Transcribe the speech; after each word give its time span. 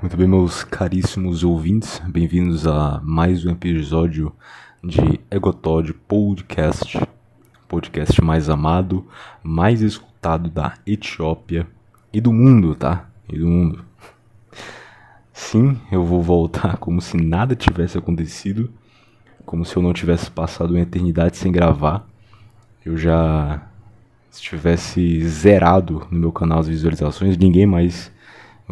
Muito 0.00 0.16
bem, 0.16 0.26
meus 0.26 0.64
caríssimos 0.64 1.44
ouvintes, 1.44 2.00
bem-vindos 2.08 2.66
a 2.66 3.02
mais 3.04 3.44
um 3.44 3.50
episódio 3.50 4.32
de 4.82 5.20
Egotod 5.30 5.92
Podcast, 5.92 6.98
podcast 7.68 8.24
mais 8.24 8.48
amado, 8.48 9.06
mais 9.42 9.82
escutado 9.82 10.48
da 10.48 10.72
Etiópia 10.86 11.66
e 12.10 12.18
do 12.18 12.32
mundo, 12.32 12.74
tá? 12.74 13.10
E 13.28 13.38
do 13.38 13.46
mundo. 13.46 13.84
Sim, 15.34 15.78
eu 15.92 16.02
vou 16.02 16.22
voltar 16.22 16.78
como 16.78 17.02
se 17.02 17.18
nada 17.18 17.54
tivesse 17.54 17.98
acontecido, 17.98 18.72
como 19.44 19.66
se 19.66 19.76
eu 19.76 19.82
não 19.82 19.92
tivesse 19.92 20.30
passado 20.30 20.70
uma 20.70 20.80
eternidade 20.80 21.36
sem 21.36 21.52
gravar. 21.52 22.08
Eu 22.82 22.96
já 22.96 23.68
estivesse 24.32 25.28
zerado 25.28 26.06
no 26.10 26.18
meu 26.18 26.32
canal 26.32 26.60
as 26.60 26.68
visualizações, 26.68 27.36
ninguém 27.36 27.66
mais 27.66 28.10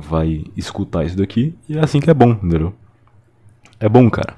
vai 0.01 0.45
escutar 0.57 1.05
isso 1.05 1.17
daqui 1.17 1.55
e 1.69 1.77
é 1.77 1.81
assim 1.81 2.01
que 2.01 2.11
é 2.11 2.15
bom, 2.15 2.31
entendeu? 2.31 2.75
É 3.81 3.89
bom, 3.89 4.11
cara. 4.11 4.37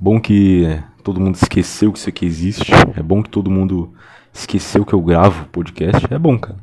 Bom 0.00 0.20
que 0.20 0.66
todo 1.02 1.20
mundo 1.20 1.36
esqueceu 1.36 1.92
que 1.92 1.98
isso 1.98 2.08
aqui 2.08 2.26
existe. 2.26 2.72
É 2.96 3.02
bom 3.02 3.22
que 3.22 3.30
todo 3.30 3.50
mundo 3.50 3.92
esqueceu 4.32 4.84
que 4.84 4.92
eu 4.92 5.00
gravo 5.00 5.46
podcast. 5.46 6.06
É 6.10 6.18
bom, 6.18 6.38
cara. 6.38 6.58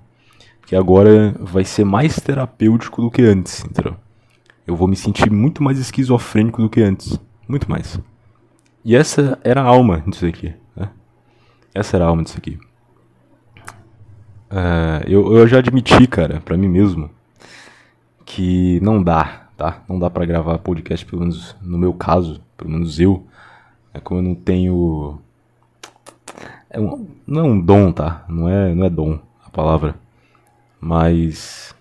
Porque 0.59 0.75
agora 0.75 1.35
vai 1.39 1.63
ser 1.63 1.85
mais 1.85 2.17
terapêutico 2.17 3.01
do 3.01 3.09
que 3.09 3.21
antes, 3.21 3.63
entendeu? 3.63 3.95
Eu 4.67 4.75
vou 4.75 4.87
me 4.87 4.95
sentir 4.95 5.31
muito 5.31 5.63
mais 5.63 5.79
esquizofrênico 5.79 6.61
do 6.61 6.69
que 6.69 6.81
antes. 6.81 7.19
Muito 7.47 7.69
mais. 7.69 7.99
E 8.83 8.95
essa 8.95 9.39
era 9.43 9.61
a 9.61 9.65
alma 9.65 10.03
disso 10.05 10.25
aqui. 10.25 10.53
Né? 10.75 10.89
Essa 11.73 11.97
era 11.97 12.05
a 12.05 12.07
alma 12.09 12.23
disso 12.23 12.37
aqui. 12.37 12.59
Uh, 14.51 15.05
eu, 15.07 15.37
eu 15.37 15.47
já 15.47 15.59
admiti, 15.59 16.07
cara, 16.07 16.41
pra 16.41 16.57
mim 16.57 16.67
mesmo, 16.67 17.09
que 18.29 18.79
não 18.81 19.01
dá, 19.01 19.47
tá? 19.57 19.81
Não 19.89 19.97
dá 19.97 20.07
para 20.07 20.23
gravar 20.23 20.59
podcast, 20.59 21.03
pelo 21.03 21.21
menos 21.21 21.55
no 21.59 21.79
meu 21.79 21.91
caso, 21.91 22.39
pelo 22.55 22.69
menos 22.69 22.99
eu. 22.99 23.25
É 23.91 23.99
como 23.99 24.19
eu 24.19 24.23
não 24.23 24.35
tenho. 24.35 25.19
É 26.69 26.79
um, 26.79 27.07
não 27.25 27.41
é 27.41 27.43
um 27.43 27.59
dom, 27.59 27.91
tá? 27.91 28.23
Não 28.29 28.47
é, 28.47 28.75
não 28.75 28.85
é 28.85 28.89
dom 28.89 29.17
a 29.43 29.49
palavra. 29.49 29.95
Mas. 30.79 31.75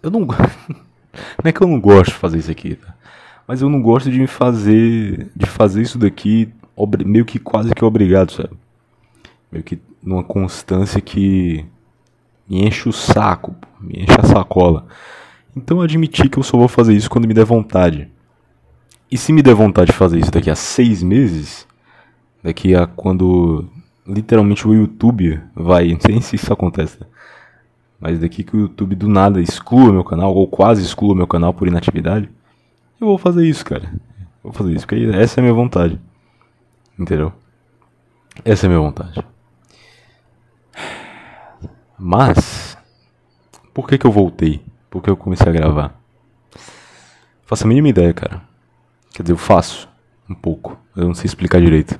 Eu 0.00 0.12
não. 0.12 0.20
não 0.22 1.44
é 1.44 1.52
que 1.52 1.60
eu 1.60 1.66
não 1.66 1.80
gosto 1.80 2.12
de 2.12 2.18
fazer 2.18 2.38
isso 2.38 2.50
aqui, 2.50 2.76
tá? 2.76 2.94
Mas 3.44 3.60
eu 3.60 3.68
não 3.68 3.82
gosto 3.82 4.08
de 4.08 4.24
fazer. 4.28 5.32
De 5.34 5.46
fazer 5.46 5.82
isso 5.82 5.98
daqui 5.98 6.52
meio 7.04 7.24
que 7.24 7.40
quase 7.40 7.74
que 7.74 7.84
obrigado, 7.84 8.30
sabe? 8.30 8.56
Meio 9.50 9.64
que 9.64 9.80
numa 10.00 10.22
constância 10.22 11.00
que 11.00 11.66
me 12.48 12.64
enche 12.64 12.88
o 12.88 12.92
saco, 12.92 13.56
me 13.80 14.04
enche 14.04 14.16
a 14.16 14.22
sacola. 14.22 14.86
Então 15.54 15.80
admiti 15.80 16.28
que 16.28 16.38
eu 16.38 16.42
só 16.42 16.56
vou 16.56 16.68
fazer 16.68 16.94
isso 16.94 17.10
quando 17.10 17.26
me 17.26 17.34
der 17.34 17.44
vontade. 17.44 18.08
E 19.10 19.18
se 19.18 19.32
me 19.32 19.42
der 19.42 19.54
vontade 19.54 19.90
de 19.90 19.96
fazer 19.96 20.18
isso 20.18 20.30
daqui 20.30 20.50
a 20.50 20.54
seis 20.54 21.02
meses, 21.02 21.66
daqui 22.42 22.74
a 22.74 22.86
quando 22.86 23.68
literalmente 24.06 24.66
o 24.66 24.74
YouTube 24.74 25.40
vai, 25.54 25.88
não 25.92 26.00
sei 26.00 26.20
se 26.20 26.36
isso 26.36 26.52
acontece, 26.52 26.98
mas 28.00 28.18
daqui 28.18 28.42
que 28.44 28.56
o 28.56 28.60
YouTube 28.60 28.94
do 28.94 29.08
nada 29.08 29.40
exclua 29.40 29.92
meu 29.92 30.04
canal, 30.04 30.34
ou 30.34 30.46
quase 30.46 30.82
exclua 30.82 31.14
meu 31.14 31.26
canal 31.26 31.52
por 31.52 31.68
inatividade, 31.68 32.30
eu 33.00 33.06
vou 33.06 33.18
fazer 33.18 33.46
isso, 33.46 33.64
cara. 33.64 33.92
vou 34.42 34.52
fazer 34.52 34.74
isso, 34.74 34.86
porque 34.86 35.04
essa 35.14 35.38
é 35.38 35.40
a 35.40 35.42
minha 35.42 35.54
vontade. 35.54 35.98
Entendeu? 36.98 37.32
Essa 38.44 38.66
é 38.66 38.68
a 38.68 38.70
minha 38.70 38.80
vontade. 38.80 39.24
Mas, 41.98 42.76
por 43.74 43.88
que 43.88 43.98
que 43.98 44.06
eu 44.06 44.12
voltei? 44.12 44.62
Porque 44.90 45.08
eu 45.08 45.16
comecei 45.16 45.48
a 45.48 45.52
gravar. 45.52 45.94
Faço 47.46 47.64
a 47.64 47.68
mínima 47.68 47.88
ideia, 47.88 48.12
cara. 48.12 48.42
Quer 49.12 49.22
dizer, 49.22 49.32
eu 49.32 49.38
faço 49.38 49.88
um 50.28 50.34
pouco. 50.34 50.78
Eu 50.96 51.06
não 51.06 51.14
sei 51.14 51.26
explicar 51.26 51.60
direito. 51.60 51.98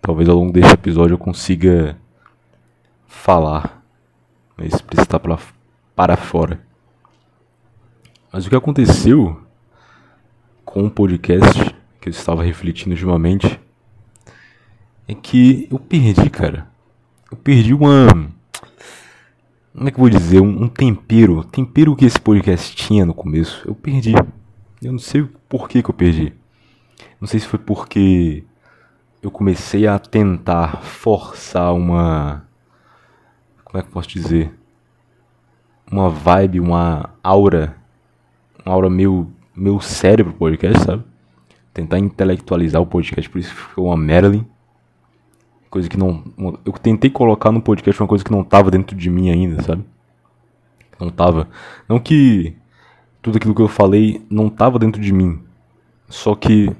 Talvez 0.00 0.28
ao 0.28 0.36
longo 0.36 0.52
deste 0.52 0.74
episódio 0.74 1.14
eu 1.14 1.18
consiga 1.18 1.96
falar. 3.06 3.82
Mas 4.56 4.74
estar 4.98 5.18
pra, 5.18 5.38
para 5.94 6.16
fora. 6.16 6.60
Mas 8.32 8.46
o 8.46 8.50
que 8.50 8.56
aconteceu 8.56 9.40
com 10.64 10.86
o 10.86 10.90
podcast 10.90 11.74
que 12.00 12.08
eu 12.08 12.10
estava 12.10 12.42
refletindo 12.42 12.90
ultimamente 12.90 13.60
é 15.06 15.14
que 15.14 15.68
eu 15.70 15.78
perdi, 15.78 16.28
cara. 16.30 16.66
Eu 17.30 17.36
perdi 17.36 17.74
uma 17.74 18.30
como 19.74 19.88
é 19.88 19.90
que 19.90 19.96
eu 19.96 20.00
vou 20.00 20.10
dizer, 20.10 20.40
um, 20.40 20.64
um, 20.64 20.68
tempero, 20.68 21.42
tempero 21.44 21.96
que 21.96 22.04
esse 22.04 22.20
podcast 22.20 22.76
tinha 22.76 23.06
no 23.06 23.14
começo, 23.14 23.66
eu 23.66 23.74
perdi. 23.74 24.12
Eu 24.82 24.92
não 24.92 24.98
sei 24.98 25.26
por 25.48 25.68
que, 25.68 25.82
que 25.82 25.88
eu 25.88 25.94
perdi. 25.94 26.32
Não 27.18 27.26
sei 27.26 27.40
se 27.40 27.46
foi 27.46 27.58
porque 27.58 28.44
eu 29.22 29.30
comecei 29.30 29.86
a 29.86 29.98
tentar 29.98 30.82
forçar 30.82 31.72
uma. 31.72 32.46
Como 33.64 33.78
é 33.78 33.82
que 33.82 33.88
eu 33.88 33.92
posso 33.92 34.08
dizer? 34.08 34.52
Uma 35.90 36.10
vibe, 36.10 36.60
uma 36.60 37.10
aura. 37.22 37.76
Uma 38.64 38.74
aura 38.74 38.90
meio, 38.90 39.32
meio 39.56 39.80
cérebro 39.80 40.34
podcast, 40.34 40.84
sabe? 40.84 41.04
Tentar 41.72 41.98
intelectualizar 41.98 42.82
o 42.82 42.86
podcast, 42.86 43.28
por 43.30 43.38
isso 43.38 43.54
ficou 43.54 43.86
uma 43.86 43.96
Marilyn 43.96 44.44
coisa 45.72 45.88
que 45.88 45.96
não. 45.96 46.22
Eu 46.66 46.72
tentei 46.74 47.08
colocar 47.08 47.50
no 47.50 47.62
podcast 47.62 48.00
uma 48.02 48.06
coisa 48.06 48.22
que 48.22 48.30
não 48.30 48.44
tava 48.44 48.70
dentro 48.70 48.94
de 48.94 49.08
mim 49.08 49.30
ainda, 49.30 49.62
sabe? 49.62 49.82
Não 51.00 51.08
tava. 51.08 51.48
Não 51.88 51.98
que 51.98 52.54
tudo 53.22 53.38
aquilo 53.38 53.54
que 53.54 53.62
eu 53.62 53.68
falei 53.68 54.22
não 54.28 54.50
tava 54.50 54.78
dentro 54.78 55.00
de 55.00 55.10
mim. 55.14 55.42
Só 56.10 56.34
que 56.34 56.70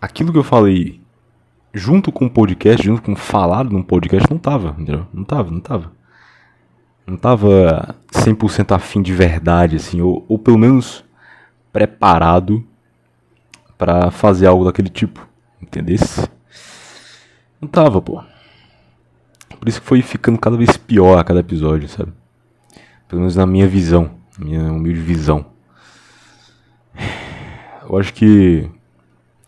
aquilo 0.00 0.32
que 0.32 0.38
eu 0.38 0.42
falei 0.42 1.02
junto 1.74 2.10
com 2.10 2.24
o 2.24 2.30
podcast, 2.30 2.82
junto 2.82 3.02
com 3.02 3.14
falado 3.14 3.70
num 3.70 3.82
podcast, 3.82 4.26
não 4.30 4.38
tava, 4.38 4.70
entendeu? 4.78 5.06
Não 5.12 5.22
tava, 5.22 5.50
não 5.50 5.60
tava. 5.60 5.92
Não 7.06 7.18
tava 7.18 7.94
100% 8.10 8.74
afim 8.74 9.02
de 9.02 9.12
verdade, 9.12 9.76
assim, 9.76 10.00
ou, 10.00 10.24
ou 10.26 10.38
pelo 10.38 10.56
menos 10.56 11.04
preparado 11.70 12.64
para 13.76 14.10
fazer 14.10 14.46
algo 14.46 14.64
daquele 14.64 14.88
tipo, 14.88 15.28
entendesse? 15.60 16.26
Não 17.64 17.68
tava, 17.68 18.02
pô. 18.02 18.22
Por 19.58 19.66
isso 19.66 19.80
que 19.80 19.86
foi 19.86 20.02
ficando 20.02 20.38
cada 20.38 20.54
vez 20.54 20.76
pior 20.76 21.18
a 21.18 21.24
cada 21.24 21.40
episódio, 21.40 21.88
sabe? 21.88 22.12
Pelo 23.08 23.22
menos 23.22 23.36
na 23.36 23.46
minha 23.46 23.66
visão, 23.66 24.10
minha 24.38 24.70
humilde 24.70 25.00
visão. 25.00 25.46
Eu 27.88 27.96
acho 27.96 28.12
que 28.12 28.70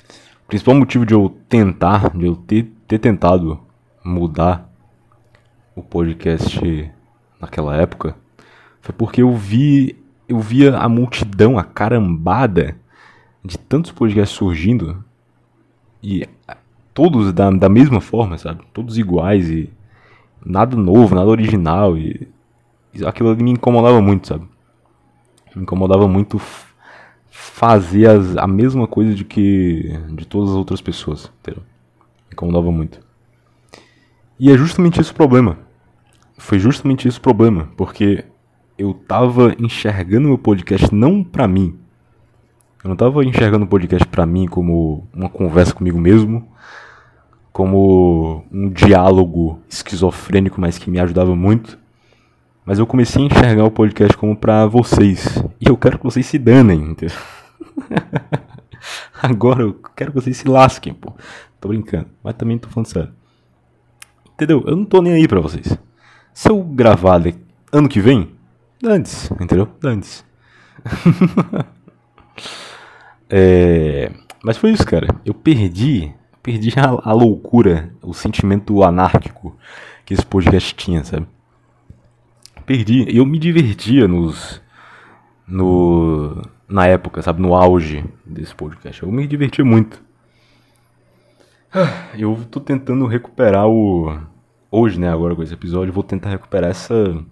o 0.09 0.49
principal 0.49 0.75
motivo 0.75 1.05
de 1.05 1.13
eu 1.13 1.29
tentar, 1.47 2.09
de 2.17 2.25
eu 2.25 2.37
ter, 2.37 2.73
ter 2.89 2.99
tentado 2.99 3.61
mudar 4.03 4.67
o 5.75 5.83
podcast 5.83 6.91
naquela 7.39 7.77
época, 7.77 8.17
foi 8.81 8.95
porque 8.95 9.21
eu 9.21 9.35
vi, 9.37 10.03
eu 10.27 10.41
via 10.41 10.75
a 10.75 10.89
multidão, 10.89 11.59
a 11.59 11.65
carambada 11.65 12.79
de 13.45 13.59
tantos 13.59 13.93
podcasts 13.93 14.35
surgindo 14.35 15.05
e 16.03 16.27
todos 16.97 17.31
da, 17.31 17.51
da 17.51 17.69
mesma 17.69 18.01
forma, 18.01 18.39
sabe? 18.39 18.63
Todos 18.73 18.97
iguais 18.97 19.51
e 19.51 19.71
nada 20.45 20.75
novo, 20.75 21.15
nada 21.15 21.29
original 21.29 21.95
e, 21.99 22.27
aquilo 23.05 23.37
me 23.37 23.51
incomodava 23.51 24.01
muito, 24.01 24.27
sabe? 24.27 24.49
Me 25.55 25.63
incomodava 25.63 26.09
muito 26.09 26.41
fazer 27.29 28.09
as, 28.09 28.39
a 28.39 28.47
mesma 28.47 28.87
coisa 28.87 29.15
de 29.15 29.27
que 29.27 29.93
de 30.13 30.27
todas 30.27 30.51
as 30.51 30.57
outras 30.57 30.81
pessoas, 30.81 31.31
entendeu? 31.41 31.63
Me 32.29 32.33
incomodava 32.33 32.73
muito. 32.73 32.99
E 34.41 34.51
é 34.51 34.57
justamente 34.57 34.99
esse 34.99 35.13
o 35.13 35.15
problema. 35.15 35.59
Foi 36.39 36.59
justamente 36.59 37.07
esse 37.07 37.19
o 37.19 37.23
problema, 37.23 37.69
porque 37.77 38.25
eu 38.79 38.95
tava 38.95 39.55
enxergando 39.59 40.29
meu 40.29 40.39
podcast 40.39 40.95
não 40.95 41.23
pra 41.23 41.47
mim. 41.47 41.79
Eu 42.83 42.89
não 42.89 42.97
tava 42.97 43.23
enxergando 43.23 43.67
o 43.67 43.69
podcast 43.69 44.07
pra 44.09 44.25
mim 44.25 44.47
como 44.47 45.07
uma 45.13 45.29
conversa 45.29 45.75
comigo 45.75 45.99
mesmo, 45.99 46.49
como 47.57 48.45
um 48.53 48.69
diálogo 48.69 49.59
esquizofrênico, 49.67 50.61
mas 50.61 50.77
que 50.77 50.91
me 50.91 51.01
ajudava 51.01 51.35
muito. 51.35 51.79
Mas 52.67 52.79
eu 52.79 52.87
comecei 52.87 53.23
a 53.23 53.25
enxergar 53.25 53.65
o 53.65 53.71
podcast 53.71 54.15
como 54.15 54.37
para 54.37 54.67
vocês. 54.67 55.43
E 55.59 55.67
eu 55.67 55.75
quero 55.75 55.97
que 55.97 56.05
vocês 56.05 56.27
se 56.27 56.39
danem, 56.39 56.91
entendeu? 56.91 57.17
Agora 59.23 59.63
eu 59.63 59.73
quero 59.97 60.13
que 60.13 60.21
vocês 60.21 60.37
se 60.37 60.47
lasquem, 60.47 60.93
pô. 60.93 61.15
Tô 61.59 61.69
brincando, 61.69 62.09
mas 62.23 62.35
também 62.35 62.59
tô 62.59 62.69
falando 62.69 62.89
sério. 62.89 63.13
Entendeu? 64.35 64.63
Eu 64.67 64.77
não 64.77 64.85
tô 64.85 65.01
nem 65.01 65.15
aí 65.15 65.27
pra 65.27 65.41
vocês. 65.41 65.79
Se 66.35 66.51
eu 66.51 66.63
gravar 66.63 67.23
ano 67.73 67.89
que 67.89 68.03
vem, 68.03 68.33
antes, 68.85 69.31
entendeu? 69.31 69.67
Antes. 69.83 70.27
é... 73.31 74.13
Mas 74.45 74.59
foi 74.59 74.73
isso, 74.73 74.85
cara. 74.85 75.09
Eu 75.25 75.33
perdi 75.33 76.13
perdi 76.47 76.73
a, 76.79 77.11
a 77.11 77.13
loucura, 77.13 77.93
o 78.01 78.15
sentimento 78.15 78.85
anárquico 78.85 79.57
que 80.05 80.15
esse 80.15 80.25
podcast 80.25 80.77
tinha, 80.77 81.03
sabe? 81.03 81.27
Perdi. 82.65 83.05
Eu 83.09 83.27
me 83.27 83.37
divertia 83.37 84.07
nos. 84.07 84.63
No, 85.45 86.41
na 86.69 86.87
época, 86.87 87.21
sabe, 87.21 87.43
no 87.43 87.53
auge 87.53 88.05
desse 88.25 88.55
podcast. 88.55 89.03
Eu 89.03 89.11
me 89.11 89.27
diverti 89.27 89.61
muito. 89.65 90.01
Ah, 91.75 92.17
eu 92.17 92.39
tô 92.49 92.61
tentando 92.61 93.07
recuperar 93.07 93.67
o 93.67 94.17
hoje, 94.71 95.01
né, 95.01 95.11
agora 95.11 95.35
com 95.35 95.43
esse 95.43 95.55
episódio, 95.55 95.93
vou 95.93 96.03
tentar 96.03 96.31
recuperar 96.31 96.71
essa 96.71 97.25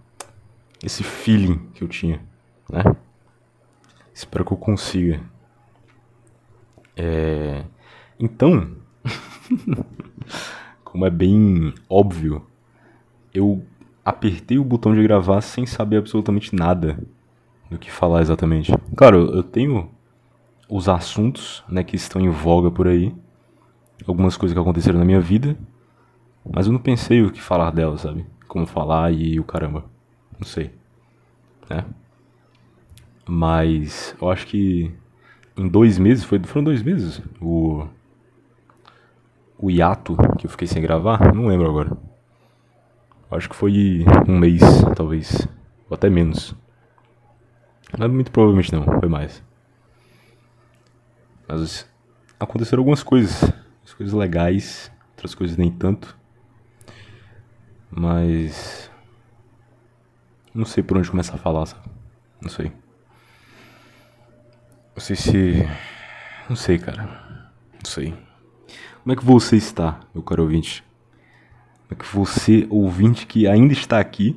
esse 0.82 1.02
feeling 1.04 1.68
que 1.72 1.82
eu 1.84 1.88
tinha, 1.88 2.20
né? 2.68 2.82
Espero 4.12 4.44
que 4.44 4.52
eu 4.52 4.56
consiga. 4.56 5.20
É... 6.96 7.64
Então, 8.18 8.83
como 10.84 11.06
é 11.06 11.10
bem 11.10 11.72
óbvio, 11.88 12.44
eu 13.32 13.62
apertei 14.04 14.58
o 14.58 14.64
botão 14.64 14.94
de 14.94 15.02
gravar 15.02 15.40
sem 15.40 15.66
saber 15.66 15.96
absolutamente 15.96 16.54
nada 16.54 16.98
do 17.70 17.78
que 17.78 17.90
falar 17.90 18.20
exatamente. 18.20 18.72
Claro, 18.96 19.34
eu 19.34 19.42
tenho 19.42 19.90
os 20.68 20.88
assuntos, 20.88 21.64
né, 21.68 21.82
que 21.82 21.96
estão 21.96 22.20
em 22.20 22.30
voga 22.30 22.70
por 22.70 22.86
aí, 22.86 23.14
algumas 24.06 24.36
coisas 24.36 24.54
que 24.54 24.60
aconteceram 24.60 24.98
na 24.98 25.04
minha 25.04 25.20
vida, 25.20 25.56
mas 26.48 26.66
eu 26.66 26.72
não 26.72 26.80
pensei 26.80 27.22
o 27.22 27.30
que 27.30 27.40
falar 27.40 27.70
delas, 27.70 28.02
sabe? 28.02 28.26
Como 28.46 28.66
falar 28.66 29.12
e 29.12 29.40
o 29.40 29.44
caramba. 29.44 29.84
Não 30.38 30.46
sei. 30.46 30.72
Né? 31.68 31.84
Mas 33.26 34.14
eu 34.20 34.30
acho 34.30 34.46
que 34.46 34.92
em 35.56 35.68
dois 35.68 35.98
meses, 35.98 36.24
foi, 36.24 36.38
foram 36.40 36.64
dois 36.64 36.82
meses 36.82 37.22
o, 37.40 37.86
o 39.64 39.70
hiato 39.70 40.14
que 40.38 40.44
eu 40.44 40.50
fiquei 40.50 40.68
sem 40.68 40.82
gravar, 40.82 41.34
não 41.34 41.46
lembro 41.46 41.66
agora. 41.66 41.96
Acho 43.30 43.48
que 43.48 43.56
foi 43.56 44.04
um 44.28 44.38
mês, 44.38 44.60
talvez, 44.94 45.48
ou 45.88 45.94
até 45.94 46.10
menos. 46.10 46.54
Mas 47.98 48.10
muito 48.10 48.30
provavelmente 48.30 48.74
não, 48.74 48.84
foi 49.00 49.08
mais. 49.08 49.42
Mas 51.48 51.88
aconteceram 52.38 52.82
algumas 52.82 53.02
coisas, 53.02 53.50
coisas 53.96 54.12
legais, 54.12 54.92
outras 55.12 55.34
coisas 55.34 55.56
nem 55.56 55.72
tanto. 55.72 56.14
Mas 57.90 58.90
não 60.54 60.66
sei 60.66 60.82
por 60.82 60.98
onde 60.98 61.10
começar 61.10 61.36
a 61.36 61.38
falar, 61.38 61.64
sabe? 61.64 61.88
Não 62.42 62.50
sei. 62.50 62.70
Não 64.94 65.00
sei 65.00 65.16
se. 65.16 65.68
Não 66.50 66.56
sei, 66.56 66.78
cara. 66.78 67.04
Não 67.72 67.90
sei. 67.90 68.14
Como 69.04 69.12
é 69.12 69.16
que 69.16 69.24
você 69.24 69.56
está, 69.56 70.00
meu 70.14 70.22
caro 70.22 70.44
ouvinte? 70.44 70.82
Como 71.82 71.90
é 71.90 71.94
que 71.94 72.16
você, 72.16 72.66
ouvinte 72.70 73.26
que 73.26 73.46
ainda 73.46 73.74
está 73.74 74.00
aqui, 74.00 74.34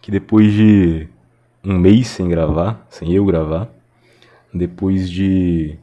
que 0.00 0.10
depois 0.10 0.50
de 0.50 1.06
um 1.62 1.78
mês 1.78 2.06
sem 2.06 2.26
gravar, 2.26 2.86
sem 2.88 3.12
eu 3.12 3.26
gravar, 3.26 3.68
depois 4.50 5.10
de 5.10 5.78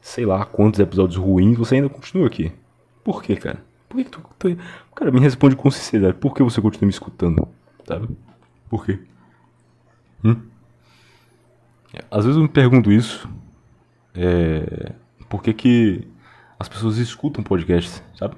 sei 0.00 0.24
lá 0.24 0.44
quantos 0.44 0.78
episódios 0.78 1.16
ruins, 1.16 1.58
você 1.58 1.74
ainda 1.74 1.88
continua 1.88 2.28
aqui? 2.28 2.52
Por 3.02 3.20
quê, 3.20 3.34
cara? 3.34 3.64
Por 3.88 3.96
que, 3.96 4.04
tu, 4.04 4.22
tu. 4.38 4.56
Cara, 4.94 5.10
me 5.10 5.18
responde 5.18 5.56
com 5.56 5.68
sinceridade. 5.72 6.18
Por 6.18 6.32
que 6.32 6.40
você 6.44 6.60
continua 6.60 6.86
me 6.86 6.92
escutando? 6.92 7.48
Sabe? 7.84 8.08
Por 8.70 8.86
quê? 8.86 9.00
Hum? 10.24 10.36
Às 12.08 12.24
vezes 12.24 12.36
eu 12.36 12.44
me 12.44 12.48
pergunto 12.48 12.92
isso. 12.92 13.28
É, 14.14 14.92
por 15.28 15.42
que, 15.42 15.52
que 15.52 16.11
as 16.62 16.68
pessoas 16.68 16.96
escutam 16.96 17.42
podcasts, 17.42 18.02
sabe? 18.16 18.36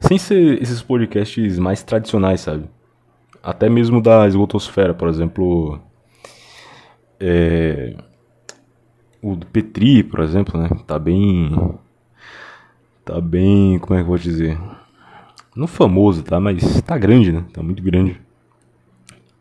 Sem 0.00 0.16
ser 0.16 0.62
esses 0.62 0.82
podcasts 0.82 1.58
mais 1.58 1.82
tradicionais, 1.82 2.40
sabe? 2.40 2.64
Até 3.42 3.68
mesmo 3.68 4.00
da 4.00 4.26
esgotosfera, 4.26 4.94
por 4.94 5.08
exemplo. 5.08 5.78
É, 7.20 7.94
o 9.22 9.36
do 9.36 9.46
Petri, 9.46 10.02
por 10.02 10.20
exemplo, 10.20 10.58
né? 10.58 10.70
Tá 10.86 10.98
bem. 10.98 11.78
Tá 13.04 13.20
bem. 13.20 13.78
Como 13.78 13.94
é 13.94 13.98
que 13.98 14.04
eu 14.04 14.08
vou 14.08 14.18
dizer? 14.18 14.58
Não 15.54 15.66
famoso, 15.66 16.22
tá? 16.22 16.40
Mas 16.40 16.80
tá 16.80 16.96
grande, 16.96 17.30
né? 17.30 17.44
Tá 17.52 17.62
muito 17.62 17.82
grande. 17.82 18.18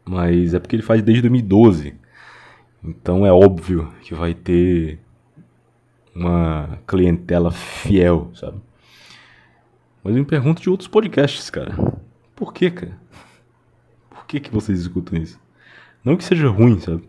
Mas 0.04 0.54
é 0.54 0.60
porque 0.60 0.76
ele 0.76 0.84
faz 0.84 1.02
desde 1.02 1.22
2012. 1.22 1.96
Então 2.84 3.26
é 3.26 3.32
óbvio 3.32 3.94
que 4.02 4.14
vai 4.14 4.34
ter 4.34 5.00
uma 6.14 6.80
clientela 6.88 7.52
fiel, 7.52 8.32
sabe? 8.36 8.60
Mas 10.04 10.16
eu 10.16 10.22
me 10.22 10.26
pergunto 10.26 10.62
de 10.62 10.70
outros 10.70 10.88
podcasts, 10.88 11.50
cara. 11.50 11.76
Por 12.36 12.54
que, 12.54 12.70
cara? 12.70 13.00
Por 14.10 14.26
que, 14.26 14.40
que 14.40 14.52
vocês 14.52 14.80
escutam 14.80 15.18
isso? 15.18 15.40
Não 16.04 16.18
que 16.18 16.24
seja 16.24 16.50
ruim, 16.50 16.80
sabe? 16.80 17.08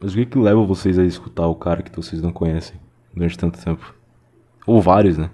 Mas 0.00 0.12
o 0.12 0.16
que 0.16 0.26
que 0.26 0.38
leva 0.38 0.64
vocês 0.64 0.98
a 0.98 1.04
escutar 1.04 1.46
o 1.46 1.54
cara 1.54 1.82
que 1.82 1.94
vocês 1.94 2.20
não 2.20 2.32
conhecem 2.32 2.78
durante 3.14 3.38
tanto 3.38 3.62
tempo? 3.62 3.94
Ou 4.66 4.82
vários, 4.82 5.16
né? 5.16 5.30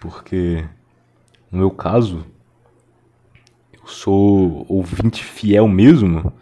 Porque 0.00 0.64
no 1.50 1.58
meu 1.58 1.70
caso, 1.70 2.26
sou 3.88 4.66
ouvinte 4.68 5.24
fiel 5.24 5.66
mesmo 5.66 6.32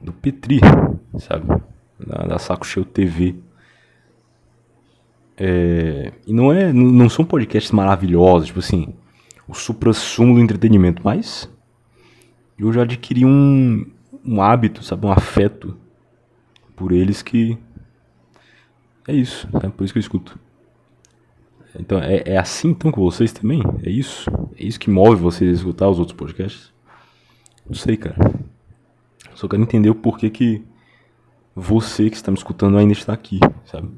do 0.00 0.12
Petri, 0.12 0.60
sabe? 1.18 1.46
Da, 1.98 2.26
da 2.26 2.38
Saco 2.38 2.66
Cheio 2.66 2.84
TV. 2.84 3.36
É, 5.36 6.12
e 6.26 6.32
não 6.32 6.52
é, 6.52 6.72
não 6.72 7.08
são 7.08 7.24
podcasts 7.24 7.72
maravilhosos, 7.72 8.48
tipo 8.48 8.60
assim, 8.60 8.94
o 9.48 9.54
supra-sumo 9.54 10.34
do 10.34 10.40
entretenimento, 10.40 11.02
mas 11.04 11.50
eu 12.58 12.72
já 12.72 12.82
adquiri 12.82 13.24
um, 13.24 13.84
um 14.24 14.40
hábito, 14.40 14.84
sabe, 14.84 15.06
um 15.06 15.12
afeto 15.12 15.76
por 16.76 16.92
eles 16.92 17.22
que 17.22 17.58
é 19.06 19.12
isso, 19.12 19.48
é 19.62 19.68
por 19.68 19.84
isso 19.84 19.92
que 19.92 19.98
eu 19.98 20.02
escuto. 20.02 20.38
Então, 21.78 21.98
é, 21.98 22.22
é 22.24 22.38
assim 22.38 22.68
então 22.68 22.92
com 22.92 23.02
vocês 23.02 23.32
também? 23.32 23.60
É 23.82 23.90
isso? 23.90 24.30
É 24.56 24.64
isso 24.64 24.78
que 24.78 24.88
move 24.88 25.20
vocês 25.20 25.50
a 25.50 25.52
escutar 25.54 25.88
os 25.88 25.98
outros 25.98 26.16
podcasts? 26.16 26.72
Não 27.66 27.74
sei, 27.74 27.96
cara. 27.96 28.16
Só 29.34 29.48
quero 29.48 29.62
entender 29.62 29.90
o 29.90 29.94
porquê 29.94 30.30
que 30.30 30.64
você 31.54 32.10
que 32.10 32.16
está 32.16 32.30
me 32.30 32.36
escutando 32.36 32.76
ainda 32.76 32.92
está 32.92 33.12
aqui, 33.12 33.38
sabe? 33.64 33.90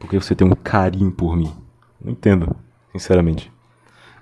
Porque 0.00 0.18
você 0.18 0.34
tem 0.34 0.46
um 0.46 0.54
carinho 0.54 1.12
por 1.12 1.36
mim. 1.36 1.52
Não 2.00 2.12
entendo, 2.12 2.54
sinceramente. 2.92 3.52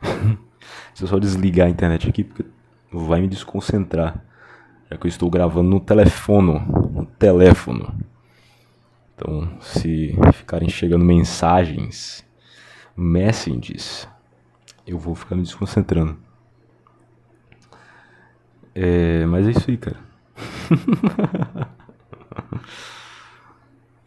Se 0.94 1.02
eu 1.04 1.08
só 1.08 1.18
desligar 1.18 1.66
a 1.66 1.70
internet 1.70 2.08
aqui, 2.08 2.22
porque 2.22 2.44
vai 2.92 3.20
me 3.20 3.28
desconcentrar. 3.28 4.22
Já 4.90 4.98
que 4.98 5.06
eu 5.06 5.08
estou 5.08 5.30
gravando 5.30 5.70
no 5.70 5.80
telefone. 5.80 6.60
No 6.92 7.06
teléfono. 7.18 7.94
Então, 9.14 9.48
se 9.60 10.14
ficarem 10.32 10.68
chegando 10.68 11.04
mensagens, 11.04 12.26
messages, 12.96 14.08
eu 14.86 14.98
vou 14.98 15.14
ficar 15.14 15.36
me 15.36 15.42
desconcentrando. 15.42 16.18
É, 18.74 19.24
mas 19.26 19.46
é 19.46 19.50
isso 19.50 19.70
aí, 19.70 19.76
cara. 19.76 19.98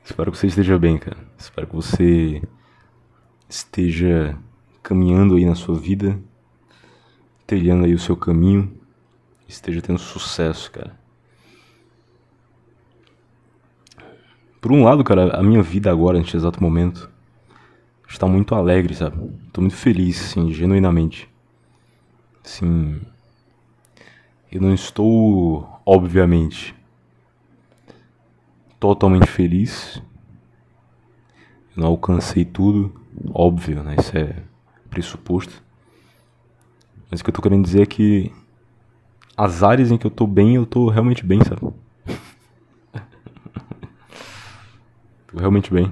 Espero 0.03 0.31
que 0.31 0.37
você 0.37 0.47
esteja 0.47 0.77
bem, 0.77 0.97
cara. 0.97 1.17
Espero 1.37 1.67
que 1.67 1.75
você 1.75 2.41
esteja 3.49 4.37
caminhando 4.83 5.35
aí 5.35 5.45
na 5.45 5.55
sua 5.55 5.75
vida, 5.75 6.19
trilhando 7.47 7.85
aí 7.85 7.93
o 7.93 7.99
seu 7.99 8.15
caminho, 8.15 8.71
esteja 9.47 9.81
tendo 9.81 9.99
sucesso, 9.99 10.71
cara. 10.71 10.95
Por 14.61 14.71
um 14.71 14.83
lado, 14.83 15.03
cara, 15.03 15.35
a 15.35 15.43
minha 15.43 15.61
vida 15.61 15.91
agora, 15.91 16.17
neste 16.17 16.35
exato 16.35 16.61
momento, 16.61 17.09
está 18.07 18.27
muito 18.27 18.55
alegre, 18.55 18.95
sabe? 18.95 19.17
Tô 19.51 19.61
muito 19.61 19.75
feliz, 19.75 20.19
assim, 20.19 20.51
genuinamente. 20.51 21.29
Assim, 22.43 23.01
eu 24.51 24.61
não 24.61 24.73
estou, 24.73 25.67
obviamente, 25.85 26.75
totalmente 28.79 29.27
feliz. 29.27 30.01
Eu 31.75 31.83
não 31.83 31.89
alcancei 31.89 32.45
tudo, 32.45 32.93
óbvio, 33.33 33.83
né? 33.83 33.95
Isso 33.99 34.17
é 34.17 34.43
pressuposto. 34.89 35.63
Mas 37.09 37.19
o 37.19 37.23
que 37.23 37.29
eu 37.29 37.33
tô 37.33 37.41
querendo 37.41 37.63
dizer 37.63 37.81
é 37.81 37.85
que 37.85 38.31
as 39.37 39.63
áreas 39.63 39.91
em 39.91 39.97
que 39.97 40.07
eu 40.07 40.11
tô 40.11 40.25
bem, 40.25 40.55
eu 40.55 40.65
tô 40.65 40.89
realmente 40.89 41.25
bem, 41.25 41.43
sabe? 41.43 41.61
tô 45.27 45.37
realmente 45.37 45.71
bem. 45.73 45.91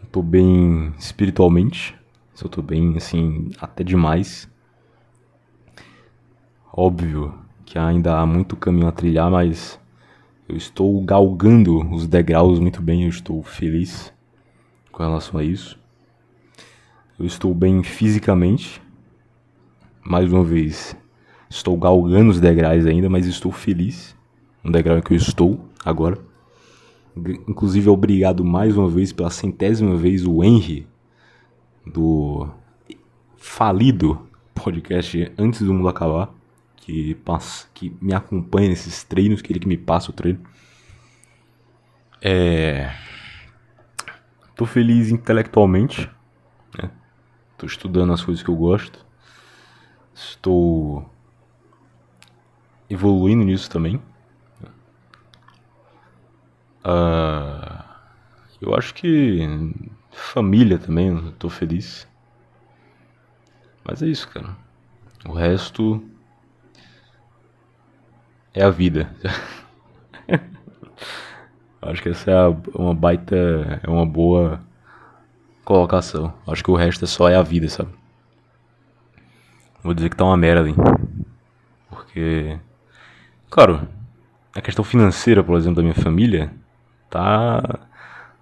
Eu 0.00 0.06
tô 0.10 0.22
bem 0.22 0.92
espiritualmente. 0.98 1.96
Se 2.34 2.44
eu 2.44 2.48
tô 2.48 2.62
bem, 2.62 2.96
assim, 2.96 3.50
até 3.60 3.84
demais. 3.84 4.48
Óbvio 6.72 7.38
que 7.64 7.78
ainda 7.78 8.18
há 8.18 8.24
muito 8.24 8.56
caminho 8.56 8.86
a 8.86 8.92
trilhar, 8.92 9.30
mas 9.30 9.78
eu 10.48 10.56
estou 10.56 11.00
galgando 11.02 11.78
os 11.94 12.06
degraus 12.06 12.58
muito 12.58 12.80
bem, 12.80 13.02
eu 13.02 13.10
estou 13.10 13.42
feliz 13.42 14.12
com 14.90 15.02
relação 15.02 15.38
a 15.38 15.44
isso. 15.44 15.78
Eu 17.18 17.26
estou 17.26 17.54
bem 17.54 17.82
fisicamente. 17.82 18.80
Mais 20.02 20.32
uma 20.32 20.42
vez, 20.42 20.96
estou 21.50 21.76
galgando 21.76 22.30
os 22.30 22.40
degraus 22.40 22.86
ainda, 22.86 23.10
mas 23.10 23.26
estou 23.26 23.52
feliz, 23.52 24.16
no 24.64 24.72
degrau 24.72 24.96
em 24.96 25.02
que 25.02 25.12
eu 25.12 25.16
estou 25.16 25.60
agora. 25.84 26.18
Inclusive, 27.46 27.90
obrigado 27.90 28.42
mais 28.42 28.76
uma 28.76 28.88
vez, 28.88 29.12
pela 29.12 29.28
centésima 29.28 29.96
vez, 29.96 30.24
o 30.24 30.42
Henry, 30.42 30.86
do 31.84 32.48
falido 33.36 34.26
podcast 34.54 35.30
Antes 35.36 35.60
do 35.60 35.74
Mundo 35.74 35.88
Acabar, 35.88 36.32
que, 36.88 37.14
passa, 37.16 37.68
que 37.74 37.94
me 38.00 38.14
acompanha 38.14 38.70
nesses 38.70 39.04
treinos, 39.04 39.42
que 39.42 39.52
ele 39.52 39.60
que 39.60 39.68
me 39.68 39.76
passa 39.76 40.10
o 40.10 40.14
treino. 40.14 40.42
É... 42.22 42.90
Tô 44.56 44.64
feliz 44.64 45.10
intelectualmente, 45.10 46.10
né? 46.80 46.90
Tô 47.58 47.66
estudando 47.66 48.14
as 48.14 48.24
coisas 48.24 48.42
que 48.42 48.48
eu 48.48 48.56
gosto. 48.56 49.04
Estou 50.14 51.12
evoluindo 52.88 53.44
nisso 53.44 53.70
também. 53.70 53.96
Uh, 56.82 57.84
eu 58.62 58.74
acho 58.74 58.94
que 58.94 59.46
família 60.10 60.78
também, 60.78 61.08
eu 61.08 61.32
tô 61.32 61.50
feliz. 61.50 62.08
Mas 63.84 64.02
é 64.02 64.06
isso, 64.06 64.26
cara. 64.30 64.56
O 65.26 65.34
resto 65.34 66.02
é 68.58 68.64
a 68.64 68.70
vida. 68.70 69.14
acho 71.80 72.02
que 72.02 72.08
essa 72.08 72.30
é 72.30 72.48
uma 72.74 72.94
baita, 72.94 73.36
é 73.82 73.88
uma 73.88 74.04
boa 74.04 74.60
colocação. 75.64 76.34
Acho 76.46 76.64
que 76.64 76.70
o 76.70 76.76
resto 76.76 77.04
é 77.04 77.08
só 77.08 77.28
é 77.28 77.36
a 77.36 77.42
vida, 77.42 77.68
sabe? 77.68 77.90
Vou 79.82 79.94
dizer 79.94 80.10
que 80.10 80.16
tá 80.16 80.24
uma 80.24 80.36
merda, 80.36 80.68
hein? 80.68 80.74
Porque, 81.88 82.58
claro, 83.48 83.86
a 84.54 84.60
questão 84.60 84.84
financeira, 84.84 85.44
por 85.44 85.56
exemplo, 85.56 85.76
da 85.76 85.82
minha 85.82 85.94
família 85.94 86.52
tá 87.08 87.86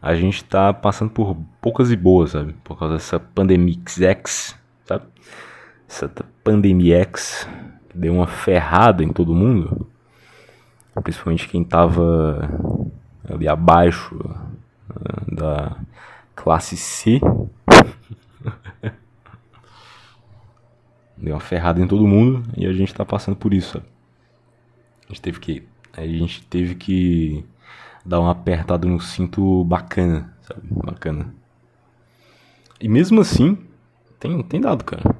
a 0.00 0.14
gente 0.14 0.44
tá 0.44 0.72
passando 0.72 1.10
por 1.10 1.36
poucas 1.60 1.90
e 1.90 1.96
boas, 1.96 2.30
sabe? 2.30 2.54
Por 2.64 2.78
causa 2.78 2.94
dessa 2.94 3.18
pandemia 3.18 3.76
X, 4.12 4.56
sabe? 4.84 5.04
Essa 5.88 6.08
pandemia 6.42 7.00
X 7.02 7.48
que 7.88 7.98
deu 7.98 8.14
uma 8.14 8.26
ferrada 8.26 9.02
em 9.02 9.12
todo 9.12 9.34
mundo, 9.34 9.86
principalmente 11.02 11.48
quem 11.48 11.64
tava 11.64 12.48
ali 13.28 13.48
abaixo 13.48 14.14
uh, 14.14 15.34
da 15.34 15.76
classe 16.34 16.76
C. 16.76 17.20
deu 21.16 21.34
uma 21.34 21.40
ferrada 21.40 21.80
em 21.80 21.88
todo 21.88 22.06
mundo 22.06 22.42
e 22.56 22.66
a 22.66 22.72
gente 22.72 22.94
tá 22.94 23.04
passando 23.04 23.36
por 23.36 23.54
isso? 23.54 23.78
A 23.78 25.08
gente 25.08 25.22
teve 25.22 25.40
que 25.40 25.66
a 25.92 26.06
gente 26.06 26.44
teve 26.46 26.74
que 26.74 27.44
dar 28.04 28.20
um 28.20 28.28
apertado 28.28 28.86
no 28.86 29.00
cinto 29.00 29.64
bacana, 29.64 30.36
sabe? 30.42 30.60
Bacana. 30.70 31.34
E 32.78 32.88
mesmo 32.88 33.20
assim, 33.20 33.58
tem, 34.20 34.42
tem 34.42 34.60
dado, 34.60 34.84
cara. 34.84 35.16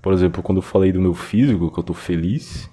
Por 0.00 0.14
exemplo, 0.14 0.42
quando 0.42 0.58
eu 0.58 0.62
falei 0.62 0.90
do 0.90 1.00
meu 1.00 1.12
físico, 1.12 1.70
que 1.70 1.78
eu 1.78 1.84
tô 1.84 1.92
feliz, 1.92 2.70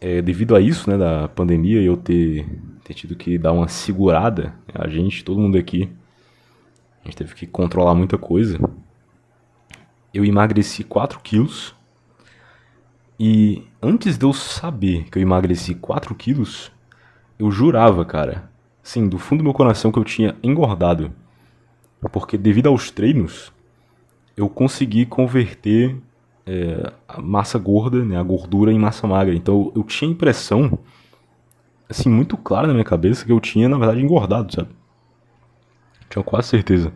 é, 0.00 0.22
devido 0.22 0.56
a 0.56 0.60
isso, 0.60 0.88
né, 0.88 0.96
da 0.96 1.28
pandemia, 1.28 1.82
eu 1.82 1.96
ter, 1.96 2.48
ter 2.82 2.94
tido 2.94 3.14
que 3.14 3.36
dar 3.36 3.52
uma 3.52 3.68
segurada, 3.68 4.54
a 4.74 4.88
gente, 4.88 5.22
todo 5.22 5.40
mundo 5.40 5.58
aqui, 5.58 5.90
a 7.02 7.04
gente 7.04 7.16
teve 7.16 7.34
que 7.34 7.46
controlar 7.46 7.94
muita 7.94 8.16
coisa. 8.16 8.58
Eu 10.12 10.24
emagreci 10.24 10.82
4 10.84 11.20
quilos. 11.20 11.74
E 13.18 13.62
antes 13.82 14.16
de 14.16 14.24
eu 14.24 14.32
saber 14.32 15.04
que 15.10 15.18
eu 15.18 15.22
emagreci 15.22 15.74
4 15.74 16.14
quilos, 16.14 16.72
eu 17.38 17.50
jurava, 17.50 18.04
cara, 18.04 18.50
sim, 18.82 19.08
do 19.08 19.18
fundo 19.18 19.38
do 19.38 19.44
meu 19.44 19.54
coração 19.54 19.92
que 19.92 19.98
eu 19.98 20.04
tinha 20.04 20.36
engordado. 20.42 21.12
Porque 22.12 22.38
devido 22.38 22.68
aos 22.68 22.90
treinos, 22.90 23.52
eu 24.36 24.48
consegui 24.48 25.04
converter 25.04 25.96
é, 26.46 26.92
a 27.08 27.20
massa 27.20 27.58
gorda, 27.58 28.04
né, 28.04 28.18
a 28.18 28.22
gordura 28.22 28.72
em 28.72 28.78
massa 28.78 29.06
magra. 29.06 29.34
Então 29.34 29.72
eu, 29.74 29.82
tinha 29.84 30.10
impressão, 30.10 30.78
assim, 31.88 32.08
muito 32.08 32.36
clara 32.36 32.66
na 32.66 32.72
minha 32.72 32.84
cabeça 32.84 33.24
que 33.24 33.32
eu 33.32 33.40
tinha, 33.40 33.68
na 33.68 33.78
verdade, 33.78 34.00
engordado, 34.00 34.52
sabe? 34.52 34.68
Tinha 36.08 36.24
quase 36.24 36.48
certeza. 36.48 36.92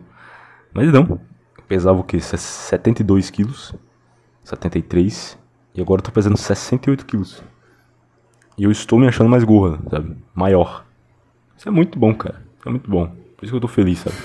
Mas 0.73 0.91
não. 0.91 1.19
Eu 1.57 1.63
pesava 1.67 1.99
o 1.99 2.03
quê? 2.03 2.19
72 2.19 3.29
quilos. 3.29 3.73
73. 4.43 5.37
E 5.73 5.81
agora 5.81 5.99
eu 5.99 6.03
tô 6.03 6.11
pesando 6.11 6.37
68 6.37 7.05
quilos. 7.05 7.43
E 8.57 8.63
eu 8.63 8.71
estou 8.71 8.99
me 8.99 9.07
achando 9.07 9.29
mais 9.29 9.43
gorda, 9.43 9.79
sabe? 9.89 10.17
Maior. 10.33 10.85
Isso 11.57 11.67
é 11.67 11.71
muito 11.71 11.97
bom, 11.97 12.13
cara. 12.13 12.45
É 12.65 12.69
muito 12.69 12.89
bom. 12.89 13.07
Por 13.35 13.43
isso 13.43 13.51
que 13.51 13.55
eu 13.55 13.61
tô 13.61 13.67
feliz, 13.67 13.99
sabe? 13.99 14.15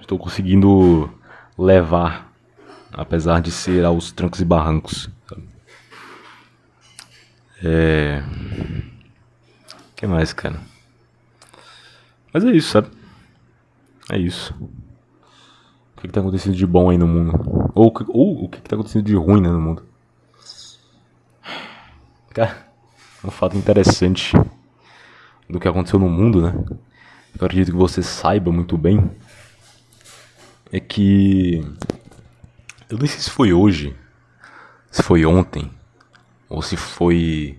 Estou 0.00 0.18
conseguindo 0.18 1.08
levar, 1.56 2.31
apesar 2.92 3.40
de 3.40 3.50
ser 3.50 3.84
aos 3.84 4.12
trancos 4.12 4.40
e 4.40 4.44
barrancos? 4.44 5.08
É. 7.64 8.22
Que 9.96 10.06
mais, 10.06 10.32
cara? 10.32 10.60
Mas 12.32 12.44
é 12.44 12.50
isso, 12.50 12.70
sabe? 12.70 12.88
É 14.10 14.18
isso. 14.18 14.54
O 14.60 16.00
que, 16.00 16.08
que 16.08 16.12
tá 16.12 16.20
acontecendo 16.20 16.56
de 16.56 16.66
bom 16.66 16.90
aí 16.90 16.98
no 16.98 17.06
mundo? 17.06 17.70
Ou, 17.74 17.92
ou 18.08 18.44
o 18.44 18.48
que, 18.48 18.60
que 18.60 18.68
tá 18.68 18.74
acontecendo 18.74 19.04
de 19.04 19.14
ruim 19.14 19.40
né, 19.40 19.48
no 19.48 19.60
mundo? 19.60 19.84
Cara, 22.30 22.66
um 23.24 23.30
fato 23.30 23.56
interessante 23.56 24.32
do 25.48 25.60
que 25.60 25.68
aconteceu 25.68 25.98
no 25.98 26.08
mundo, 26.08 26.42
né? 26.42 26.52
Eu 27.38 27.46
acredito 27.46 27.70
que 27.70 27.76
você 27.76 28.02
saiba 28.02 28.50
muito 28.50 28.76
bem. 28.76 29.10
É 30.72 30.80
que. 30.80 31.60
Eu 32.92 32.98
não 32.98 33.06
sei 33.06 33.20
se 33.20 33.30
foi 33.30 33.54
hoje, 33.54 33.96
se 34.90 35.02
foi 35.02 35.24
ontem, 35.24 35.70
ou 36.46 36.60
se 36.60 36.76
foi. 36.76 37.58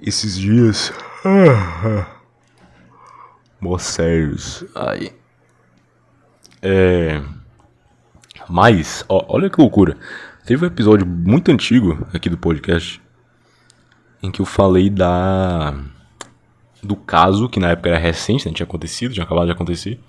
esses 0.00 0.38
dias. 0.38 0.90
Mó 3.60 3.76
sérios. 3.76 4.64
Ai. 4.74 5.12
É. 6.62 7.22
Mas, 8.48 9.04
ó, 9.06 9.22
olha 9.28 9.50
que 9.50 9.60
loucura. 9.60 9.98
Teve 10.46 10.64
um 10.64 10.68
episódio 10.68 11.06
muito 11.06 11.50
antigo 11.50 12.06
aqui 12.14 12.30
do 12.30 12.38
podcast 12.38 13.02
em 14.22 14.30
que 14.30 14.40
eu 14.40 14.46
falei 14.46 14.88
da 14.88 15.78
do 16.82 16.96
caso, 16.96 17.50
que 17.50 17.60
na 17.60 17.72
época 17.72 17.90
era 17.90 17.98
recente, 17.98 18.48
né, 18.48 18.54
tinha 18.54 18.64
acontecido, 18.64 19.12
tinha 19.12 19.24
acabado 19.24 19.44
de 19.44 19.52
acontecer, 19.52 20.00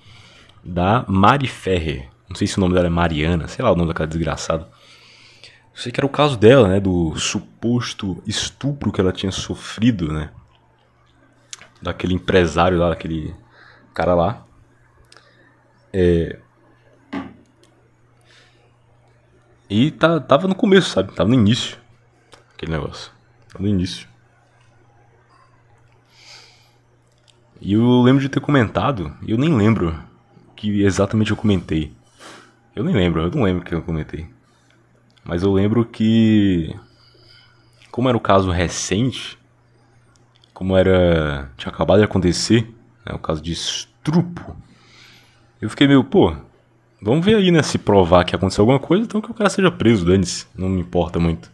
da 0.64 1.04
Mari 1.10 1.50
Ferrer. 1.50 2.13
Não 2.30 2.36
sei 2.36 2.48
se 2.48 2.58
o 2.58 2.62
nome 2.62 2.74
dela 2.74 2.88
é 2.88 2.90
Mariana, 2.90 3.48
sei 3.48 3.64
lá 3.64 3.72
o 3.72 3.76
nome 3.76 3.90
daquela 3.90 4.08
desgraçada. 4.08 4.64
Eu 5.74 5.82
sei 5.82 5.92
que 5.92 6.00
era 6.00 6.06
o 6.06 6.10
caso 6.10 6.38
dela, 6.38 6.68
né, 6.68 6.80
do 6.80 7.16
suposto 7.16 8.22
estupro 8.26 8.92
que 8.92 9.02
ela 9.02 9.12
tinha 9.12 9.32
sofrido, 9.32 10.12
né, 10.12 10.30
daquele 11.82 12.14
empresário 12.14 12.78
lá, 12.78 12.90
daquele 12.90 13.36
cara 13.94 14.14
lá. 14.14 14.46
É... 15.92 16.40
E 19.70 19.92
tá, 19.92 20.20
tava 20.20 20.48
no 20.48 20.56
começo, 20.56 20.90
sabe? 20.90 21.14
Tava 21.14 21.30
no 21.30 21.36
início. 21.36 21.78
Aquele 22.54 22.72
negócio 22.74 23.12
no 23.60 23.68
início. 23.68 24.08
E 27.62 27.74
eu 27.74 28.02
lembro 28.02 28.22
de 28.22 28.30
ter 28.30 28.40
comentado, 28.40 29.16
eu 29.26 29.38
nem 29.38 29.56
lembro 29.56 29.98
que 30.56 30.84
exatamente 30.84 31.32
eu 31.32 31.38
comentei. 31.38 31.94
Eu 32.76 32.84
nem 32.84 32.96
lembro, 32.96 33.22
eu 33.22 33.32
não 33.32 33.44
lembro 33.44 33.64
que 33.64 33.74
eu 33.74 33.82
comentei. 33.84 34.28
Mas 35.24 35.44
eu 35.44 35.54
lembro 35.54 35.86
que 35.86 36.76
como 37.92 38.10
era 38.10 38.18
o 38.18 38.22
caso 38.22 38.50
recente, 38.50 39.38
como 40.54 40.76
era 40.76 41.52
tinha 41.56 41.72
acabado 41.72 42.00
de 42.00 42.06
acontecer, 42.06 42.64
né, 43.06 43.14
o 43.14 43.20
caso 43.20 43.40
de 43.42 43.52
estrupo, 43.52 44.56
eu 45.62 45.70
fiquei 45.70 45.88
meio, 45.88 46.04
pô, 46.04 46.36
vamos 47.00 47.24
ver 47.24 47.36
aí, 47.36 47.52
né, 47.52 47.62
se 47.62 47.78
provar 47.78 48.26
que 48.26 48.36
aconteceu 48.36 48.64
alguma 48.64 48.80
coisa, 48.80 49.04
então 49.04 49.22
que 49.22 49.30
o 49.30 49.34
cara 49.36 49.50
seja 49.50 49.72
preso, 49.72 50.06
dane-se, 50.06 50.48
não 50.56 50.68
me 50.68 50.82
importa 50.82 51.20
muito. 51.20 51.52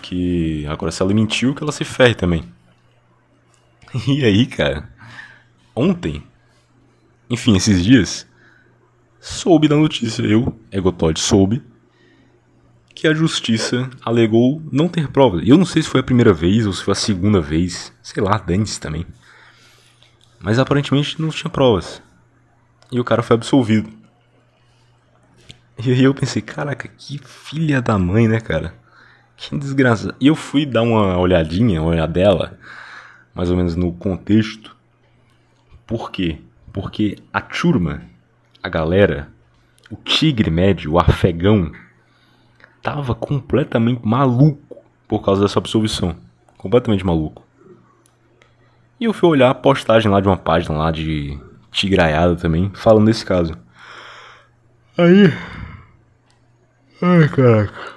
Que 0.00 0.64
agora 0.66 0.92
se 0.92 1.02
ela 1.02 1.12
mentiu, 1.12 1.54
que 1.54 1.62
ela 1.62 1.72
se 1.72 1.84
ferre 1.84 2.14
também. 2.14 2.44
E 4.08 4.24
aí, 4.24 4.46
cara, 4.46 4.88
ontem, 5.74 6.22
enfim, 7.30 7.54
esses 7.56 7.84
dias, 7.84 8.26
soube 9.24 9.68
da 9.68 9.74
notícia, 9.74 10.22
eu, 10.22 10.54
Egotod, 10.70 11.18
soube 11.18 11.62
que 12.94 13.08
a 13.08 13.14
justiça 13.14 13.88
alegou 14.04 14.62
não 14.70 14.86
ter 14.86 15.08
provas. 15.08 15.42
E 15.42 15.48
eu 15.48 15.56
não 15.56 15.64
sei 15.64 15.82
se 15.82 15.88
foi 15.88 16.00
a 16.00 16.04
primeira 16.04 16.32
vez 16.32 16.66
ou 16.66 16.72
se 16.74 16.84
foi 16.84 16.92
a 16.92 16.94
segunda 16.94 17.40
vez, 17.40 17.90
sei 18.02 18.22
lá, 18.22 18.36
dane 18.36 18.66
também. 18.78 19.06
Mas 20.38 20.58
aparentemente 20.58 21.20
não 21.20 21.30
tinha 21.30 21.50
provas. 21.50 22.02
E 22.92 23.00
o 23.00 23.04
cara 23.04 23.22
foi 23.22 23.34
absolvido. 23.34 23.90
E 25.82 25.90
aí 25.90 26.04
eu 26.04 26.14
pensei, 26.14 26.42
caraca, 26.42 26.86
que 26.86 27.18
filha 27.18 27.80
da 27.80 27.98
mãe, 27.98 28.28
né, 28.28 28.40
cara? 28.40 28.74
Que 29.36 29.56
desgraça. 29.56 30.14
E 30.20 30.26
eu 30.26 30.36
fui 30.36 30.66
dar 30.66 30.82
uma 30.82 31.16
olhadinha, 31.16 31.80
uma 31.80 31.90
olhadela, 31.90 32.58
mais 33.34 33.50
ou 33.50 33.56
menos 33.56 33.74
no 33.74 33.90
contexto. 33.90 34.76
Por 35.86 36.10
quê? 36.12 36.38
Porque 36.72 37.16
a 37.32 37.40
turma, 37.40 38.02
a 38.64 38.68
galera, 38.70 39.28
o 39.90 39.96
tigre 39.96 40.50
médio, 40.50 40.92
o 40.92 40.98
afegão, 40.98 41.70
tava 42.82 43.14
completamente 43.14 44.00
maluco 44.02 44.82
por 45.06 45.22
causa 45.22 45.42
dessa 45.42 45.58
absolvição. 45.58 46.16
Completamente 46.56 47.04
maluco. 47.04 47.46
E 48.98 49.04
eu 49.04 49.12
fui 49.12 49.28
olhar 49.28 49.50
a 49.50 49.54
postagem 49.54 50.10
lá 50.10 50.18
de 50.18 50.28
uma 50.28 50.38
página 50.38 50.78
lá 50.78 50.90
de 50.90 51.38
tigraiada 51.70 52.36
também, 52.36 52.72
falando 52.74 53.04
desse 53.04 53.22
caso. 53.22 53.54
Aí. 54.96 55.30
Ai, 57.02 57.28
caraca. 57.28 57.92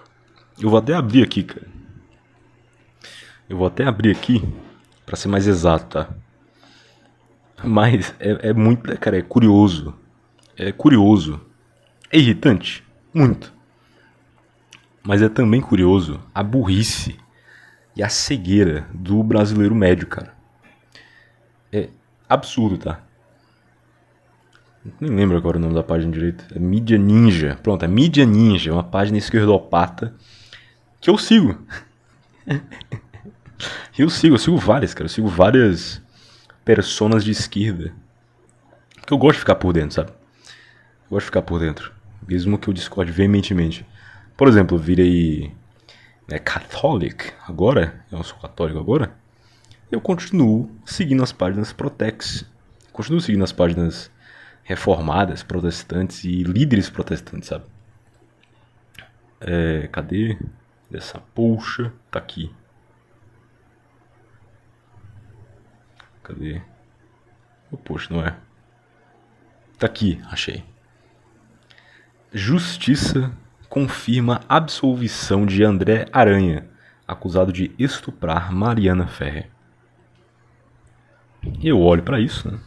Eu 0.59 0.69
vou 0.69 0.79
até 0.79 0.93
abrir 0.93 1.23
aqui, 1.23 1.43
cara. 1.43 1.67
Eu 3.47 3.55
vou 3.55 3.67
até 3.67 3.85
abrir 3.85 4.11
aqui, 4.11 4.43
para 5.05 5.15
ser 5.15 5.29
mais 5.29 5.47
exato, 5.47 5.85
tá? 5.85 6.09
Mas 7.63 8.13
é, 8.19 8.49
é 8.49 8.53
muito, 8.53 8.83
cara, 8.99 9.17
é 9.17 9.21
curioso. 9.21 9.95
É 10.57 10.71
curioso. 10.71 11.39
É 12.11 12.17
irritante, 12.17 12.83
muito. 13.13 13.53
Mas 15.03 15.21
é 15.21 15.29
também 15.29 15.61
curioso 15.61 16.19
a 16.33 16.41
burrice 16.41 17.15
e 17.95 18.01
a 18.01 18.09
cegueira 18.09 18.87
do 18.93 19.21
brasileiro 19.21 19.75
médio, 19.75 20.07
cara. 20.07 20.33
É 21.71 21.89
absurdo, 22.27 22.77
tá? 22.77 23.01
Nem 24.99 25.11
lembro 25.11 25.37
agora 25.37 25.57
o 25.57 25.59
nome 25.59 25.75
da 25.75 25.83
página 25.83 26.11
direito. 26.11 26.45
É 26.55 26.59
Mídia 26.59 26.97
Ninja. 26.97 27.59
Pronto, 27.61 27.85
é 27.85 27.87
Mídia 27.87 28.25
Ninja, 28.25 28.73
uma 28.73 28.83
página 28.83 29.17
esquerdopata 29.17 30.15
que 30.99 31.09
eu 31.09 31.17
sigo. 31.17 31.61
eu 33.97 34.09
sigo, 34.09 34.35
eu 34.35 34.39
sigo 34.39 34.57
várias, 34.57 34.93
cara. 34.93 35.05
Eu 35.05 35.09
sigo 35.09 35.27
várias 35.27 36.01
personas 36.65 37.23
de 37.23 37.31
esquerda. 37.31 37.93
Que 39.05 39.13
eu 39.13 39.17
gosto 39.17 39.35
de 39.35 39.39
ficar 39.41 39.55
por 39.55 39.73
dentro, 39.73 39.95
sabe? 39.95 40.16
Eu 41.07 41.11
gosto 41.11 41.21
de 41.21 41.25
ficar 41.27 41.41
por 41.41 41.59
dentro. 41.59 41.93
Mesmo 42.27 42.57
que 42.57 42.67
eu 42.67 42.73
discorde 42.73 43.11
veementemente. 43.11 43.85
Por 44.35 44.47
exemplo, 44.47 44.75
eu 44.75 44.81
virei 44.81 45.55
né, 46.27 46.37
catholic 46.37 47.31
agora. 47.47 48.03
Eu 48.11 48.21
sou 48.23 48.37
católico 48.37 48.77
agora. 48.77 49.15
Eu 49.89 50.01
continuo 50.01 50.69
seguindo 50.85 51.23
as 51.23 51.31
páginas 51.31 51.71
Protex. 51.71 52.45
Continuo 52.91 53.21
seguindo 53.21 53.43
as 53.43 53.53
páginas 53.53 54.11
reformadas, 54.63 55.43
protestantes 55.43 56.25
e 56.25 56.43
líderes 56.43 56.89
protestantes, 56.89 57.47
sabe? 57.47 57.63
É, 59.39 59.87
cadê? 59.87 60.37
Essa 60.91 61.21
poxa 61.33 61.93
tá 62.11 62.19
aqui. 62.19 62.53
Cadê? 66.21 66.61
Oh, 67.71 67.77
poxa, 67.77 68.13
não 68.13 68.25
é. 68.25 68.35
Tá 69.79 69.85
aqui, 69.87 70.21
achei. 70.29 70.65
Justiça 72.33 73.31
confirma 73.69 74.41
absolvição 74.47 75.45
de 75.45 75.63
André 75.63 76.05
Aranha, 76.11 76.67
acusado 77.07 77.53
de 77.53 77.71
estuprar 77.77 78.51
Mariana 78.51 79.07
Ferrer. 79.07 79.49
Eu 81.63 81.79
olho 81.81 82.03
para 82.03 82.19
isso, 82.19 82.51
né? 82.51 82.59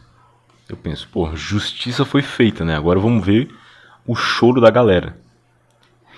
Eu 0.67 0.77
penso, 0.77 1.07
pô, 1.09 1.35
justiça 1.35 2.05
foi 2.05 2.21
feita, 2.21 2.63
né? 2.63 2.75
Agora 2.75 2.99
vamos 2.99 3.25
ver 3.25 3.53
o 4.05 4.15
choro 4.15 4.61
da 4.61 4.71
galera. 4.71 5.17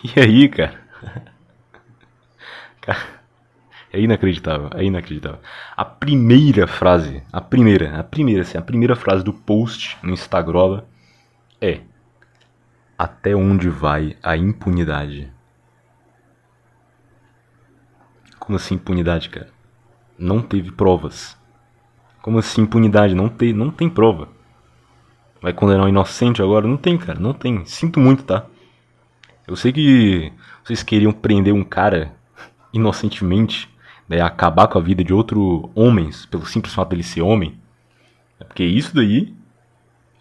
E 0.03 0.19
aí, 0.19 0.47
cara? 0.47 0.79
cara 2.81 3.23
é 3.93 3.99
inacreditável, 4.01 4.69
é 4.73 4.83
inacreditável. 4.83 5.39
A 5.77 5.85
primeira 5.85 6.65
frase, 6.65 7.21
a 7.31 7.39
primeira, 7.39 7.99
a 7.99 8.03
primeira, 8.03 8.41
assim, 8.41 8.57
a 8.57 8.61
primeira 8.61 8.95
frase 8.95 9.23
do 9.23 9.31
post 9.31 9.97
no 10.01 10.11
Instagram 10.11 10.81
é 11.61 11.81
Até 12.97 13.35
onde 13.35 13.69
vai 13.69 14.15
a 14.21 14.37
impunidade? 14.37 15.31
Como 18.39 18.55
assim 18.57 18.75
impunidade, 18.75 19.29
cara? 19.29 19.49
Não 20.17 20.41
teve 20.41 20.71
provas. 20.71 21.37
Como 22.21 22.39
assim 22.39 22.61
impunidade? 22.61 23.15
Não 23.15 23.29
tem, 23.29 23.51
não 23.51 23.71
tem 23.71 23.89
prova. 23.89 24.29
Vai 25.41 25.53
condenar 25.53 25.85
um 25.85 25.89
inocente 25.89 26.41
agora? 26.41 26.67
Não 26.67 26.77
tem, 26.77 26.97
cara, 26.97 27.19
não 27.19 27.33
tem. 27.33 27.65
Sinto 27.65 27.99
muito, 27.99 28.23
tá? 28.23 28.45
Eu 29.45 29.55
sei 29.55 29.73
que 29.73 30.31
vocês 30.63 30.83
queriam 30.83 31.11
prender 31.11 31.53
um 31.53 31.63
cara 31.63 32.15
inocentemente, 32.71 33.69
daí 34.07 34.21
acabar 34.21 34.67
com 34.67 34.77
a 34.77 34.81
vida 34.81 35.03
de 35.03 35.13
outro 35.13 35.69
homens 35.75 36.25
pelo 36.25 36.45
simples 36.45 36.73
fato 36.73 36.89
dele 36.89 37.03
ser 37.03 37.21
homem. 37.21 37.57
É 38.39 38.43
porque 38.43 38.63
isso 38.63 38.95
daí, 38.95 39.33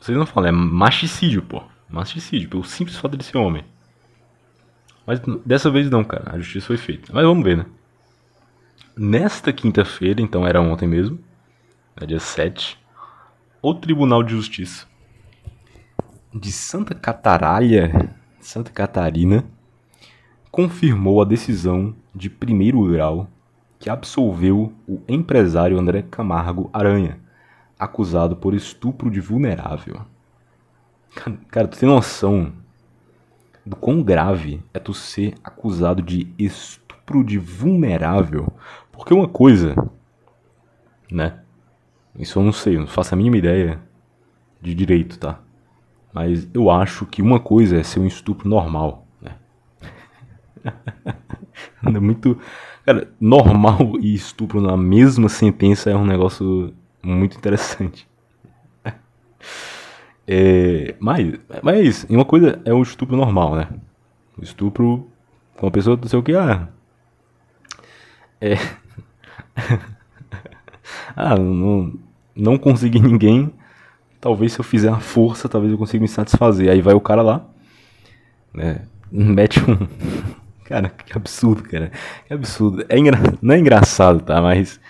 vocês 0.01 0.17
não 0.17 0.27
falam, 0.27 0.49
é 0.49 0.53
machicídio, 0.53 1.43
pô. 1.43 1.63
Machicídio, 1.93 2.49
pelo 2.49 2.65
simples 2.65 2.97
fato 2.97 3.13
dele 3.13 3.23
ser 3.23 3.39
homem. 3.39 3.65
Mas 5.07 5.21
dessa 5.45 5.71
vez 5.71 5.91
não, 5.91 6.03
cara. 6.03 6.33
A 6.33 6.39
justiça 6.39 6.69
foi 6.69 6.77
feita. 6.77 7.13
Mas 7.13 7.25
vamos 7.25 7.45
ver, 7.45 7.59
né? 7.59 7.67
Nesta 8.97 9.53
quinta-feira, 9.53 10.21
então 10.21 10.47
era 10.47 10.61
ontem 10.61 10.87
mesmo, 10.87 11.19
dia 12.07 12.21
7, 12.21 12.79
o 13.61 13.75
Tribunal 13.75 14.23
de 14.23 14.33
Justiça 14.33 14.87
de 16.35 16.51
Santa 16.51 16.95
Cataralha, 16.95 18.15
Santa 18.41 18.71
Catarina, 18.71 19.45
confirmou 20.51 21.21
a 21.21 21.27
decisão 21.27 21.95
de 22.15 22.31
primeiro 22.31 22.83
grau 22.91 23.29
que 23.79 23.91
absolveu 23.91 24.73
o 24.89 25.03
empresário 25.07 25.79
André 25.79 26.03
Camargo 26.03 26.71
Aranha, 26.73 27.21
acusado 27.79 28.37
por 28.37 28.55
estupro 28.55 29.11
de 29.11 29.21
vulnerável. 29.21 30.01
Cara, 31.48 31.68
tu 31.68 31.79
tem 31.79 31.88
noção 31.88 32.53
do 33.64 33.77
quão 33.77 34.03
grave 34.03 34.62
é 34.72 34.79
tu 34.79 34.94
ser 34.94 35.35
acusado 35.44 36.03
de 36.03 36.33
estupro 36.38 37.22
de 37.22 37.38
vulnerável? 37.38 38.53
Porque 38.90 39.12
uma 39.12 39.29
coisa, 39.29 39.75
né? 41.11 41.40
Isso 42.18 42.38
eu 42.38 42.42
não 42.42 42.53
sei, 42.53 42.77
eu 42.77 42.81
não 42.81 42.87
faço 42.87 43.14
a 43.14 43.16
mínima 43.16 43.37
ideia 43.37 43.81
de 44.61 44.75
direito, 44.75 45.18
tá? 45.18 45.40
Mas 46.12 46.48
eu 46.53 46.70
acho 46.70 47.07
que 47.07 47.22
uma 47.22 47.40
coisa 47.40 47.77
é 47.77 47.83
ser 47.83 48.01
um 48.01 48.07
estupro 48.07 48.48
normal, 48.48 49.07
né? 49.20 49.37
é 51.85 52.01
muito. 52.01 52.38
Cara, 52.85 53.11
normal 53.20 53.96
e 54.01 54.14
estupro 54.14 54.61
na 54.61 54.77
mesma 54.77 55.29
sentença 55.29 55.90
é 55.90 55.96
um 55.96 56.05
negócio 56.05 56.75
muito 57.03 57.37
interessante. 57.37 58.09
É, 60.35 60.95
mas, 60.99 61.35
mas 61.62 61.77
é 61.77 61.81
isso. 61.83 62.07
Uma 62.09 62.25
coisa 62.25 62.59
é 62.64 62.73
o 62.73 62.81
estupro 62.83 63.16
normal, 63.16 63.55
né? 63.57 63.68
Estupro 64.40 65.07
com 65.57 65.66
uma 65.66 65.73
pessoa, 65.73 65.99
não 66.01 66.09
sei 66.09 66.18
o 66.18 66.23
que, 66.23 66.35
ah. 66.35 66.68
É. 68.40 68.55
ah, 71.14 71.37
não, 71.37 71.92
não 72.35 72.57
consegui 72.57 72.99
ninguém 72.99 73.53
talvez 74.23 74.53
se 74.53 74.61
eu 74.61 74.64
fizer 74.64 74.88
a 74.88 75.01
força, 75.01 75.49
talvez 75.49 75.73
eu 75.73 75.77
consiga 75.77 76.01
me 76.01 76.09
satisfazer. 76.09 76.71
Aí 76.71 76.81
vai 76.81 76.95
o 76.95 77.01
cara 77.01 77.21
lá, 77.21 77.45
né? 78.55 78.83
Mete 79.11 79.61
um. 79.68 79.77
Cara, 80.64 80.88
que 80.88 81.14
absurdo, 81.14 81.64
cara. 81.64 81.90
Que 82.27 82.33
absurdo. 82.33 82.87
É 82.88 82.97
engra... 82.97 83.18
Não 83.42 83.55
é 83.55 83.59
engraçado, 83.59 84.21
tá? 84.21 84.40
Mas 84.40 84.81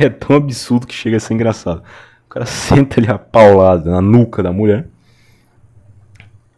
é 0.00 0.08
tão 0.08 0.36
absurdo 0.36 0.86
que 0.86 0.94
chega 0.94 1.18
a 1.18 1.20
ser 1.20 1.34
engraçado. 1.34 1.82
Cara 2.34 2.46
senta 2.50 2.98
ali 2.98 3.08
a 3.08 3.16
paulada 3.16 3.92
na 3.92 4.00
nuca 4.00 4.42
da 4.42 4.52
mulher, 4.52 4.88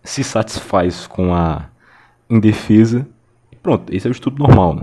se 0.03 0.25
satisfaz 0.25 1.07
com 1.07 1.35
a 1.35 1.67
indefesa 2.31 3.07
e 3.53 3.57
pronto. 3.57 3.95
Esse 3.95 4.07
é 4.07 4.11
o 4.11 4.13
estupro 4.13 4.43
normal, 4.43 4.77
né? 4.77 4.81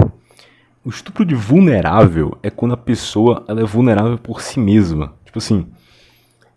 O 0.85 0.89
estupro 0.89 1.25
de 1.25 1.33
vulnerável 1.33 2.37
é 2.43 2.51
quando 2.51 2.75
a 2.75 2.77
pessoa 2.77 3.43
ela 3.47 3.61
é 3.61 3.63
vulnerável 3.63 4.19
por 4.19 4.39
si 4.39 4.59
mesma. 4.59 5.15
Tipo 5.25 5.39
assim, 5.39 5.65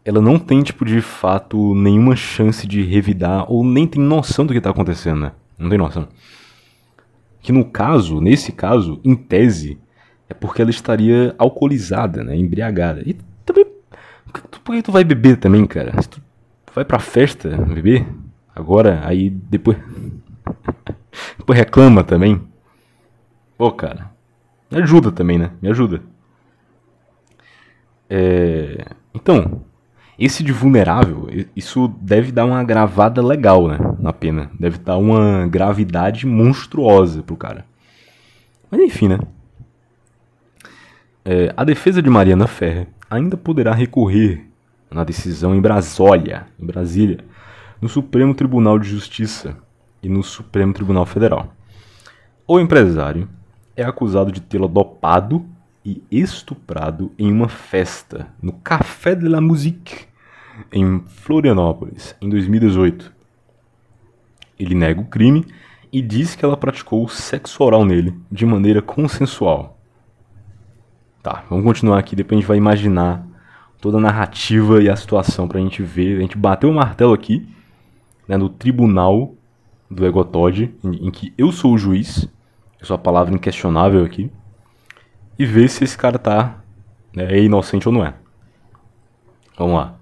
ela 0.04 0.20
não 0.20 0.38
tem, 0.38 0.62
tipo, 0.62 0.84
de 0.84 1.00
fato, 1.00 1.74
nenhuma 1.74 2.14
chance 2.14 2.66
de 2.66 2.82
revidar, 2.82 3.50
ou 3.50 3.64
nem 3.64 3.86
tem 3.86 4.02
noção 4.02 4.44
do 4.44 4.52
que 4.52 4.58
está 4.58 4.68
acontecendo, 4.68 5.20
né? 5.20 5.32
Não 5.56 5.70
tem 5.70 5.78
noção. 5.78 6.08
Que 7.40 7.52
no 7.52 7.64
caso, 7.64 8.20
nesse 8.20 8.52
caso, 8.52 9.00
em 9.02 9.14
tese, 9.14 9.78
é 10.28 10.34
porque 10.34 10.60
ela 10.60 10.70
estaria 10.70 11.34
alcoolizada, 11.38 12.22
né? 12.22 12.36
Embriagada. 12.36 13.00
E. 13.00 13.16
Por 14.64 14.74
que 14.74 14.82
tu 14.82 14.92
vai 14.92 15.04
beber 15.04 15.36
também, 15.36 15.66
cara? 15.66 16.00
Se 16.00 16.08
tu 16.08 16.22
vai 16.74 16.84
pra 16.84 16.98
festa 16.98 17.48
beber, 17.56 18.06
agora, 18.54 19.00
aí 19.04 19.30
depois. 19.30 19.78
depois 21.38 21.58
reclama 21.58 22.04
também. 22.04 22.40
Pô, 23.56 23.70
cara. 23.72 24.10
Me 24.70 24.78
ajuda 24.82 25.12
também, 25.12 25.38
né? 25.38 25.50
Me 25.62 25.68
ajuda. 25.68 26.02
É... 28.10 28.86
Então, 29.14 29.62
esse 30.18 30.42
de 30.42 30.52
vulnerável, 30.52 31.28
isso 31.54 31.88
deve 32.00 32.32
dar 32.32 32.44
uma 32.44 32.62
gravada 32.64 33.22
legal, 33.22 33.68
né? 33.68 33.78
Na 33.98 34.12
pena. 34.12 34.50
Deve 34.58 34.78
dar 34.78 34.96
uma 34.96 35.46
gravidade 35.46 36.26
monstruosa 36.26 37.22
pro 37.22 37.36
cara. 37.36 37.64
Mas 38.70 38.80
enfim, 38.80 39.08
né? 39.08 39.18
É, 41.24 41.52
a 41.56 41.64
defesa 41.64 42.00
de 42.00 42.08
Mariana 42.08 42.46
Ferrer 42.46 42.88
ainda 43.08 43.36
poderá 43.36 43.72
recorrer 43.72 44.46
na 44.90 45.04
decisão 45.04 45.54
em 45.54 45.60
Brasólia, 45.60 46.46
em 46.58 46.66
Brasília, 46.66 47.18
no 47.80 47.88
Supremo 47.88 48.34
Tribunal 48.34 48.78
de 48.78 48.88
Justiça 48.88 49.56
e 50.02 50.08
no 50.08 50.22
Supremo 50.22 50.72
Tribunal 50.72 51.06
Federal. 51.06 51.54
O 52.46 52.60
empresário 52.60 53.28
é 53.76 53.84
acusado 53.84 54.32
de 54.32 54.40
tê-la 54.40 54.66
dopado 54.66 55.44
e 55.84 56.02
estuprado 56.10 57.12
em 57.18 57.30
uma 57.30 57.48
festa 57.48 58.28
no 58.42 58.52
Café 58.52 59.14
de 59.14 59.28
la 59.28 59.40
Musique, 59.40 60.06
em 60.72 61.00
Florianópolis, 61.06 62.16
em 62.20 62.28
2018. 62.28 63.12
Ele 64.58 64.74
nega 64.74 65.00
o 65.00 65.06
crime 65.06 65.44
e 65.92 66.02
diz 66.02 66.34
que 66.34 66.44
ela 66.44 66.56
praticou 66.56 67.08
sexo 67.08 67.62
oral 67.62 67.84
nele 67.84 68.14
de 68.30 68.44
maneira 68.46 68.82
consensual. 68.82 69.75
Tá, 71.26 71.42
vamos 71.50 71.64
continuar 71.64 71.98
aqui, 71.98 72.14
depois 72.14 72.38
a 72.38 72.40
gente 72.40 72.46
vai 72.46 72.56
imaginar 72.56 73.26
toda 73.80 73.98
a 73.98 74.00
narrativa 74.00 74.80
e 74.80 74.88
a 74.88 74.94
situação 74.94 75.48
pra 75.48 75.58
gente 75.58 75.82
ver. 75.82 76.18
A 76.18 76.20
gente 76.20 76.38
bateu 76.38 76.70
o 76.70 76.72
martelo 76.72 77.12
aqui, 77.12 77.44
né, 78.28 78.36
no 78.36 78.48
tribunal 78.48 79.34
do 79.90 80.06
Egotod, 80.06 80.72
em, 80.84 81.08
em 81.08 81.10
que 81.10 81.34
eu 81.36 81.50
sou 81.50 81.74
o 81.74 81.78
juiz, 81.78 82.28
eu 82.78 82.86
sou 82.86 82.94
a 82.94 82.98
palavra 82.98 83.34
inquestionável 83.34 84.04
aqui, 84.04 84.30
e 85.36 85.44
ver 85.44 85.68
se 85.68 85.82
esse 85.82 85.98
cara 85.98 86.16
tá 86.16 86.60
né, 87.12 87.24
é 87.24 87.42
inocente 87.42 87.88
ou 87.88 87.92
não 87.92 88.04
é. 88.04 88.14
Vamos 89.58 89.74
lá. 89.74 89.96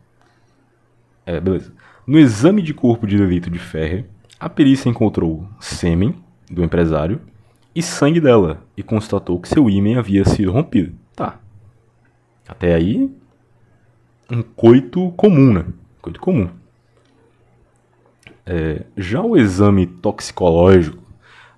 É, 1.25 1.41
beleza. 1.41 1.73
No 2.07 2.19
exame 2.19 2.61
de 2.61 2.75
corpo 2.75 3.07
de 3.07 3.17
delito 3.17 3.49
de 3.49 3.59
Ferrer, 3.59 4.05
a 4.39 4.51
perícia 4.51 4.91
encontrou 4.91 5.49
sêmen 5.59 6.23
do 6.51 6.63
empresário 6.63 7.19
e 7.75 7.81
sangue 7.81 8.21
dela 8.21 8.63
e 8.77 8.83
constatou 8.83 9.41
que 9.41 9.49
seu 9.49 9.71
ímã 9.71 9.99
havia 9.99 10.23
sido 10.27 10.53
rompido. 10.53 11.03
Até 12.47 12.75
aí, 12.75 13.11
um 14.31 14.43
coito 14.43 15.11
comum, 15.13 15.53
né? 15.53 15.67
Coito 16.01 16.21
comum. 16.21 16.49
É, 18.47 18.85
já 18.97 19.23
o 19.23 19.37
exame 19.37 19.87
toxicológico 19.87 21.03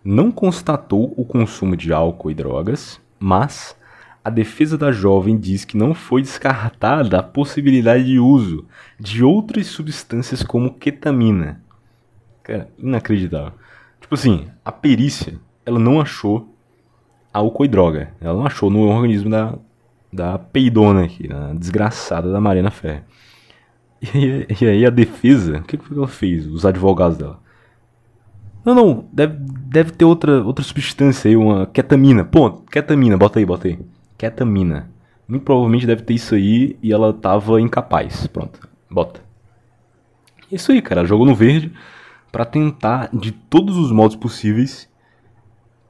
não 0.04 0.30
constatou 0.30 1.12
o 1.16 1.24
consumo 1.24 1.76
de 1.76 1.92
álcool 1.92 2.30
e 2.30 2.34
drogas, 2.34 3.00
mas 3.18 3.76
a 4.24 4.30
defesa 4.30 4.78
da 4.78 4.92
jovem 4.92 5.36
diz 5.36 5.64
que 5.64 5.76
não 5.76 5.94
foi 5.94 6.22
descartada 6.22 7.18
a 7.18 7.22
possibilidade 7.22 8.04
de 8.04 8.18
uso 8.18 8.64
de 8.98 9.24
outras 9.24 9.66
substâncias 9.66 10.42
como 10.42 10.74
ketamina. 10.74 11.60
Cara, 12.42 12.68
inacreditável. 12.78 13.52
Tipo 14.00 14.14
assim, 14.14 14.48
a 14.64 14.70
perícia, 14.70 15.40
ela 15.64 15.80
não 15.80 16.00
achou 16.00 16.54
álcool 17.32 17.64
e 17.64 17.68
droga. 17.68 18.14
Ela 18.20 18.34
não 18.34 18.46
achou 18.46 18.70
no 18.70 18.80
organismo 18.80 19.30
da, 19.30 19.58
da 20.16 20.38
peidona 20.38 21.04
aqui, 21.04 21.28
da 21.28 21.52
desgraçada 21.52 22.32
da 22.32 22.40
Mariana 22.40 22.70
Ferre. 22.70 23.02
E, 24.14 24.46
e, 24.60 24.66
aí 24.66 24.84
a 24.84 24.90
defesa, 24.90 25.58
o 25.58 25.62
que, 25.62 25.76
que 25.76 25.92
ela 25.92 26.08
fez? 26.08 26.46
Os 26.46 26.66
advogados 26.66 27.16
dela. 27.16 27.40
Não, 28.64 28.74
não, 28.74 29.08
deve, 29.12 29.36
deve 29.38 29.90
ter 29.92 30.04
outra, 30.04 30.42
outra 30.42 30.64
substância 30.64 31.28
aí, 31.28 31.36
uma 31.36 31.66
ketamina. 31.66 32.24
Pô, 32.24 32.50
ketamina, 32.50 33.16
bota 33.16 33.38
aí, 33.38 33.46
bota 33.46 33.68
aí. 33.68 33.78
Ketamina. 34.18 34.90
Muito 35.28 35.44
provavelmente 35.44 35.86
deve 35.86 36.02
ter 36.02 36.14
isso 36.14 36.34
aí 36.34 36.76
e 36.82 36.92
ela 36.92 37.12
tava 37.12 37.60
incapaz. 37.60 38.26
Pronto, 38.26 38.68
bota. 38.90 39.20
Isso 40.50 40.72
aí, 40.72 40.82
cara, 40.82 41.04
jogou 41.04 41.26
no 41.26 41.34
verde 41.34 41.72
para 42.30 42.44
tentar, 42.44 43.08
de 43.12 43.32
todos 43.32 43.76
os 43.76 43.90
modos 43.90 44.16
possíveis, 44.16 44.88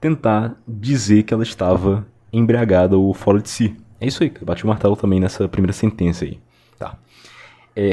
tentar 0.01 0.55
dizer 0.67 1.25
que 1.25 1.35
ela 1.35 1.43
estava 1.43 2.07
embriagada 2.33 2.97
ou 2.97 3.13
fora 3.13 3.41
de 3.41 3.51
si. 3.51 3.77
É 4.01 4.07
isso 4.07 4.23
aí. 4.23 4.33
Bate 4.43 4.65
o 4.65 4.69
martelo 4.69 4.97
também 4.97 5.21
nessa 5.21 5.49
primeira 5.49 5.73
sentença 5.73 6.25
aí. 6.25 6.39
Tá. 6.79 6.97
É. 7.75 7.93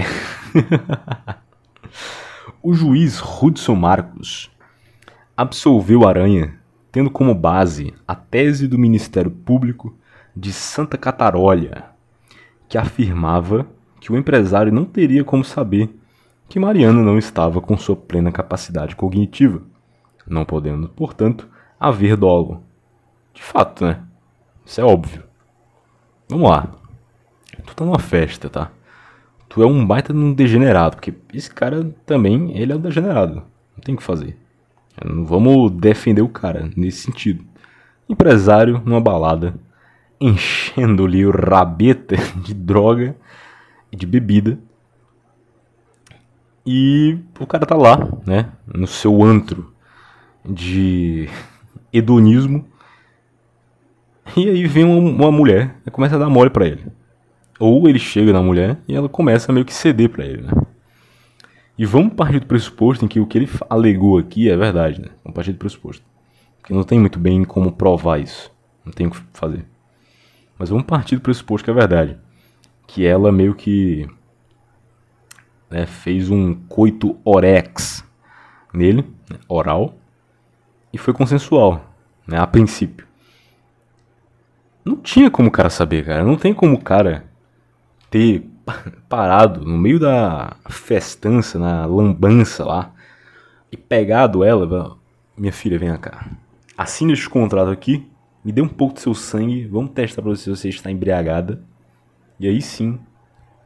o 2.61 2.73
juiz 2.73 3.21
Hudson 3.21 3.75
Marcos 3.75 4.51
absolveu 5.35 6.07
Aranha, 6.07 6.55
tendo 6.91 7.09
como 7.09 7.33
base 7.33 7.93
a 8.07 8.15
tese 8.15 8.67
do 8.67 8.77
Ministério 8.77 9.31
Público 9.31 9.97
de 10.35 10.51
Santa 10.51 10.97
Catarolha, 10.97 11.85
que 12.67 12.77
afirmava 12.77 13.67
que 13.99 14.11
o 14.11 14.17
empresário 14.17 14.71
não 14.71 14.85
teria 14.85 15.23
como 15.23 15.43
saber 15.43 15.89
que 16.49 16.59
Mariana 16.59 17.01
não 17.01 17.17
estava 17.17 17.61
com 17.61 17.77
sua 17.77 17.95
plena 17.95 18.31
capacidade 18.31 18.95
cognitiva, 18.95 19.61
não 20.27 20.45
podendo, 20.45 20.89
portanto, 20.89 21.49
haver 21.79 22.15
dolo. 22.15 22.63
De 23.33 23.41
fato, 23.41 23.85
né? 23.85 24.03
Isso 24.65 24.79
é 24.79 24.83
óbvio. 24.83 25.23
Vamos 26.33 26.49
lá. 26.49 26.67
Tu 27.63 27.75
tá 27.75 27.85
numa 27.85 27.99
festa, 27.99 28.49
tá? 28.49 28.71
Tu 29.47 29.61
é 29.61 29.67
um 29.67 29.85
baita 29.85 30.11
de 30.11 30.17
um 30.17 30.33
degenerado, 30.33 30.95
porque 30.95 31.13
esse 31.31 31.47
cara 31.47 31.95
também, 32.07 32.57
ele 32.57 32.73
é 32.73 32.75
um 32.75 32.81
degenerado. 32.81 33.35
Não 33.35 33.83
tem 33.83 33.93
o 33.93 33.99
que 33.99 34.03
fazer. 34.03 34.35
Não 35.05 35.25
vamos 35.25 35.71
defender 35.73 36.23
o 36.23 36.27
cara 36.27 36.71
nesse 36.75 37.01
sentido. 37.01 37.45
Empresário 38.09 38.81
numa 38.83 38.99
balada, 38.99 39.53
enchendo-lhe 40.19 41.23
o 41.23 41.29
rabeta 41.29 42.15
de 42.43 42.55
droga 42.55 43.15
e 43.91 43.95
de 43.95 44.07
bebida. 44.07 44.57
E 46.65 47.19
o 47.39 47.45
cara 47.45 47.67
tá 47.67 47.75
lá, 47.75 48.09
né, 48.25 48.49
no 48.65 48.87
seu 48.87 49.21
antro 49.21 49.71
de 50.43 51.29
hedonismo. 51.93 52.65
E 54.37 54.49
aí 54.49 54.65
vem 54.65 54.83
uma, 54.83 55.31
mulher 55.31 55.75
e 55.85 55.91
começa 55.91 56.15
a 56.15 56.19
dar 56.19 56.29
mole 56.29 56.49
pra 56.49 56.65
ele. 56.65 56.85
Ou 57.59 57.87
ele 57.87 57.99
chega 57.99 58.33
na 58.33 58.41
mulher 58.41 58.79
e 58.87 58.95
ela 58.95 59.07
começa 59.07 59.51
a 59.51 59.53
meio 59.53 59.65
que 59.65 59.73
ceder 59.73 60.09
pra 60.09 60.25
ele, 60.25 60.41
né? 60.41 60.51
E 61.77 61.85
vamos 61.85 62.13
partir 62.13 62.39
do 62.39 62.45
pressuposto 62.45 63.05
em 63.05 63.07
que 63.07 63.19
o 63.19 63.25
que 63.25 63.37
ele 63.37 63.49
alegou 63.69 64.17
aqui 64.17 64.49
é 64.49 64.55
verdade, 64.55 65.01
né? 65.01 65.09
Vamos 65.23 65.35
partir 65.35 65.51
do 65.51 65.57
pressuposto. 65.57 66.03
Porque 66.59 66.73
não 66.73 66.83
tem 66.83 66.99
muito 66.99 67.19
bem 67.19 67.43
como 67.43 67.71
provar 67.71 68.19
isso. 68.19 68.51
Não 68.85 68.91
tem 68.91 69.07
o 69.07 69.11
que 69.11 69.17
fazer. 69.33 69.65
Mas 70.57 70.69
vamos 70.69 70.85
partir 70.85 71.15
do 71.15 71.21
pressuposto 71.21 71.65
que 71.65 71.71
é 71.71 71.73
verdade. 71.73 72.17
Que 72.87 73.05
ela 73.05 73.31
meio 73.31 73.55
que 73.55 74.07
né, 75.69 75.87
fez 75.87 76.29
um 76.29 76.53
coito 76.53 77.17
orex 77.25 78.03
nele, 78.71 79.01
né, 79.29 79.39
oral, 79.47 79.95
e 80.91 80.97
foi 80.97 81.13
consensual, 81.13 81.93
né, 82.27 82.37
a 82.37 82.45
princípio. 82.45 83.07
Não 84.83 84.97
tinha 84.97 85.31
como 85.31 85.47
o 85.49 85.51
cara 85.51 85.69
saber, 85.69 86.05
cara. 86.05 86.23
Não 86.23 86.35
tem 86.35 86.53
como 86.53 86.75
o 86.75 86.81
cara 86.81 87.25
ter 88.09 88.45
parado 89.07 89.65
no 89.65 89.77
meio 89.77 89.99
da 89.99 90.55
festança, 90.69 91.57
na 91.57 91.85
lambança 91.85 92.65
lá, 92.65 92.93
e 93.71 93.77
pegado 93.77 94.43
ela, 94.43 94.97
minha 95.37 95.53
filha, 95.53 95.79
vem 95.79 95.95
cá. 95.97 96.29
Assine 96.77 97.13
este 97.13 97.29
contrato 97.29 97.69
aqui, 97.69 98.07
me 98.43 98.51
dê 98.51 98.61
um 98.61 98.67
pouco 98.67 98.95
do 98.95 98.99
seu 98.99 99.13
sangue, 99.13 99.65
vamos 99.65 99.91
testar 99.91 100.21
pra 100.21 100.31
você 100.31 100.43
se 100.43 100.49
você 100.49 100.69
está 100.69 100.91
embriagada. 100.91 101.63
E 102.39 102.47
aí 102.47 102.61
sim, 102.61 102.99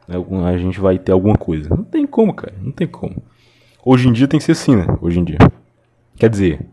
né, 0.06 0.16
a 0.46 0.56
gente 0.56 0.78
vai 0.80 0.98
ter 0.98 1.12
alguma 1.12 1.36
coisa. 1.36 1.68
Não 1.68 1.84
tem 1.84 2.06
como, 2.06 2.32
cara, 2.32 2.54
não 2.60 2.70
tem 2.70 2.86
como. 2.86 3.22
Hoje 3.84 4.08
em 4.08 4.12
dia 4.12 4.28
tem 4.28 4.38
que 4.38 4.44
ser 4.44 4.52
assim, 4.52 4.76
né? 4.76 4.86
Hoje 5.00 5.18
em 5.18 5.24
dia. 5.24 5.38
Quer 6.16 6.30
dizer, 6.30 6.66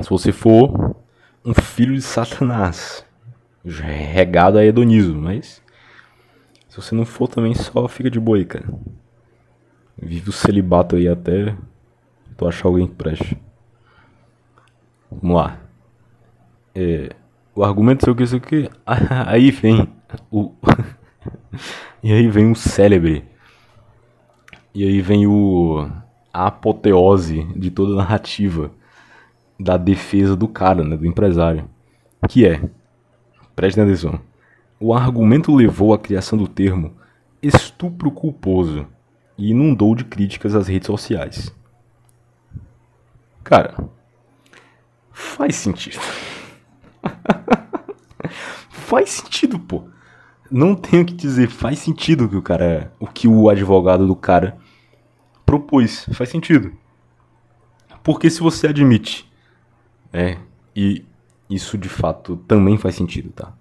se 0.00 0.08
você 0.08 0.32
for 0.32 0.96
um 1.44 1.54
filho 1.54 1.94
de 1.94 2.02
Satanás, 2.02 3.04
regado 3.68 4.58
a 4.58 4.64
hedonismo, 4.64 5.20
mas 5.20 5.62
se 6.68 6.76
você 6.76 6.94
não 6.94 7.04
for 7.04 7.28
também, 7.28 7.54
só 7.54 7.86
fica 7.88 8.10
de 8.10 8.18
aí, 8.18 8.44
cara. 8.44 8.68
Vive 10.00 10.30
o 10.30 10.32
celibato 10.32 10.96
aí 10.96 11.08
até 11.08 11.56
tu 12.36 12.46
achar 12.46 12.68
alguém 12.68 12.86
que 12.86 12.94
preste. 12.94 13.36
Vamos 15.10 15.36
lá. 15.36 15.58
É, 16.74 17.10
o 17.54 17.64
argumento 17.64 18.04
sei 18.04 18.12
o 18.12 18.16
que, 18.16 18.26
sei 18.26 18.38
o 18.38 18.40
que. 18.40 18.70
Aí 19.26 19.50
vem 19.50 19.88
o. 20.30 20.52
e 22.00 22.12
aí 22.12 22.28
vem 22.28 22.52
o 22.52 22.54
célebre. 22.54 23.24
E 24.72 24.84
aí 24.84 25.00
vem 25.00 25.26
o. 25.26 25.90
A 26.32 26.46
apoteose 26.46 27.42
de 27.56 27.70
toda 27.70 27.94
a 27.94 27.96
narrativa 27.96 28.70
da 29.58 29.76
defesa 29.76 30.36
do 30.36 30.46
cara, 30.46 30.84
né? 30.84 30.96
Do 30.96 31.06
empresário. 31.06 31.68
Que 32.28 32.46
é. 32.46 32.62
Preste 33.58 33.80
atenção 33.80 34.20
o 34.80 34.94
argumento 34.94 35.54
levou 35.54 35.92
à 35.92 35.98
criação 35.98 36.38
do 36.38 36.46
termo 36.46 36.94
estupro 37.42 38.10
culposo 38.10 38.86
e 39.36 39.50
inundou 39.50 39.94
de 39.94 40.04
críticas 40.04 40.54
as 40.54 40.68
redes 40.68 40.86
sociais. 40.86 41.52
Cara, 43.42 43.76
faz 45.10 45.56
sentido. 45.56 45.98
faz 48.70 49.10
sentido, 49.10 49.58
pô. 49.58 49.88
Não 50.50 50.74
tenho 50.74 51.04
que 51.04 51.14
dizer, 51.14 51.48
faz 51.48 51.80
sentido 51.80 52.28
que 52.28 52.36
o 52.36 52.42
cara, 52.42 52.92
o 52.98 53.06
que 53.06 53.26
o 53.26 53.48
advogado 53.48 54.06
do 54.06 54.16
cara 54.16 54.56
propôs, 55.44 56.06
faz 56.12 56.30
sentido. 56.30 56.72
Porque 58.02 58.30
se 58.30 58.40
você 58.40 58.68
admite, 58.68 59.30
é, 60.12 60.38
e 60.74 61.04
isso 61.48 61.78
de 61.78 61.88
fato 61.88 62.36
também 62.48 62.76
faz 62.76 62.94
sentido, 62.94 63.30
tá? 63.30 63.52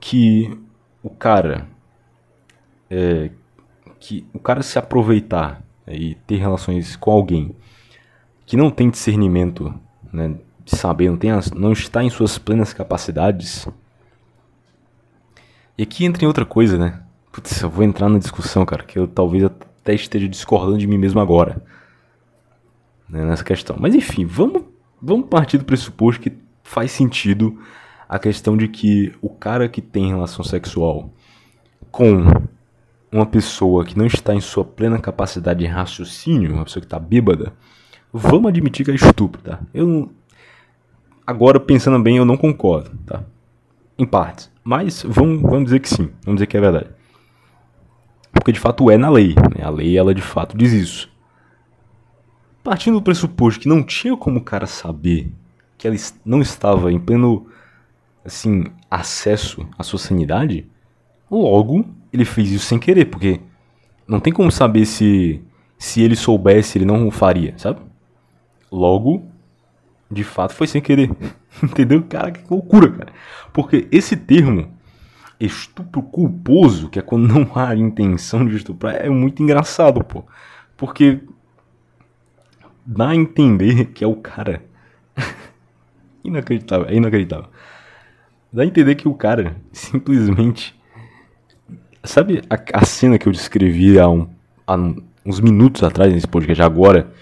Que 0.00 0.58
o 1.02 1.10
cara. 1.10 1.68
É, 2.90 3.30
que 4.00 4.26
o 4.32 4.38
cara 4.38 4.62
se 4.62 4.78
aproveitar 4.78 5.62
né, 5.86 5.94
e 5.94 6.14
ter 6.26 6.36
relações 6.36 6.96
com 6.96 7.10
alguém 7.10 7.54
que 8.46 8.56
não 8.56 8.70
tem 8.70 8.90
discernimento, 8.90 9.72
né, 10.12 10.36
de 10.64 10.76
saber, 10.76 11.08
não, 11.08 11.16
tem 11.16 11.30
as, 11.30 11.52
não 11.52 11.72
está 11.72 12.02
em 12.02 12.10
suas 12.10 12.36
plenas 12.38 12.72
capacidades. 12.72 13.68
E 15.78 15.82
aqui 15.82 16.04
entra 16.04 16.24
em 16.24 16.26
outra 16.26 16.44
coisa, 16.44 16.76
né? 16.76 17.00
Putz, 17.30 17.60
eu 17.60 17.70
vou 17.70 17.84
entrar 17.84 18.08
na 18.08 18.18
discussão, 18.18 18.66
cara, 18.66 18.82
que 18.82 18.98
eu 18.98 19.06
talvez 19.06 19.44
até 19.44 19.94
esteja 19.94 20.28
discordando 20.28 20.78
de 20.78 20.86
mim 20.86 20.98
mesmo 20.98 21.20
agora. 21.20 21.62
Né, 23.08 23.24
nessa 23.24 23.44
questão. 23.44 23.76
Mas 23.78 23.94
enfim, 23.94 24.24
vamos, 24.24 24.64
vamos 25.00 25.28
partir 25.28 25.58
do 25.58 25.64
pressuposto 25.64 26.22
que 26.22 26.36
faz 26.70 26.92
sentido 26.92 27.58
a 28.08 28.16
questão 28.16 28.56
de 28.56 28.68
que 28.68 29.12
o 29.20 29.28
cara 29.28 29.68
que 29.68 29.82
tem 29.82 30.06
relação 30.06 30.44
sexual 30.44 31.12
com 31.90 32.22
uma 33.10 33.26
pessoa 33.26 33.84
que 33.84 33.98
não 33.98 34.06
está 34.06 34.32
em 34.32 34.40
sua 34.40 34.64
plena 34.64 34.96
capacidade 35.00 35.58
de 35.58 35.66
raciocínio, 35.66 36.54
uma 36.54 36.62
pessoa 36.62 36.80
que 36.80 36.86
está 36.86 37.00
bêbada, 37.00 37.52
vamos 38.12 38.48
admitir 38.48 38.84
que 38.84 38.92
é 38.92 38.94
estúpido, 38.94 39.42
tá? 39.42 39.58
Eu 39.74 40.12
agora 41.26 41.58
pensando 41.58 42.00
bem, 42.00 42.18
eu 42.18 42.24
não 42.24 42.36
concordo, 42.36 42.96
tá? 43.04 43.24
Em 43.98 44.06
partes, 44.06 44.48
mas 44.62 45.02
vamos, 45.02 45.42
vamos 45.42 45.64
dizer 45.64 45.80
que 45.80 45.88
sim, 45.88 46.08
vamos 46.22 46.36
dizer 46.38 46.46
que 46.46 46.56
é 46.56 46.60
verdade, 46.60 46.90
porque 48.32 48.52
de 48.52 48.60
fato 48.60 48.88
é 48.92 48.96
na 48.96 49.10
lei, 49.10 49.34
né? 49.56 49.64
A 49.64 49.70
lei 49.70 49.98
ela 49.98 50.14
de 50.14 50.22
fato 50.22 50.56
diz 50.56 50.72
isso. 50.72 51.10
Partindo 52.62 52.94
do 52.94 53.02
pressuposto 53.02 53.58
que 53.58 53.68
não 53.68 53.82
tinha 53.82 54.16
como 54.16 54.38
o 54.38 54.44
cara 54.44 54.66
saber 54.66 55.32
que 55.80 55.88
ela 55.88 55.96
não 56.26 56.42
estava 56.42 56.92
em 56.92 57.00
pleno 57.00 57.46
assim 58.22 58.64
acesso 58.90 59.66
à 59.78 59.82
sua 59.82 59.98
sanidade, 59.98 60.66
logo 61.30 61.86
ele 62.12 62.26
fez 62.26 62.52
isso 62.52 62.66
sem 62.66 62.78
querer, 62.78 63.06
porque 63.06 63.40
não 64.06 64.20
tem 64.20 64.30
como 64.30 64.52
saber 64.52 64.84
se 64.84 65.42
se 65.78 66.02
ele 66.02 66.14
soubesse 66.14 66.76
ele 66.76 66.84
não 66.84 67.10
faria, 67.10 67.54
sabe? 67.56 67.80
Logo, 68.70 69.24
de 70.10 70.22
fato 70.22 70.52
foi 70.52 70.66
sem 70.66 70.82
querer. 70.82 71.10
Entendeu? 71.64 72.02
Cara, 72.02 72.30
que 72.30 72.44
loucura, 72.50 72.90
cara. 72.90 73.12
Porque 73.50 73.88
esse 73.90 74.14
termo 74.14 74.70
estupro 75.40 76.02
culposo, 76.02 76.90
que 76.90 76.98
é 76.98 77.02
quando 77.02 77.26
não 77.26 77.50
há 77.54 77.74
intenção 77.74 78.44
de 78.46 78.54
estuprar, 78.54 78.96
é 78.96 79.08
muito 79.08 79.42
engraçado, 79.42 80.04
pô. 80.04 80.24
Porque 80.76 81.20
dá 82.84 83.08
a 83.08 83.16
entender 83.16 83.86
que 83.86 84.04
é 84.04 84.06
o 84.06 84.16
cara 84.16 84.62
Inacreditável, 86.24 86.86
é 86.88 86.94
inacreditável. 86.94 87.46
Dá 88.52 88.62
a 88.62 88.66
entender 88.66 88.94
que 88.94 89.08
o 89.08 89.14
cara 89.14 89.56
simplesmente. 89.72 90.78
Sabe 92.02 92.42
a, 92.48 92.78
a 92.78 92.84
cena 92.84 93.18
que 93.18 93.28
eu 93.28 93.32
descrevi 93.32 93.98
há, 93.98 94.08
um, 94.08 94.28
há 94.66 94.76
uns 95.24 95.40
minutos 95.40 95.82
atrás 95.82 96.12
nesse 96.12 96.26
podcast, 96.26 96.62
agora? 96.62 97.12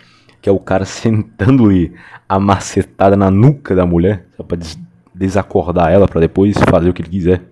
Que 0.40 0.48
é 0.48 0.52
o 0.52 0.60
cara 0.60 0.84
sentando-lhe 0.84 1.92
a 2.28 2.38
macetada 2.38 3.16
na 3.16 3.30
nuca 3.30 3.74
da 3.74 3.84
mulher, 3.84 4.26
só 4.36 4.42
pra 4.42 4.56
des 4.56 4.78
desacordar 5.18 5.90
ela 5.90 6.06
para 6.06 6.20
depois 6.20 6.56
fazer 6.70 6.88
o 6.88 6.94
que 6.94 7.02
ele 7.02 7.08
quiser. 7.08 7.42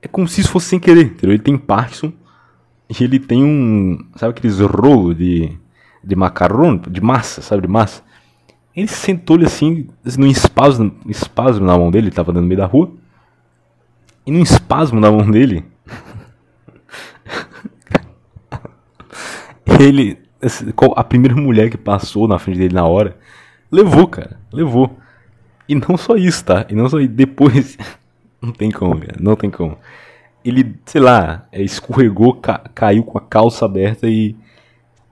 É 0.00 0.06
como 0.06 0.28
se 0.28 0.40
isso 0.40 0.50
fosse 0.50 0.68
sem 0.68 0.78
querer, 0.78 1.06
entendeu? 1.06 1.32
Ele 1.32 1.42
tem 1.42 1.58
Parkinson 1.58 2.12
e 2.88 3.04
ele 3.04 3.18
tem 3.18 3.44
um. 3.44 3.98
Sabe 4.16 4.30
aqueles 4.30 4.60
rolos 4.60 5.16
de, 5.16 5.58
de 6.02 6.16
macarrão, 6.16 6.76
de 6.76 7.00
massa, 7.00 7.42
sabe? 7.42 7.62
De 7.62 7.68
massa. 7.68 8.02
Ele 8.74 8.86
sentou-lhe 8.86 9.44
assim, 9.44 9.88
num 10.16 10.26
espasmo, 10.26 10.94
espasmo 11.06 11.66
na 11.66 11.76
mão 11.76 11.90
dele, 11.90 12.06
ele 12.06 12.14
tava 12.14 12.30
andando 12.30 12.44
no 12.44 12.48
meio 12.48 12.60
da 12.60 12.66
rua. 12.66 12.92
E 14.24 14.30
num 14.30 14.42
espasmo 14.42 15.00
na 15.00 15.10
mão 15.10 15.30
dele. 15.30 15.64
ele. 19.80 20.18
A 20.96 21.04
primeira 21.04 21.36
mulher 21.36 21.68
que 21.68 21.76
passou 21.76 22.26
na 22.26 22.38
frente 22.38 22.58
dele 22.58 22.74
na 22.74 22.86
hora. 22.86 23.16
Levou, 23.70 24.06
cara. 24.06 24.38
Levou. 24.52 24.96
E 25.68 25.74
não 25.74 25.96
só 25.96 26.16
isso, 26.16 26.44
tá? 26.44 26.66
E 26.68 26.74
não 26.74 26.88
só 26.88 26.98
isso. 26.98 27.12
Depois. 27.12 27.76
Não 28.42 28.52
tem 28.52 28.70
como, 28.70 28.98
cara. 28.98 29.18
Não 29.20 29.36
tem 29.36 29.50
como. 29.50 29.76
Ele, 30.42 30.74
sei 30.86 30.98
lá, 30.98 31.46
escorregou, 31.52 32.32
ca 32.32 32.58
caiu 32.74 33.04
com 33.04 33.18
a 33.18 33.20
calça 33.20 33.66
aberta 33.66 34.08
e 34.08 34.34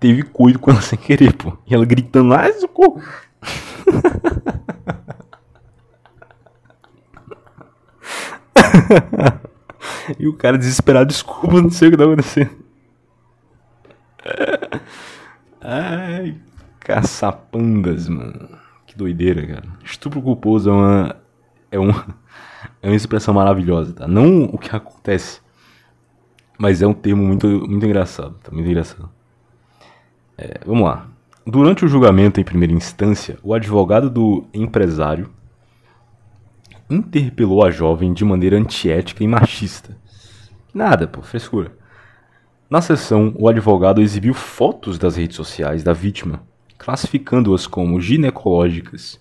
teve 0.01 0.23
cuido 0.23 0.59
com 0.59 0.71
ela 0.71 0.81
sem 0.81 0.99
querer, 0.99 1.35
pô. 1.35 1.53
E 1.67 1.75
ela 1.75 1.85
gritando, 1.85 2.33
ah, 2.33 2.51
socorro! 2.55 3.03
e 10.19 10.27
o 10.27 10.35
cara 10.35 10.59
desesperado, 10.59 11.09
desculpa, 11.09 11.61
não 11.61 11.71
sei 11.71 11.89
o 11.89 11.91
que 11.91 11.97
tá 11.97 12.05
acontecendo. 12.05 12.51
Ai, 15.61 16.37
caçapandas, 16.81 18.09
mano. 18.09 18.49
Que 18.87 18.97
doideira, 18.97 19.47
cara. 19.47 19.65
Estupro 19.85 20.23
culposo 20.23 20.71
é 20.71 20.73
uma. 20.73 21.17
É 21.71 21.79
uma, 21.79 22.07
é 22.83 22.89
uma 22.89 22.97
expressão 22.97 23.35
maravilhosa, 23.35 23.93
tá? 23.93 24.09
Não 24.09 24.45
o 24.45 24.59
que 24.59 24.75
acontece, 24.75 25.41
mas 26.59 26.81
é 26.81 26.87
um 26.87 26.95
termo 26.95 27.23
muito, 27.23 27.47
muito 27.47 27.85
engraçado. 27.85 28.35
Tá 28.43 28.51
muito 28.51 28.69
engraçado. 28.69 29.11
É, 30.37 30.61
vamos 30.65 30.85
lá. 30.85 31.09
Durante 31.51 31.83
o 31.83 31.89
julgamento 31.89 32.39
em 32.39 32.45
primeira 32.45 32.75
instância, 32.75 33.39
o 33.43 33.55
advogado 33.55 34.11
do 34.11 34.45
empresário 34.53 35.31
interpelou 36.91 37.65
a 37.65 37.71
jovem 37.71 38.13
de 38.13 38.23
maneira 38.23 38.59
antiética 38.59 39.25
e 39.25 39.27
machista. 39.27 39.97
Nada, 40.75 41.09
pô, 41.09 41.23
frescura. 41.23 41.73
Na 42.69 42.83
sessão, 42.83 43.33
o 43.35 43.49
advogado 43.49 44.03
exibiu 44.03 44.35
fotos 44.35 44.99
das 44.99 45.17
redes 45.17 45.37
sociais 45.37 45.83
da 45.83 45.95
vítima, 45.95 46.43
classificando-as 46.77 47.67
como 47.67 47.99
ginecológicas, 47.99 49.19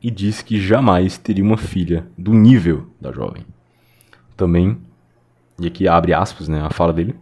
e 0.00 0.12
disse 0.12 0.44
que 0.44 0.60
jamais 0.60 1.18
teria 1.18 1.42
uma 1.42 1.56
filha 1.56 2.06
do 2.16 2.32
nível 2.32 2.88
da 3.00 3.10
jovem. 3.10 3.44
Também, 4.36 4.78
e 5.58 5.66
aqui 5.66 5.88
abre 5.88 6.14
aspas, 6.14 6.46
né, 6.46 6.60
a 6.60 6.70
fala 6.70 6.92
dele, 6.92 7.16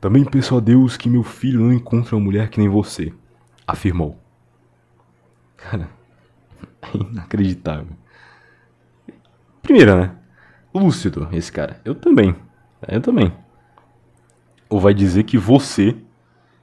também 0.00 0.24
peço 0.24 0.56
a 0.56 0.60
Deus 0.60 0.96
que 0.96 1.08
meu 1.08 1.24
filho 1.24 1.58
não 1.58 1.72
encontre 1.72 2.14
uma 2.14 2.22
mulher 2.22 2.48
que 2.48 2.60
nem 2.60 2.68
você 2.68 3.12
afirmou. 3.68 4.18
Cara, 5.58 5.90
é 6.82 6.96
inacreditável. 6.96 7.88
Primeiro, 9.60 9.94
né? 9.94 10.16
Lúcido, 10.72 11.28
esse 11.30 11.52
cara. 11.52 11.78
Eu 11.84 11.94
também. 11.94 12.34
Eu 12.88 13.02
também. 13.02 13.30
Ou 14.70 14.80
vai 14.80 14.94
dizer 14.94 15.24
que 15.24 15.36
você, 15.36 15.94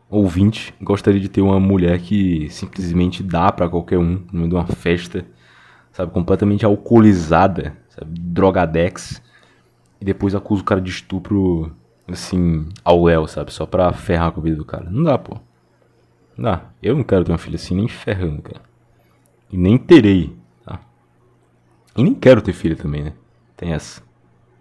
ouvinte, 0.09 0.73
gostaria 0.81 1.19
de 1.19 1.29
ter 1.29 1.41
uma 1.41 1.59
mulher 1.59 1.99
que 1.99 2.49
simplesmente 2.49 3.21
dá 3.21 3.51
para 3.51 3.69
qualquer 3.69 3.99
um 3.99 4.23
no 4.31 4.39
meio 4.39 4.49
de 4.49 4.55
uma 4.55 4.65
festa, 4.65 5.25
sabe? 5.91 6.11
Completamente 6.11 6.65
alcoolizada, 6.65 7.77
sabe? 7.89 8.19
Drogadex. 8.19 9.21
E 10.01 10.05
depois 10.05 10.33
acusa 10.33 10.61
o 10.61 10.65
cara 10.65 10.81
de 10.81 10.89
estupro, 10.89 11.75
assim, 12.07 12.69
ao 12.83 13.03
Léo, 13.03 13.27
sabe? 13.27 13.53
Só 13.53 13.65
pra 13.65 13.91
ferrar 13.93 14.31
com 14.31 14.39
a 14.39 14.43
vida 14.43 14.55
do 14.55 14.65
cara. 14.65 14.89
Não 14.89 15.03
dá, 15.03 15.17
pô. 15.17 15.37
Não, 16.37 16.61
eu 16.81 16.95
não 16.95 17.03
quero 17.03 17.23
ter 17.23 17.31
uma 17.31 17.37
filha 17.37 17.55
assim, 17.55 17.75
nem 17.75 17.87
ferrando, 17.87 18.41
cara. 18.41 18.61
E 19.51 19.57
nem 19.57 19.77
terei, 19.77 20.35
tá? 20.65 20.79
E 21.95 22.03
nem 22.03 22.13
quero 22.13 22.41
ter 22.41 22.53
filha 22.53 22.75
também, 22.75 23.03
né? 23.03 23.13
Tem 23.55 23.71
essa. 23.71 24.03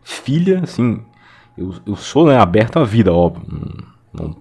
Filha, 0.03 0.61
assim, 0.63 1.03
eu, 1.57 1.75
eu 1.87 1.97
sou 1.97 2.27
né, 2.27 2.37
aberto 2.37 2.79
à 2.79 2.85
vida, 2.85 3.13
óbvio. 3.13 3.45
Não, 4.13 4.37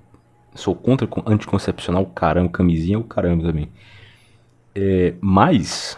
sou 0.53 0.75
contra 0.75 1.07
anticoncepcional, 1.25 2.05
caramba, 2.07 2.49
camisinha, 2.49 2.99
o 2.99 3.03
caramba 3.03 3.43
também. 3.43 3.69
É, 4.75 5.15
mas, 5.21 5.97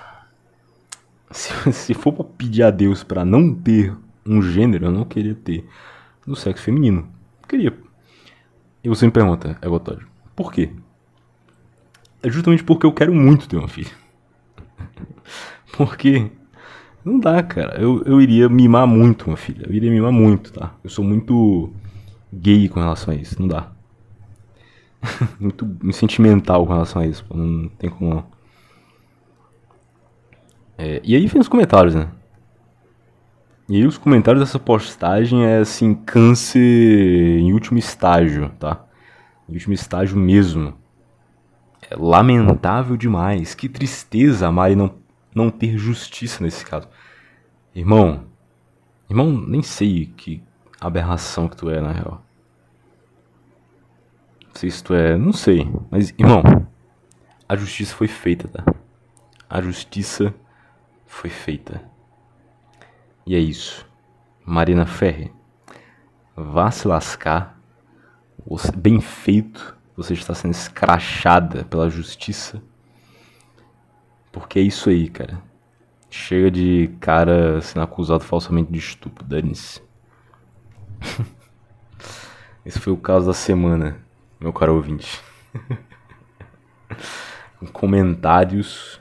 se, 1.31 1.51
se 1.73 1.93
for 1.93 2.13
pra 2.13 2.23
pedir 2.23 2.63
a 2.63 2.71
Deus 2.71 3.03
para 3.03 3.25
não 3.25 3.53
ter 3.53 3.95
um 4.25 4.41
gênero, 4.41 4.85
eu 4.85 4.91
não 4.91 5.05
queria 5.05 5.35
ter 5.35 5.67
do 6.25 6.35
sexo 6.35 6.63
feminino. 6.63 7.07
Eu 7.41 7.47
queria. 7.47 7.77
E 8.83 8.89
você 8.89 9.05
me 9.05 9.11
pergunta, 9.11 9.57
Egotódio, 9.61 10.07
por 10.35 10.51
quê? 10.51 10.71
É 12.25 12.29
justamente 12.29 12.63
porque 12.63 12.85
eu 12.85 12.91
quero 12.91 13.13
muito 13.13 13.47
ter 13.47 13.57
uma 13.57 13.67
filha. 13.67 13.91
porque 15.77 16.31
não 17.03 17.19
dá, 17.19 17.43
cara. 17.43 17.79
Eu, 17.79 18.01
eu 18.03 18.19
iria 18.19 18.49
mimar 18.49 18.87
muito 18.87 19.27
uma 19.27 19.37
filha. 19.37 19.67
Eu 19.67 19.73
iria 19.73 19.91
mimar 19.91 20.11
muito, 20.11 20.51
tá? 20.51 20.73
Eu 20.83 20.89
sou 20.89 21.05
muito 21.05 21.71
gay 22.33 22.67
com 22.67 22.79
relação 22.79 23.13
a 23.13 23.17
isso. 23.17 23.39
Não 23.39 23.47
dá. 23.47 23.71
muito 25.39 25.67
sentimental 25.93 26.65
com 26.65 26.73
relação 26.73 27.03
a 27.03 27.05
isso. 27.05 27.23
Não 27.31 27.69
tem 27.69 27.91
como 27.91 28.09
não. 28.09 28.25
É, 30.77 30.99
e 31.03 31.15
aí 31.15 31.27
vem 31.27 31.39
os 31.39 31.47
comentários, 31.47 31.93
né? 31.93 32.09
E 33.69 33.77
aí 33.77 33.85
os 33.85 33.99
comentários 33.99 34.43
dessa 34.43 34.59
postagem 34.59 35.45
é 35.45 35.57
assim, 35.57 35.93
câncer 35.93 36.59
em 37.39 37.53
último 37.53 37.77
estágio, 37.77 38.49
tá? 38.59 38.83
Em 39.47 39.53
último 39.53 39.73
estágio 39.73 40.17
mesmo. 40.17 40.73
É 41.89 41.95
lamentável 41.95 42.97
demais. 42.97 43.53
Que 43.53 43.69
tristeza 43.69 44.47
a 44.47 44.51
Mari 44.51 44.75
não, 44.75 44.95
não 45.33 45.49
ter 45.49 45.77
justiça 45.77 46.43
nesse 46.43 46.65
caso. 46.65 46.87
Irmão, 47.73 48.25
irmão, 49.09 49.31
nem 49.31 49.61
sei 49.61 50.05
que 50.05 50.41
aberração 50.79 51.47
que 51.47 51.57
tu 51.57 51.69
é, 51.69 51.81
na 51.81 51.91
real. 51.91 52.23
Não 54.47 54.55
sei 54.55 54.69
se 54.69 54.83
tu 54.83 54.93
é, 54.93 55.17
não 55.17 55.33
sei, 55.33 55.69
mas 55.91 56.13
irmão, 56.17 56.41
a 57.47 57.55
justiça 57.55 57.93
foi 57.93 58.07
feita, 58.07 58.47
tá? 58.47 58.63
A 59.49 59.61
justiça 59.61 60.33
foi 61.05 61.29
feita. 61.29 61.81
E 63.25 63.35
é 63.35 63.39
isso. 63.39 63.87
Marina 64.45 64.85
Ferre, 64.85 65.31
vá 66.35 66.71
se 66.71 66.87
lascar. 66.87 67.59
Bem 68.77 69.01
feito. 69.01 69.74
Você 69.95 70.13
está 70.13 70.33
sendo 70.33 70.51
escrachada 70.51 71.63
pela 71.65 71.89
justiça. 71.89 72.61
Porque 74.31 74.59
é 74.59 74.61
isso 74.61 74.89
aí, 74.89 75.09
cara. 75.09 75.41
Chega 76.09 76.51
de 76.51 76.89
cara 76.99 77.61
sendo 77.61 77.83
acusado 77.83 78.23
falsamente 78.23 78.71
de 78.71 78.79
estupro, 78.79 79.25
dane-se. 79.25 79.81
Esse 82.65 82.79
foi 82.79 82.91
o 82.91 82.97
caso 82.97 83.27
da 83.27 83.33
semana, 83.33 83.99
meu 84.39 84.51
caro 84.51 84.75
ouvinte. 84.75 85.21
Comentários 87.71 88.99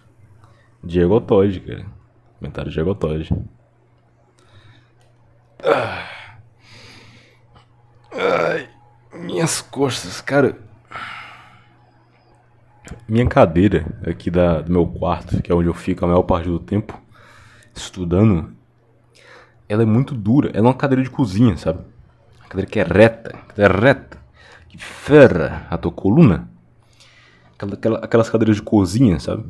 de 0.83 1.01
Egotod, 1.01 1.61
cara. 1.61 1.87
Comentários 2.39 2.75
de 2.75 2.81
Egotod. 2.81 3.31
Ai, 8.13 8.69
minhas 9.13 9.63
costas, 9.63 10.21
cara. 10.21 10.64
Minha 13.09 13.27
cadeira 13.27 13.87
aqui 14.07 14.31
da, 14.31 14.61
do 14.61 14.71
meu 14.71 14.87
quarto, 14.87 15.41
que 15.43 15.51
é 15.51 15.55
onde 15.55 15.69
eu 15.69 15.75
fico 15.75 16.05
a 16.05 16.09
maior 16.09 16.23
parte 16.23 16.49
do 16.49 16.59
tempo, 16.59 17.01
estudando, 17.75 18.53
ela 19.69 19.83
é 19.83 19.87
muito 19.87 20.15
dura. 20.15 20.51
Ela 20.51 20.67
é 20.67 20.71
uma 20.71 20.75
cadeira 20.75 21.03
de 21.03 21.11
cozinha, 21.11 21.57
sabe? 21.57 21.81
Uma 22.41 22.49
cadeira 22.49 22.71
que 22.71 22.81
é 22.81 22.83
reta, 22.83 23.39
que 23.55 23.63
é 23.63 23.67
reta, 23.67 24.19
que 24.69 24.79
ferra 24.79 25.67
a 25.71 25.79
tua 25.79 25.93
coluna. 25.93 26.49
Aquela, 27.55 27.75
aquela, 27.75 27.99
aquelas 27.99 28.31
cadeiras 28.31 28.57
de 28.57 28.63
cozinha, 28.63 29.19
sabe? 29.19 29.45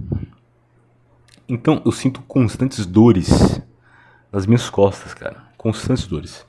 Então 1.49 1.83
eu 1.85 1.93
sinto 1.93 2.23
constantes 2.23 2.87
dores 2.87 3.61
nas 4.33 4.47
minhas 4.47 4.71
costas, 4.71 5.13
cara. 5.15 5.43
Constantes 5.57 6.07
dores. 6.07 6.47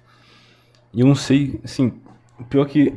E 0.94 1.02
eu 1.02 1.08
não 1.08 1.16
sei, 1.16 1.60
assim, 1.64 2.00
pior 2.50 2.66
que 2.66 2.94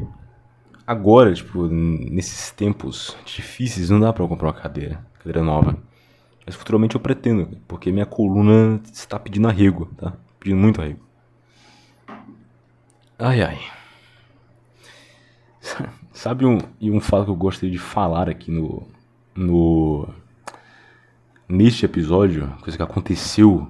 agora, 0.88 1.34
tipo, 1.34 1.66
nesses 1.66 2.50
tempos 2.50 3.14
difíceis, 3.26 3.90
não 3.90 4.00
dá 4.00 4.10
pra 4.10 4.24
eu 4.24 4.28
comprar 4.28 4.46
uma 4.46 4.54
cadeira, 4.54 5.04
cadeira 5.18 5.42
nova. 5.42 5.76
Mas 6.46 6.54
futuramente 6.54 6.94
eu 6.94 7.00
pretendo, 7.00 7.58
porque 7.68 7.92
minha 7.92 8.06
coluna 8.06 8.80
está 8.90 9.18
pedindo 9.18 9.46
arrego, 9.46 9.84
tá? 9.98 10.14
Pedindo 10.40 10.58
muito 10.58 10.80
arrego. 10.80 11.00
Ai 13.18 13.42
ai. 13.42 13.58
Sabe 16.10 16.46
um, 16.46 16.56
e 16.80 16.90
um 16.90 17.00
fato 17.00 17.26
que 17.26 17.30
eu 17.32 17.36
gostaria 17.36 17.70
de 17.70 17.78
falar 17.78 18.30
aqui 18.30 18.50
no. 18.50 18.88
no 19.34 20.08
neste 21.46 21.84
episódio, 21.84 22.48
coisa 22.62 22.78
que 22.78 22.82
aconteceu, 22.82 23.68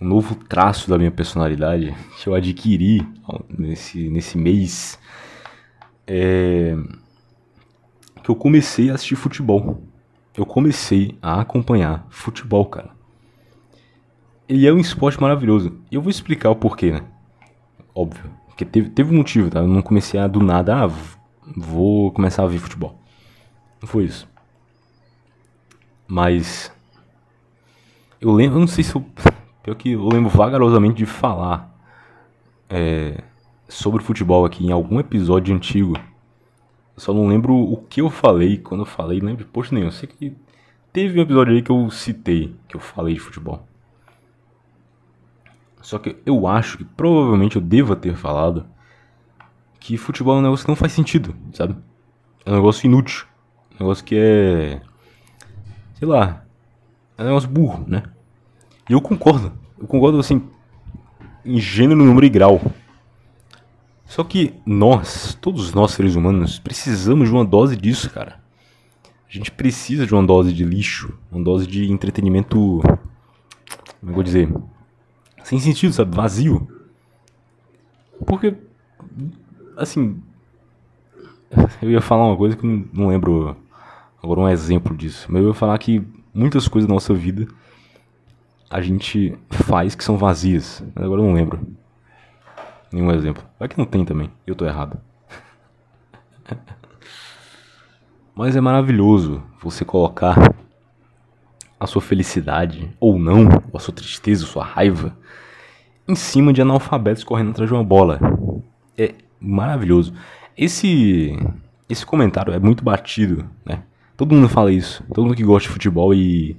um 0.00 0.08
novo 0.08 0.34
traço 0.34 0.90
da 0.90 0.98
minha 0.98 1.12
personalidade 1.12 1.94
que 2.18 2.28
eu 2.28 2.34
adquiri 2.34 3.06
nesse, 3.56 4.08
nesse 4.08 4.36
mês, 4.36 4.98
é 6.08 6.74
que 8.22 8.30
eu 8.30 8.34
comecei 8.34 8.90
a 8.90 8.94
assistir 8.94 9.14
futebol 9.14 9.80
eu 10.38 10.46
comecei 10.46 11.18
a 11.20 11.40
acompanhar 11.40 12.06
futebol, 12.10 12.64
cara. 12.64 12.90
Ele 14.48 14.68
é 14.68 14.72
um 14.72 14.78
esporte 14.78 15.20
maravilhoso. 15.20 15.80
E 15.90 15.96
eu 15.96 16.00
vou 16.00 16.10
explicar 16.10 16.48
o 16.48 16.54
porquê, 16.54 16.92
né? 16.92 17.02
Óbvio. 17.92 18.30
Porque 18.46 18.64
teve, 18.64 18.88
teve 18.90 19.12
um 19.12 19.16
motivo, 19.16 19.50
tá? 19.50 19.58
Eu 19.58 19.66
não 19.66 19.82
comecei 19.82 20.18
a 20.18 20.28
do 20.28 20.40
nada, 20.40 20.84
ah, 20.84 20.90
vou 21.56 22.12
começar 22.12 22.44
a 22.44 22.46
ver 22.46 22.58
futebol. 22.58 22.96
Não 23.82 23.88
foi 23.88 24.04
isso. 24.04 24.28
Mas. 26.06 26.72
Eu 28.20 28.30
lembro, 28.30 28.58
eu 28.58 28.60
não 28.60 28.68
sei 28.68 28.84
se 28.84 28.94
eu. 28.94 29.04
Pior 29.64 29.74
que 29.74 29.90
eu 29.90 30.08
lembro 30.08 30.30
vagarosamente 30.30 30.98
de 30.98 31.06
falar 31.06 31.76
é, 32.70 33.24
sobre 33.68 34.02
futebol 34.02 34.44
aqui 34.44 34.66
em 34.66 34.72
algum 34.72 34.98
episódio 34.98 35.54
antigo 35.54 35.94
eu 36.98 37.00
só 37.00 37.14
não 37.14 37.28
lembro 37.28 37.54
o 37.54 37.76
que 37.76 38.00
eu 38.00 38.10
falei 38.10 38.58
quando 38.58 38.80
eu 38.80 38.84
falei, 38.84 39.20
não 39.20 39.28
lembro 39.28 39.44
de 39.44 39.50
post 39.52 39.72
nenhum. 39.72 39.86
Eu 39.86 39.92
sei 39.92 40.08
que 40.08 40.36
teve 40.92 41.16
um 41.16 41.22
episódio 41.22 41.54
aí 41.54 41.62
que 41.62 41.70
eu 41.70 41.88
citei, 41.92 42.56
que 42.66 42.74
eu 42.74 42.80
falei 42.80 43.14
de 43.14 43.20
futebol. 43.20 43.64
Só 45.80 45.96
que 45.96 46.16
eu 46.26 46.48
acho 46.48 46.76
que 46.76 46.84
provavelmente 46.84 47.54
eu 47.54 47.62
deva 47.62 47.94
ter 47.94 48.16
falado 48.16 48.66
que 49.78 49.96
futebol 49.96 50.34
é 50.34 50.38
um 50.40 50.42
negócio 50.42 50.64
que 50.64 50.72
não 50.72 50.74
faz 50.74 50.90
sentido, 50.90 51.36
sabe? 51.52 51.76
É 52.44 52.50
um 52.50 52.56
negócio 52.56 52.84
inútil. 52.84 53.26
Um 53.76 53.84
negócio 53.84 54.04
que 54.04 54.16
é. 54.18 54.82
Sei 55.94 56.08
lá. 56.08 56.44
É 57.16 57.22
um 57.22 57.26
negócio 57.26 57.48
burro, 57.48 57.84
né? 57.86 58.02
E 58.90 58.92
eu 58.92 59.00
concordo. 59.00 59.52
Eu 59.78 59.86
concordo 59.86 60.18
assim. 60.18 60.42
Em 61.44 61.60
gênero, 61.60 62.04
número 62.04 62.26
e 62.26 62.28
grau. 62.28 62.60
Só 64.08 64.24
que 64.24 64.54
nós, 64.64 65.36
todos 65.38 65.74
nós 65.74 65.90
seres 65.90 66.16
humanos, 66.16 66.58
precisamos 66.58 67.28
de 67.28 67.34
uma 67.34 67.44
dose 67.44 67.76
disso, 67.76 68.08
cara. 68.08 68.40
A 69.28 69.30
gente 69.30 69.50
precisa 69.50 70.06
de 70.06 70.14
uma 70.14 70.24
dose 70.24 70.50
de 70.50 70.64
lixo, 70.64 71.12
uma 71.30 71.44
dose 71.44 71.66
de 71.66 71.92
entretenimento. 71.92 72.80
Como 74.00 74.10
eu 74.10 74.14
vou 74.14 74.22
dizer? 74.22 74.50
Sem 75.44 75.60
sentido, 75.60 75.92
sabe? 75.92 76.16
Vazio. 76.16 76.66
Porque. 78.26 78.56
Assim. 79.76 80.22
Eu 81.80 81.90
ia 81.90 82.00
falar 82.00 82.26
uma 82.26 82.36
coisa 82.36 82.56
que 82.56 82.66
não, 82.66 82.84
não 82.92 83.08
lembro 83.08 83.56
agora 84.22 84.40
um 84.40 84.48
exemplo 84.48 84.96
disso. 84.96 85.26
Mas 85.30 85.42
eu 85.42 85.48
ia 85.48 85.54
falar 85.54 85.78
que 85.78 86.02
muitas 86.34 86.68
coisas 86.68 86.86
da 86.86 86.92
nossa 86.92 87.14
vida 87.14 87.48
a 88.68 88.82
gente 88.82 89.34
faz 89.48 89.94
que 89.94 90.04
são 90.04 90.18
vazias. 90.18 90.82
Agora 90.94 91.22
eu 91.22 91.26
não 91.26 91.32
lembro 91.32 91.66
nenhum 92.92 93.10
exemplo. 93.12 93.42
Vai 93.58 93.68
que 93.68 93.78
não 93.78 93.84
tem 93.84 94.04
também, 94.04 94.30
eu 94.46 94.54
tô 94.54 94.64
errado. 94.64 94.98
Mas 98.34 98.54
é 98.56 98.60
maravilhoso 98.60 99.42
você 99.60 99.84
colocar 99.84 100.36
a 101.78 101.86
sua 101.86 102.02
felicidade, 102.02 102.94
ou 102.98 103.18
não, 103.18 103.48
a 103.72 103.78
sua 103.78 103.94
tristeza, 103.94 104.44
a 104.44 104.48
sua 104.48 104.64
raiva, 104.64 105.16
em 106.06 106.14
cima 106.14 106.52
de 106.52 106.62
analfabetos 106.62 107.22
correndo 107.22 107.50
atrás 107.50 107.68
de 107.68 107.74
uma 107.74 107.84
bola. 107.84 108.18
É 108.96 109.14
maravilhoso. 109.40 110.12
Esse, 110.56 111.38
esse 111.88 112.04
comentário 112.04 112.52
é 112.52 112.58
muito 112.58 112.82
batido, 112.82 113.48
né? 113.64 113.82
Todo 114.16 114.34
mundo 114.34 114.48
fala 114.48 114.72
isso. 114.72 115.04
Todo 115.14 115.26
mundo 115.26 115.36
que 115.36 115.44
gosta 115.44 115.68
de 115.68 115.72
futebol 115.72 116.12
e 116.12 116.56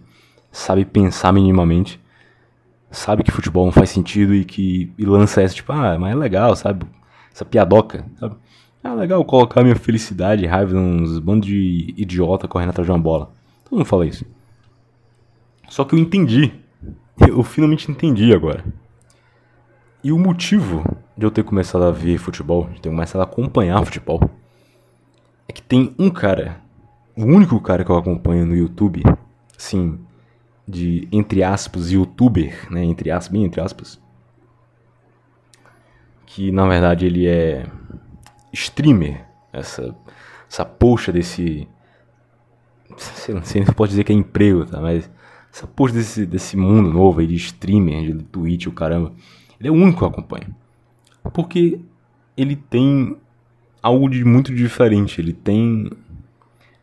sabe 0.52 0.86
pensar 0.86 1.34
minimamente 1.34 2.00
sabe 2.92 3.24
que 3.24 3.32
futebol 3.32 3.66
não 3.66 3.72
faz 3.72 3.90
sentido 3.90 4.34
e 4.34 4.44
que 4.44 4.92
e 4.98 5.06
lança 5.06 5.42
essa, 5.42 5.54
tipo, 5.56 5.72
ah, 5.72 5.98
mas 6.00 6.12
é 6.12 6.16
legal, 6.16 6.56
sabe? 6.56 6.86
Essa 7.32 7.46
piadoca, 7.46 8.06
sabe? 8.20 8.36
É 8.84 8.90
legal 8.90 9.24
colocar 9.26 9.62
minha 9.62 9.76
felicidade 9.76 10.44
e 10.44 10.48
raiva 10.48 10.74
nos 10.74 11.20
bandos 11.20 11.48
de 11.48 11.94
idiota 11.98 12.48
correndo 12.48 12.70
atrás 12.70 12.86
de 12.86 12.92
uma 12.92 13.00
bola. 13.00 13.32
Todo 13.66 13.78
mundo 13.78 13.86
fala 13.86 14.06
isso. 14.06 14.26
Só 15.68 15.84
que 15.84 15.94
eu 15.94 16.00
entendi. 16.00 16.54
Eu 17.28 17.44
finalmente 17.44 17.92
entendi 17.92 18.34
agora. 18.34 18.64
E 20.02 20.12
o 20.14 20.18
motivo 20.18 20.84
de 21.18 21.26
eu 21.26 21.32
ter 21.32 21.44
começado 21.44 21.84
a 21.84 21.92
ver 21.92 22.18
futebol, 22.18 22.70
de 22.70 22.82
ter 22.82 22.90
começado 22.90 23.20
a 23.20 23.26
acompanhar 23.26 23.84
futebol, 23.84 24.30
é 25.46 25.52
que 25.52 25.62
tem 25.62 25.94
um 26.00 26.10
cara, 26.10 26.62
o 27.18 27.26
único 27.26 27.60
cara 27.60 27.84
que 27.84 27.92
eu 27.92 27.98
acompanho 27.98 28.46
no 28.46 28.56
YouTube, 28.56 29.04
assim, 29.58 30.00
de, 30.70 31.08
entre 31.12 31.42
aspas, 31.42 31.92
youtuber, 31.92 32.72
né, 32.72 32.84
entre 32.84 33.10
aspas, 33.10 33.32
bem 33.32 33.44
entre 33.44 33.60
aspas, 33.60 34.00
que 36.28 36.52
na 36.52 36.68
verdade 36.68 37.08
ele 37.08 37.28
é 37.28 37.66
streamer, 38.54 39.26
essa, 39.52 39.96
essa 40.48 40.64
poxa 40.64 41.12
desse, 41.12 41.68
não 43.30 43.44
sei 43.44 43.66
se 43.66 43.74
pode 43.74 43.92
dizer 43.92 44.04
que 44.04 44.12
é 44.12 44.16
emprego, 44.16 44.64
tá, 44.64 44.80
mas 44.80 45.10
essa 45.52 45.66
poxa 45.66 45.96
desse, 45.96 46.24
desse 46.24 46.56
mundo 46.56 46.94
novo 46.94 47.20
aí 47.20 47.26
de 47.26 47.36
streamer, 47.36 48.16
de 48.16 48.24
Twitch, 48.26 48.68
o 48.68 48.72
caramba, 48.72 49.12
ele 49.60 49.70
é 49.70 49.72
o 49.72 49.76
único 49.76 49.98
que 49.98 50.04
eu 50.04 50.08
acompanho, 50.10 50.56
porque 51.34 51.80
ele 52.38 52.56
tem 52.56 53.18
algo 53.82 54.08
de 54.08 54.24
muito 54.24 54.54
diferente, 54.54 55.20
ele 55.20 55.34
tem 55.34 55.90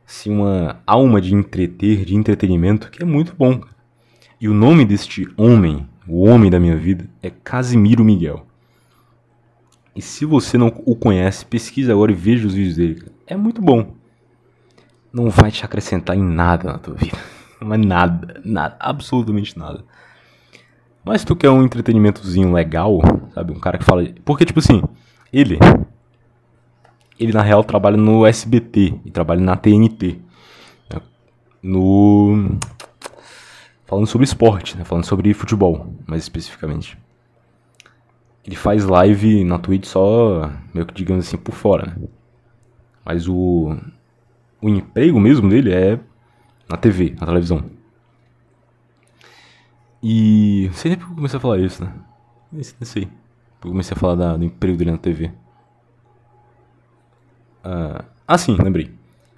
assim, 0.05 0.31
uma 0.31 0.83
alma 0.85 1.21
de 1.21 1.35
entreter, 1.35 2.05
de 2.05 2.17
entretenimento, 2.17 2.91
que 2.91 3.01
é 3.01 3.07
muito 3.07 3.33
bom. 3.37 3.61
E 4.41 4.49
o 4.49 4.55
nome 4.55 4.85
deste 4.85 5.27
homem, 5.37 5.89
o 6.07 6.25
homem 6.25 6.51
da 6.51 6.61
minha 6.61 6.77
vida, 6.77 7.09
é 7.23 7.31
Casimiro 7.31 8.05
Miguel. 8.05 8.47
E 9.95 10.03
se 10.03 10.27
você 10.27 10.59
não 10.59 10.71
o 10.85 10.95
conhece, 10.95 11.47
pesquisa 11.47 11.93
agora 11.93 12.13
e 12.13 12.15
veja 12.15 12.47
os 12.47 12.53
vídeos 12.53 12.77
dele. 12.77 13.13
É 13.27 13.35
muito 13.35 13.63
bom. 13.63 13.95
Não 15.11 15.31
vai 15.31 15.51
te 15.51 15.65
acrescentar 15.65 16.15
em 16.15 16.23
nada 16.23 16.73
na 16.73 16.79
tua 16.79 16.95
vida. 16.95 17.17
É 17.59 17.77
nada, 17.79 18.39
nada, 18.45 18.77
absolutamente 18.79 19.59
nada. 19.59 19.83
Mas 21.03 21.23
se 21.23 21.27
tu 21.27 21.35
quer 21.35 21.49
um 21.49 21.65
entretenimentozinho 21.65 22.53
legal, 22.53 23.01
sabe? 23.33 23.51
Um 23.51 23.59
cara 23.59 23.79
que 23.79 23.85
fala. 23.85 24.05
Porque, 24.27 24.45
tipo 24.45 24.59
assim, 24.59 24.83
ele. 25.33 25.59
Ele 27.19 27.33
na 27.33 27.41
real 27.41 27.65
trabalha 27.65 27.97
no 27.97 28.27
SBT 28.27 29.01
e 29.07 29.11
trabalha 29.11 29.41
na 29.41 29.57
TNT. 29.57 30.19
Né? 30.93 31.01
No. 31.63 32.59
Falando 33.87 34.07
sobre 34.07 34.25
esporte, 34.25 34.77
né? 34.77 34.85
Falando 34.85 35.05
sobre 35.05 35.33
futebol, 35.33 35.95
mais 36.07 36.23
especificamente. 36.23 36.99
Ele 38.45 38.57
faz 38.57 38.85
live 38.85 39.45
na 39.45 39.59
Twitch 39.59 39.87
só, 39.87 40.51
meio 40.75 40.87
que 40.87 40.95
digamos 40.95 41.27
assim, 41.27 41.37
por 41.37 41.55
fora, 41.55 41.87
né? 41.87 42.09
Mas 43.05 43.29
o. 43.29 43.77
O 44.61 44.69
emprego 44.69 45.21
mesmo 45.21 45.49
dele 45.49 45.73
é 45.73 46.01
na 46.69 46.77
TV, 46.77 47.15
na 47.21 47.27
televisão. 47.27 47.65
E. 50.03 50.67
Não 50.67 50.75
sei 50.75 50.91
nem 50.91 50.99
porque 50.99 51.13
eu 51.13 51.17
comecei 51.17 51.37
a 51.37 51.41
falar 51.41 51.59
isso, 51.59 51.85
né? 51.85 51.93
Nem 52.53 52.63
sei. 52.63 53.05
Eu 53.65 53.71
comecei 53.71 53.97
a 53.97 53.99
falar 53.99 54.15
da, 54.15 54.37
do 54.37 54.45
emprego 54.45 54.77
dele 54.77 54.93
na 54.93 54.99
TV. 54.99 55.33
Ah, 57.63 58.05
ah, 58.27 58.39
sim, 58.39 58.57
lembrei. 58.57 58.93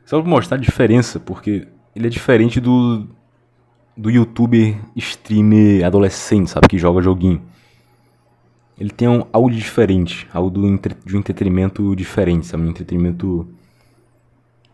Só 0.04 0.20
pra 0.20 0.30
mostrar 0.30 0.56
a 0.56 0.60
diferença, 0.60 1.18
porque 1.18 1.66
ele 1.94 2.06
é 2.06 2.10
diferente 2.10 2.60
do. 2.60 3.08
Do 3.98 4.10
youtuber 4.10 4.76
streamer 4.94 5.84
adolescente, 5.84 6.50
sabe? 6.50 6.68
Que 6.68 6.78
joga 6.78 7.02
joguinho. 7.02 7.42
Ele 8.78 8.90
tem 8.90 9.08
um, 9.08 9.26
algo 9.32 9.50
diferente, 9.50 10.28
algo 10.32 10.48
do, 10.48 10.60
de 11.04 11.16
um 11.16 11.18
entretenimento 11.18 11.96
diferente, 11.96 12.46
sabe? 12.46 12.62
Um 12.62 12.70
entretenimento. 12.70 13.48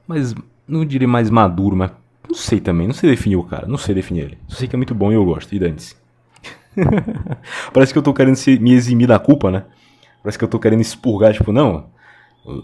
Mas. 0.06 0.34
Não 0.66 0.82
diria 0.82 1.06
mais 1.06 1.28
maduro, 1.28 1.76
mas 1.76 1.90
não 2.26 2.34
sei 2.34 2.58
também, 2.58 2.86
não 2.86 2.94
sei 2.94 3.10
definir 3.10 3.36
o 3.36 3.44
cara, 3.44 3.66
não 3.66 3.76
sei 3.76 3.94
definir 3.94 4.24
ele. 4.24 4.38
Só 4.48 4.56
sei 4.56 4.66
que 4.66 4.74
é 4.74 4.78
muito 4.78 4.94
bom 4.94 5.12
e 5.12 5.14
eu 5.14 5.22
gosto, 5.22 5.54
e 5.54 5.58
dane-se. 5.58 5.94
Parece 7.70 7.92
que 7.92 7.98
eu 7.98 8.02
tô 8.02 8.14
querendo 8.14 8.36
se, 8.36 8.58
me 8.58 8.72
eximir 8.72 9.06
da 9.06 9.18
culpa, 9.18 9.50
né? 9.50 9.64
Parece 10.22 10.38
que 10.38 10.44
eu 10.44 10.48
tô 10.48 10.58
querendo 10.58 10.80
expurgar, 10.80 11.34
tipo, 11.34 11.52
não. 11.52 11.84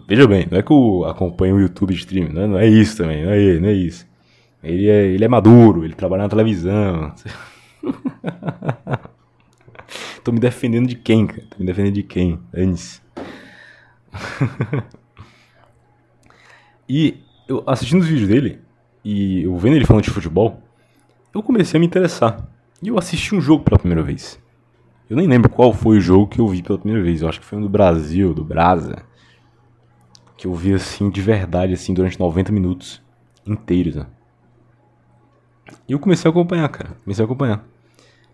Veja 0.09 0.27
bem, 0.27 0.49
não 0.51 0.59
é 0.59 0.63
que 0.63 0.73
eu 0.73 1.05
acompanho 1.05 1.57
o 1.57 1.61
YouTube 1.61 1.93
stream, 1.93 2.31
né? 2.31 2.47
não 2.47 2.59
é 2.59 2.67
isso 2.67 2.97
também, 2.97 3.23
não 3.23 3.33
é, 3.33 3.61
não 3.61 3.69
é 3.69 3.73
isso. 3.73 4.07
Ele 4.63 4.89
é, 4.89 5.07
ele 5.07 5.25
é 5.25 5.29
maduro, 5.29 5.85
ele 5.85 5.95
trabalha 5.95 6.25
na 6.25 6.29
televisão. 6.29 7.15
tô 10.23 10.33
me 10.33 10.39
defendendo 10.39 10.87
de 10.87 10.97
quem, 10.97 11.27
cara? 11.27 11.47
Tô 11.49 11.59
me 11.59 11.67
defendendo 11.67 11.95
de 11.95 12.03
quem? 12.03 12.39
Antes. 12.55 13.03
e 16.89 17.19
eu 17.49 17.63
assistindo 17.67 18.03
os 18.03 18.09
vídeos 18.09 18.29
dele, 18.29 18.61
e 19.05 19.45
eu 19.45 19.57
vendo 19.57 19.77
ele 19.77 19.87
falando 19.87 20.05
de 20.05 20.11
futebol, 20.11 20.63
eu 21.33 21.43
comecei 21.43 21.79
a 21.79 21.81
me 21.81 21.87
interessar. 21.87 22.47
E 22.83 22.89
eu 22.89 22.99
assisti 22.99 23.35
um 23.35 23.41
jogo 23.41 23.65
pela 23.65 23.79
primeira 23.79 24.03
vez. 24.03 24.39
Eu 25.09 25.17
nem 25.17 25.27
lembro 25.27 25.51
qual 25.51 25.73
foi 25.73 25.99
o 25.99 26.01
jogo 26.01 26.29
que 26.29 26.41
eu 26.41 26.47
vi 26.47 26.63
pela 26.63 26.79
primeira 26.79 27.03
vez. 27.03 27.21
Eu 27.21 27.29
acho 27.29 27.41
que 27.41 27.47
foi 27.47 27.59
um 27.59 27.63
do 27.63 27.69
Brasil, 27.69 28.33
do 28.33 28.45
Brasa. 28.45 29.03
Que 30.37 30.47
eu 30.47 30.55
vi 30.55 30.73
assim 30.73 31.11
de 31.11 31.21
verdade, 31.21 31.73
assim, 31.73 31.93
durante 31.93 32.19
90 32.19 32.53
minutos 32.53 33.03
inteiros. 33.45 33.97
Né? 33.97 34.07
E 35.91 35.93
eu 35.93 35.99
comecei 35.99 36.29
a 36.29 36.31
acompanhar, 36.31 36.69
cara. 36.69 36.97
Comecei 37.03 37.21
a 37.21 37.27
acompanhar. 37.27 37.65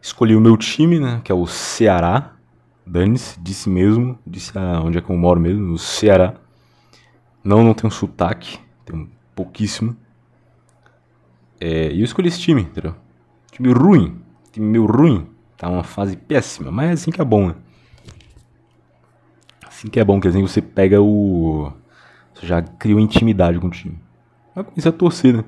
Escolhi 0.03 0.37
o 0.37 0.41
meu 0.43 0.59
time, 0.59 1.01
né? 1.01 1.23
Que 1.25 1.33
é 1.33 1.35
o 1.35 1.47
Ceará. 1.47 2.35
Dane-se, 2.87 3.41
disse 3.41 3.71
mesmo. 3.71 4.19
Disse 4.27 4.53
ah, 4.59 4.83
onde 4.85 4.99
é 4.99 5.01
que 5.01 5.09
eu 5.09 5.17
moro 5.17 5.41
mesmo, 5.41 5.73
o 5.73 5.79
Ceará. 5.79 6.35
Não, 7.43 7.65
não 7.65 7.73
tem 7.73 7.89
um 7.89 7.91
sotaque. 7.91 8.59
Tem 8.85 8.95
um 8.95 9.09
pouquíssimo. 9.35 9.97
É, 11.59 11.91
e 11.93 12.01
eu 12.01 12.05
escolhi 12.05 12.29
esse 12.29 12.41
time, 12.41 12.61
entendeu? 12.61 12.95
Time 13.51 13.73
ruim. 13.73 14.21
Time 14.53 14.67
meio 14.67 14.85
ruim. 14.85 15.27
Tá 15.57 15.71
uma 15.71 15.83
fase 15.83 16.15
péssima, 16.15 16.71
mas 16.71 16.91
é 16.91 16.93
assim 16.93 17.11
que 17.11 17.23
é 17.23 17.25
bom, 17.25 17.49
né? 17.49 17.55
Assim 19.67 19.89
que 19.89 19.99
é 19.99 20.05
bom, 20.05 20.21
quer 20.21 20.29
dizer, 20.29 20.43
você 20.43 20.61
pega 20.61 21.01
o. 21.01 21.73
Você 22.35 22.47
já 22.47 22.61
criou 22.61 23.01
intimidade 23.01 23.59
com 23.59 23.69
o 23.69 23.71
time. 23.71 23.99
Aí 24.55 24.63
comecei 24.63 24.91
a 24.91 24.93
torcer, 24.93 25.35
né? 25.39 25.45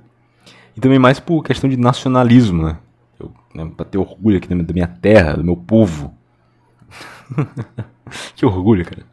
E 0.79 0.81
também 0.81 0.97
mais 0.97 1.18
por 1.18 1.43
questão 1.43 1.68
de 1.68 1.76
nacionalismo, 1.76 2.62
né? 2.62 2.79
Eu, 3.18 3.33
né 3.53 3.68
pra 3.76 3.85
ter 3.85 3.99
orgulho 3.99 4.37
aqui 4.37 4.47
da 4.47 4.72
minha 4.72 4.87
terra, 4.87 5.35
do 5.35 5.43
meu 5.43 5.57
povo. 5.57 6.14
que 8.37 8.47
orgulho, 8.47 8.85
cara. 8.85 9.05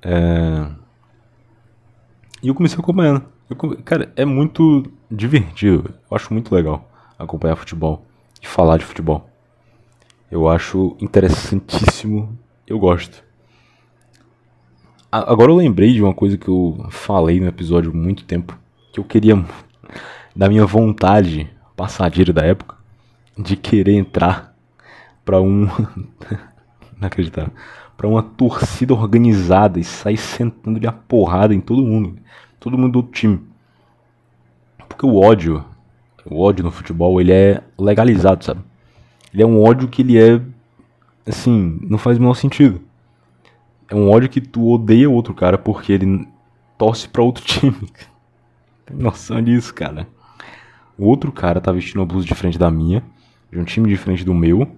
É... 0.00 0.70
E 2.42 2.48
eu 2.48 2.54
comecei 2.54 2.78
acompanhando. 2.78 3.26
Eu, 3.50 3.56
cara, 3.84 4.10
é 4.16 4.24
muito 4.24 4.90
divertido. 5.10 5.92
Eu 6.10 6.16
acho 6.16 6.32
muito 6.32 6.54
legal 6.54 6.90
acompanhar 7.18 7.54
futebol 7.56 8.06
e 8.40 8.46
falar 8.46 8.78
de 8.78 8.86
futebol. 8.86 9.28
Eu 10.30 10.48
acho 10.48 10.96
interessantíssimo. 10.98 12.38
Eu 12.66 12.78
gosto. 12.78 13.22
Agora 15.12 15.50
eu 15.50 15.56
lembrei 15.56 15.92
de 15.92 16.02
uma 16.02 16.14
coisa 16.14 16.38
que 16.38 16.48
eu 16.48 16.86
falei 16.88 17.38
no 17.38 17.48
episódio 17.48 17.90
há 17.90 17.94
muito 17.94 18.24
tempo. 18.24 18.58
Que 18.94 18.98
eu 18.98 19.04
queria, 19.04 19.36
da 20.34 20.48
minha 20.48 20.66
vontade 20.66 21.50
passageira 21.76 22.32
da 22.32 22.42
época, 22.42 22.76
de 23.36 23.56
querer 23.56 23.94
entrar 23.94 24.54
para 25.24 25.40
um. 25.40 25.68
Inacreditável. 26.96 27.52
Pra 27.96 28.08
uma 28.08 28.22
torcida 28.22 28.94
organizada 28.94 29.78
e 29.78 29.84
sair 29.84 30.16
sentando 30.16 30.80
de 30.80 30.86
a 30.86 30.92
porrada 30.92 31.54
em 31.54 31.60
todo 31.60 31.82
mundo 31.82 32.18
todo 32.60 32.76
mundo 32.76 33.02
do 33.02 33.08
time. 33.08 33.40
Porque 34.86 35.06
o 35.06 35.16
ódio, 35.16 35.64
o 36.26 36.40
ódio 36.40 36.62
no 36.62 36.70
futebol, 36.70 37.20
ele 37.20 37.32
é 37.32 37.62
legalizado, 37.78 38.44
sabe? 38.44 38.60
Ele 39.32 39.42
é 39.42 39.46
um 39.46 39.62
ódio 39.62 39.88
que 39.88 40.02
ele 40.02 40.18
é 40.18 40.40
assim, 41.26 41.78
não 41.82 41.96
faz 41.96 42.18
o 42.18 42.20
menor 42.20 42.34
sentido. 42.34 42.80
É 43.88 43.94
um 43.94 44.10
ódio 44.10 44.28
que 44.28 44.40
tu 44.40 44.70
odeia 44.70 45.08
outro 45.08 45.34
cara 45.34 45.56
porque 45.56 45.92
ele 45.92 46.28
torce 46.76 47.08
para 47.08 47.22
outro 47.22 47.42
time. 47.46 47.90
Tem 48.84 48.96
noção 48.96 49.42
disso, 49.42 49.74
cara? 49.74 50.06
O 51.00 51.06
outro 51.06 51.32
cara 51.32 51.62
tá 51.62 51.72
vestindo 51.72 52.00
uma 52.00 52.06
blusa 52.06 52.26
diferente 52.26 52.58
da 52.58 52.70
minha, 52.70 53.02
de 53.50 53.58
um 53.58 53.64
time 53.64 53.88
diferente 53.88 54.22
do 54.22 54.34
meu, 54.34 54.70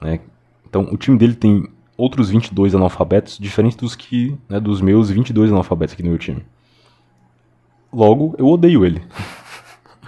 né? 0.00 0.18
Então, 0.66 0.88
o 0.90 0.96
time 0.96 1.18
dele 1.18 1.34
tem 1.34 1.68
outros 1.94 2.30
22 2.30 2.74
analfabetos 2.74 3.36
diferentes 3.38 3.76
dos 3.76 3.94
que, 3.94 4.34
né, 4.48 4.58
dos 4.58 4.80
meus 4.80 5.10
22 5.10 5.52
analfabetos 5.52 5.92
aqui 5.92 6.02
no 6.02 6.08
meu 6.08 6.18
time. 6.18 6.42
Logo, 7.92 8.34
eu 8.38 8.46
odeio 8.46 8.82
ele. 8.82 9.02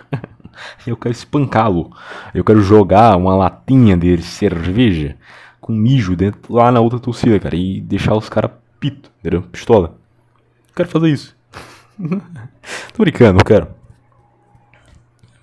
eu 0.86 0.96
quero 0.96 1.12
espancá-lo. 1.12 1.94
Eu 2.32 2.42
quero 2.42 2.62
jogar 2.62 3.14
uma 3.18 3.36
latinha 3.36 3.98
de 3.98 4.22
cerveja 4.22 5.18
com 5.60 5.74
mijo 5.74 6.16
dentro 6.16 6.54
lá 6.54 6.72
na 6.72 6.80
outra 6.80 6.98
torcida, 6.98 7.38
cara, 7.38 7.54
e 7.54 7.82
deixar 7.82 8.14
os 8.14 8.30
caras 8.30 8.52
pito, 8.78 9.10
entendeu? 9.18 9.42
Pistola. 9.42 9.98
Eu 10.68 10.74
quero 10.74 10.88
fazer 10.88 11.10
isso. 11.10 11.36
Tô 12.96 13.02
brincando, 13.02 13.34
não 13.34 13.44
quero. 13.44 13.79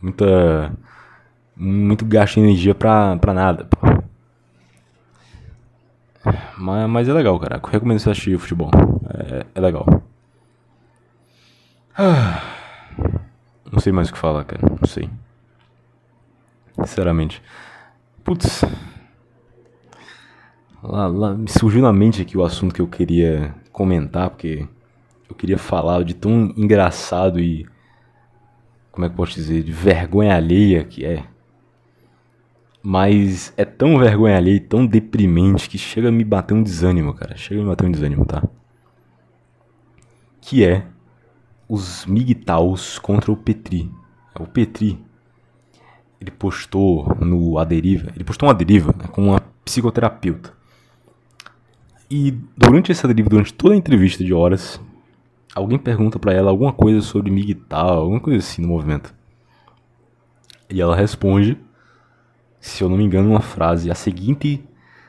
Muita. 0.01 0.71
Muito 1.55 2.05
gasto 2.05 2.35
de 2.35 2.41
energia 2.41 2.75
pra, 2.75 3.17
pra 3.17 3.33
nada, 3.33 3.65
pô. 3.65 3.77
Mas, 6.57 6.89
mas 6.89 7.09
é 7.09 7.13
legal, 7.13 7.39
cara. 7.39 7.59
Eu 7.63 7.69
recomendo 7.69 7.99
você 7.99 8.09
assistir 8.09 8.37
futebol. 8.37 8.69
É, 9.09 9.45
é 9.55 9.59
legal. 9.59 9.85
Ah, 11.97 12.43
não 13.71 13.79
sei 13.79 13.91
mais 13.91 14.09
o 14.09 14.13
que 14.13 14.19
falar, 14.19 14.43
cara. 14.43 14.61
Não 14.79 14.87
sei. 14.87 15.09
Sinceramente. 16.75 17.41
Putz. 18.23 18.63
Lá, 20.83 21.07
lá, 21.07 21.33
me 21.33 21.49
surgiu 21.49 21.81
na 21.81 21.91
mente 21.91 22.21
aqui 22.21 22.37
o 22.37 22.43
assunto 22.43 22.73
que 22.73 22.81
eu 22.81 22.87
queria 22.87 23.55
comentar, 23.71 24.29
porque 24.29 24.67
eu 25.29 25.35
queria 25.35 25.57
falar 25.57 26.03
de 26.03 26.13
tão 26.13 26.53
engraçado 26.55 27.39
e. 27.39 27.67
Como 28.97 29.05
é 29.05 29.09
que 29.09 29.13
eu 29.13 29.17
posso 29.17 29.35
dizer? 29.35 29.61
De 29.61 29.71
vergonha 29.71 30.35
alheia 30.35 30.83
que 30.83 31.05
é. 31.05 31.23
Mas 32.81 33.53
é 33.55 33.63
tão 33.63 33.99
vergonha 33.99 34.35
alheia 34.35 34.59
tão 34.59 34.87
deprimente 34.87 35.69
que 35.69 35.77
chega 35.77 36.09
a 36.09 36.11
me 36.11 36.23
bater 36.23 36.55
um 36.55 36.63
desânimo, 36.63 37.13
cara. 37.13 37.37
Chega 37.37 37.61
a 37.61 37.63
me 37.63 37.69
bater 37.69 37.85
um 37.85 37.91
desânimo, 37.91 38.25
tá? 38.25 38.41
Que 40.41 40.65
é 40.65 40.87
os 41.69 42.07
Migtaus 42.07 42.97
contra 42.97 43.31
o 43.31 43.37
Petri. 43.37 43.91
O 44.39 44.47
Petri, 44.47 44.99
ele 46.19 46.31
postou 46.31 47.15
no 47.19 47.59
Aderiva, 47.59 48.11
ele 48.15 48.23
postou 48.23 48.49
uma 48.49 48.55
deriva 48.55 48.95
né, 48.97 49.07
com 49.11 49.27
uma 49.27 49.41
psicoterapeuta. 49.63 50.51
E 52.09 52.31
durante 52.57 52.91
essa 52.91 53.07
deriva, 53.07 53.29
durante 53.29 53.53
toda 53.53 53.75
a 53.75 53.77
entrevista 53.77 54.23
de 54.23 54.33
horas, 54.33 54.81
alguém 55.57 55.77
pergunta 55.77 56.19
para 56.19 56.33
ela 56.33 56.51
alguma 56.51 56.71
coisa 56.71 57.01
sobre 57.01 57.31
Migtal, 57.31 57.99
alguma 57.99 58.19
coisa 58.19 58.39
assim 58.39 58.61
no 58.61 58.67
movimento. 58.67 59.13
E 60.69 60.81
ela 60.81 60.95
responde, 60.95 61.57
se 62.59 62.83
eu 62.83 62.89
não 62.89 62.97
me 62.97 63.03
engano, 63.03 63.29
uma 63.29 63.41
frase, 63.41 63.89
a 63.89 63.95
seguinte, 63.95 64.63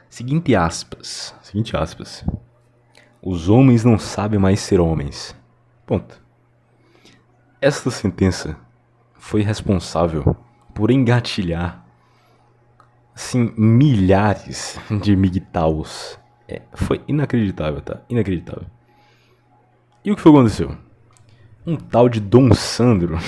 seguinte 0.09 0.55
aspas, 0.55 1.35
seguinte 1.43 1.77
aspas. 1.77 2.25
Os 3.21 3.49
homens 3.49 3.85
não 3.85 3.99
sabem 3.99 4.39
mais 4.39 4.61
ser 4.61 4.81
homens. 4.81 5.37
Ponto. 5.85 6.23
Esta 7.61 7.91
sentença 7.91 8.57
foi 9.15 9.43
responsável 9.43 10.37
por 10.75 10.91
engatilhar 10.91 11.85
assim, 13.15 13.53
milhares 13.57 14.79
de 15.03 15.17
migtaus. 15.17 16.19
É, 16.47 16.63
foi 16.73 17.03
inacreditável, 17.09 17.81
tá? 17.81 18.01
Inacreditável. 18.09 18.78
E 20.05 20.13
o 20.13 20.17
que 20.17 20.23
foi 20.23 20.33
que 20.33 20.39
aconteceu? 20.39 20.77
Um 21.67 21.77
tal 21.77 22.09
de 22.09 22.21
Dom 22.21 22.55
Sandro. 22.55 23.19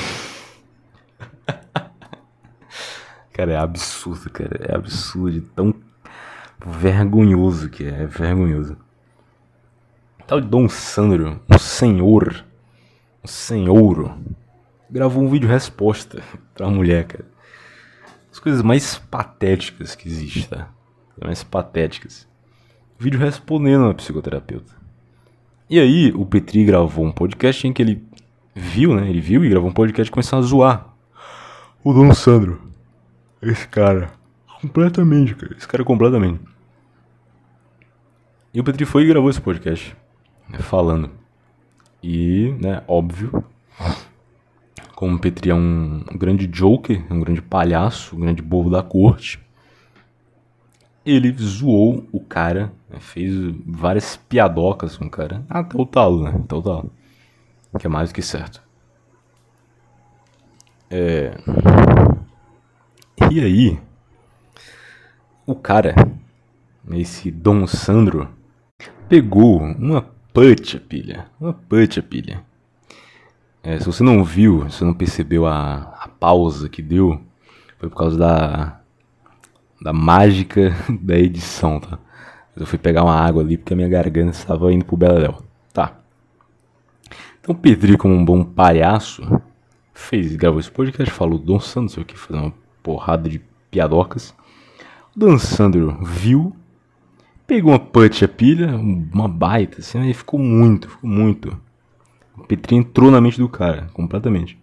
cara, 3.33 3.53
é 3.53 3.57
absurdo, 3.57 4.31
cara. 4.31 4.61
É 4.69 4.75
absurdo 4.75 5.43
tão 5.55 5.75
vergonhoso 6.65 7.69
que 7.69 7.85
é. 7.85 8.03
É 8.03 8.07
vergonhoso. 8.07 8.77
Um 10.21 10.25
tal 10.27 10.41
de 10.41 10.47
Dom 10.47 10.69
Sandro, 10.69 11.43
um 11.51 11.59
senhor, 11.59 12.45
um 13.23 13.27
senhor, 13.27 14.17
gravou 14.89 15.25
um 15.25 15.29
vídeo 15.29 15.49
resposta 15.49 16.23
pra 16.55 16.71
mulher, 16.71 17.05
cara. 17.05 17.29
As 18.31 18.39
coisas 18.39 18.63
mais 18.63 18.97
patéticas 18.97 19.97
que 19.97 20.09
existem, 20.09 20.45
tá? 20.45 20.69
Mais 21.23 21.43
patéticas. 21.43 22.29
Vídeo 22.97 23.19
respondendo 23.19 23.87
a 23.87 23.95
psicoterapeuta. 23.95 24.80
E 25.71 25.79
aí, 25.79 26.13
o 26.17 26.27
Petri 26.27 26.65
gravou 26.65 27.07
um 27.07 27.13
podcast 27.13 27.65
em 27.65 27.73
que 27.73 27.81
ele 27.81 28.05
viu, 28.53 28.93
né? 28.93 29.09
Ele 29.09 29.21
viu 29.21 29.45
e 29.45 29.49
gravou 29.49 29.71
um 29.71 29.73
podcast 29.73 30.11
começou 30.11 30.41
a 30.41 30.43
zoar. 30.43 30.97
O 31.85 31.93
Dom 31.93 32.13
Sandro. 32.13 32.61
Esse 33.41 33.69
cara. 33.69 34.11
Completamente, 34.61 35.33
cara. 35.37 35.55
Esse 35.57 35.69
cara 35.69 35.85
completamente. 35.85 36.41
E 38.53 38.59
o 38.59 38.65
Petri 38.65 38.85
foi 38.85 39.05
e 39.05 39.07
gravou 39.07 39.31
esse 39.31 39.41
podcast. 39.41 39.97
Né, 40.49 40.59
falando. 40.59 41.09
E, 42.03 42.53
né, 42.61 42.83
óbvio. 42.89 43.45
Como 44.97 45.15
o 45.15 45.21
Petri 45.21 45.51
é 45.51 45.55
um, 45.55 46.03
um 46.13 46.19
grande 46.19 46.49
joker, 46.49 47.01
um 47.09 47.21
grande 47.21 47.41
palhaço, 47.41 48.17
um 48.17 48.21
grande 48.21 48.43
bobo 48.43 48.71
da 48.71 48.83
corte. 48.83 49.39
Ele 51.05 51.33
zoou 51.33 52.07
o 52.13 52.21
cara, 52.21 52.73
né, 52.89 52.99
fez 53.01 53.33
várias 53.67 54.17
piadocas 54.17 54.97
com 54.97 55.07
o 55.07 55.11
cara. 55.11 55.45
Até 55.49 55.81
o 55.81 55.87
talo, 55.87 56.25
né? 56.25 56.41
Até 56.45 56.55
o 56.55 56.63
talo. 56.63 56.93
Que 57.79 57.87
é 57.87 57.91
mais 57.91 58.11
do 58.11 58.15
que 58.15 58.23
certo. 58.23 58.63
É... 60.91 61.37
E 63.31 63.41
aí, 63.41 63.79
o 65.47 65.55
cara, 65.55 65.95
esse 66.93 67.31
Dom 67.31 67.67
Sandro, 67.67 68.29
pegou 69.09 69.61
uma 69.61 70.03
putcha 70.33 70.81
pilha, 70.81 71.27
uma 71.41 71.53
putcha 71.53 72.03
pilha. 72.03 72.45
É, 73.63 73.79
se 73.79 73.87
você 73.87 74.03
não 74.03 74.25
viu, 74.25 74.69
se 74.71 74.79
você 74.79 74.85
não 74.85 74.95
percebeu 74.95 75.47
a, 75.47 75.97
a 76.01 76.09
pausa 76.09 76.69
que 76.69 76.81
deu, 76.81 77.21
foi 77.79 77.89
por 77.89 77.97
causa 77.97 78.19
da, 78.19 78.80
da 79.81 79.93
mágica 79.93 80.75
da 81.01 81.19
edição, 81.19 81.81
tá? 81.81 81.99
Eu 82.57 82.67
fui 82.67 82.79
pegar 82.79 83.05
uma 83.05 83.15
água 83.15 83.43
ali 83.43 83.57
porque 83.57 83.73
a 83.73 83.77
minha 83.77 83.89
garganta 83.89 84.33
estava 84.33 84.73
indo 84.73 84.85
pro 84.85 84.97
Beleléu. 84.97 85.43
Tá. 85.73 85.99
Então 87.41 87.55
o 87.55 87.59
Pedrinho, 87.59 87.97
como 87.97 88.15
um 88.15 88.25
bom 88.25 88.45
palhaço, 88.45 89.23
fez, 89.95 90.37
gravou 90.37 90.61
esse 90.61 90.71
podcast, 90.71 91.13
falou 91.13 91.39
Dom 91.39 91.59
Sandro, 91.59 91.83
não 91.83 91.89
sei 91.89 92.03
o 92.03 92.07
que, 92.07 92.19
fazer 92.19 92.39
uma 92.39 92.53
porrada 92.83 93.29
de 93.29 93.41
piadocas. 93.71 94.35
O 95.17 95.19
Dom 95.19 95.39
Sandro 95.39 95.99
viu, 96.03 96.55
pegou 97.47 97.73
uma 97.73 97.79
punch 97.79 98.25
a 98.25 98.29
pilha, 98.29 98.77
uma 98.77 99.27
baita, 99.27 99.81
assim, 99.81 99.99
aí 99.99 100.13
ficou 100.13 100.39
muito, 100.39 100.91
ficou 100.91 101.09
muito. 101.09 101.59
O 102.37 102.45
Petri 102.45 102.77
entrou 102.77 103.11
na 103.11 103.21
mente 103.21 103.39
do 103.39 103.49
cara, 103.49 103.89
completamente. 103.95 104.60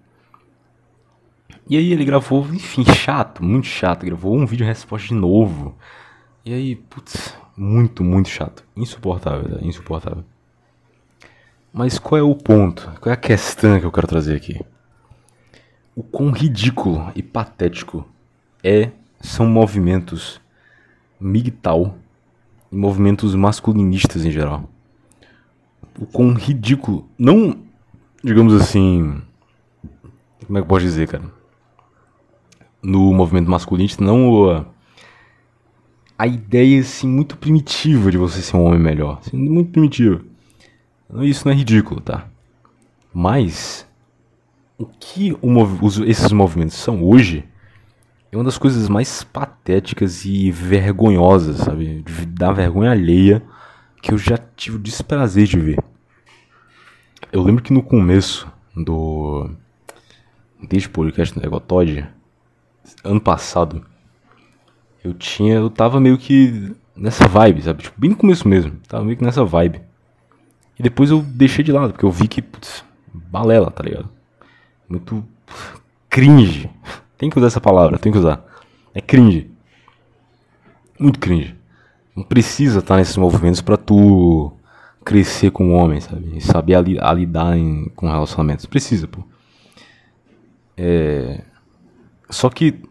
E 1.70 1.78
aí 1.78 1.92
ele 1.92 2.06
gravou, 2.06 2.46
enfim, 2.54 2.86
chato, 2.86 3.44
muito 3.44 3.68
chato, 3.68 4.06
gravou 4.06 4.38
um 4.38 4.46
vídeo 4.46 4.66
resposta 4.66 5.10
de 5.10 5.14
novo. 5.14 5.76
E 6.46 6.54
aí, 6.54 6.76
putz, 6.76 7.36
muito, 7.58 8.06
muito 8.06 8.30
chato. 8.30 8.64
Insuportável, 8.76 9.50
né? 9.50 9.60
insuportável. 9.64 10.24
Mas 11.74 12.00
qual 12.00 12.20
é 12.20 12.24
o 12.24 12.34
ponto? 12.34 12.90
Qual 13.02 13.12
é 13.12 13.14
a 13.14 13.20
questão 13.20 13.80
que 13.80 13.86
eu 13.86 13.92
quero 13.92 14.08
trazer 14.08 14.36
aqui? 14.36 14.62
O 15.94 16.02
quão 16.02 16.32
ridículo 16.32 17.12
e 17.14 17.22
patético 17.22 18.08
é 18.64 18.92
são 19.20 19.46
movimentos 19.46 20.40
migtal 21.20 21.98
e 22.72 22.76
movimentos 22.76 23.36
masculinistas 23.36 24.24
em 24.24 24.32
geral. 24.32 24.70
O 26.00 26.06
quão 26.06 26.34
ridículo, 26.34 27.10
não, 27.18 27.60
digamos 28.24 28.54
assim, 28.54 29.22
como 30.46 30.58
é 30.58 30.62
que 30.62 30.66
eu 30.66 30.70
posso 30.70 30.86
dizer, 30.86 31.10
cara? 31.10 31.37
No 32.82 33.14
movimento 33.14 33.50
masculinista, 33.50 34.04
não 34.04 34.50
a, 34.50 34.66
a 36.18 36.28
ideia 36.28 36.80
assim 36.80 37.08
muito 37.08 37.38
primitiva 37.38 38.12
de 38.12 38.18
você 38.18 38.42
ser 38.42 38.56
um 38.56 38.64
homem 38.64 38.80
melhor, 38.80 39.20
assim, 39.20 39.38
muito 39.38 39.72
primitiva. 39.72 40.22
Isso 41.22 41.46
não 41.46 41.54
é 41.54 41.56
ridículo, 41.56 42.02
tá? 42.02 42.28
Mas 43.14 43.88
o 44.78 44.86
que 44.86 45.36
o 45.42 45.50
mov 45.50 45.84
os, 45.84 45.98
esses 46.00 46.32
movimentos 46.32 46.76
são 46.76 47.04
hoje 47.04 47.44
é 48.32 48.38
uma 48.38 48.44
das 48.44 48.58
coisas 48.58 48.90
mais 48.90 49.24
patéticas 49.24 50.26
e 50.26 50.52
vergonhosas, 50.52 51.58
sabe? 51.58 52.04
Da 52.28 52.52
vergonha 52.52 52.92
alheia 52.92 53.42
que 54.02 54.14
eu 54.14 54.18
já 54.18 54.38
tive 54.38 54.76
o 54.76 54.80
desprazer 54.80 55.48
de 55.48 55.60
ver. 55.60 55.80
Eu 57.32 57.42
lembro 57.42 57.64
que 57.64 57.74
no 57.74 57.82
começo 57.82 58.48
do. 58.76 59.50
Desde 60.68 60.88
o 60.88 60.92
podcast 60.92 61.34
do 61.34 61.42
Negotod, 61.42 62.08
ano 63.04 63.22
passado, 63.22 63.86
eu 65.04 65.14
tinha. 65.14 65.56
Eu 65.56 65.70
tava 65.70 66.00
meio 66.00 66.18
que 66.18 66.76
nessa 66.96 67.28
vibe, 67.28 67.62
sabe? 67.62 67.84
Tipo, 67.84 68.00
bem 68.00 68.10
no 68.10 68.16
começo 68.16 68.48
mesmo. 68.48 68.74
Tava 68.88 69.04
meio 69.04 69.18
que 69.18 69.24
nessa 69.24 69.44
vibe. 69.46 69.82
E 70.78 70.84
depois 70.84 71.10
eu 71.10 71.22
deixei 71.22 71.64
de 71.64 71.72
lado, 71.72 71.92
porque 71.92 72.06
eu 72.06 72.12
vi 72.12 72.28
que, 72.28 72.42
putz, 72.42 72.84
balela, 73.14 73.72
tá 73.72 73.84
ligado? 73.84 74.10
Muito 74.88 75.24
cringe. 76.10 76.70
Tem 77.18 77.30
que 77.30 77.38
usar 77.38 77.48
essa 77.48 77.62
palavra, 77.62 77.98
tem 77.98 78.12
que 78.12 78.18
usar. 78.18 78.44
É 78.94 79.02
cringe. 79.02 79.50
Muito 81.00 81.20
cringe. 81.20 81.56
Não 82.16 82.24
precisa 82.24 82.80
estar 82.80 82.98
nesses 82.98 83.18
movimentos 83.18 83.62
para 83.62 83.78
tu 83.78 84.52
crescer 85.04 85.52
como 85.52 85.74
homem, 85.74 86.02
sabe? 86.02 86.38
E 86.38 86.42
saber 86.42 86.76
a, 86.76 87.10
a 87.10 87.14
lidar 87.14 87.58
em, 87.58 87.90
com 87.96 88.08
relacionamentos. 88.08 88.66
Precisa, 88.66 89.08
pô. 89.08 89.24
É... 90.76 91.44
Só 92.30 92.50
que. 92.50 92.82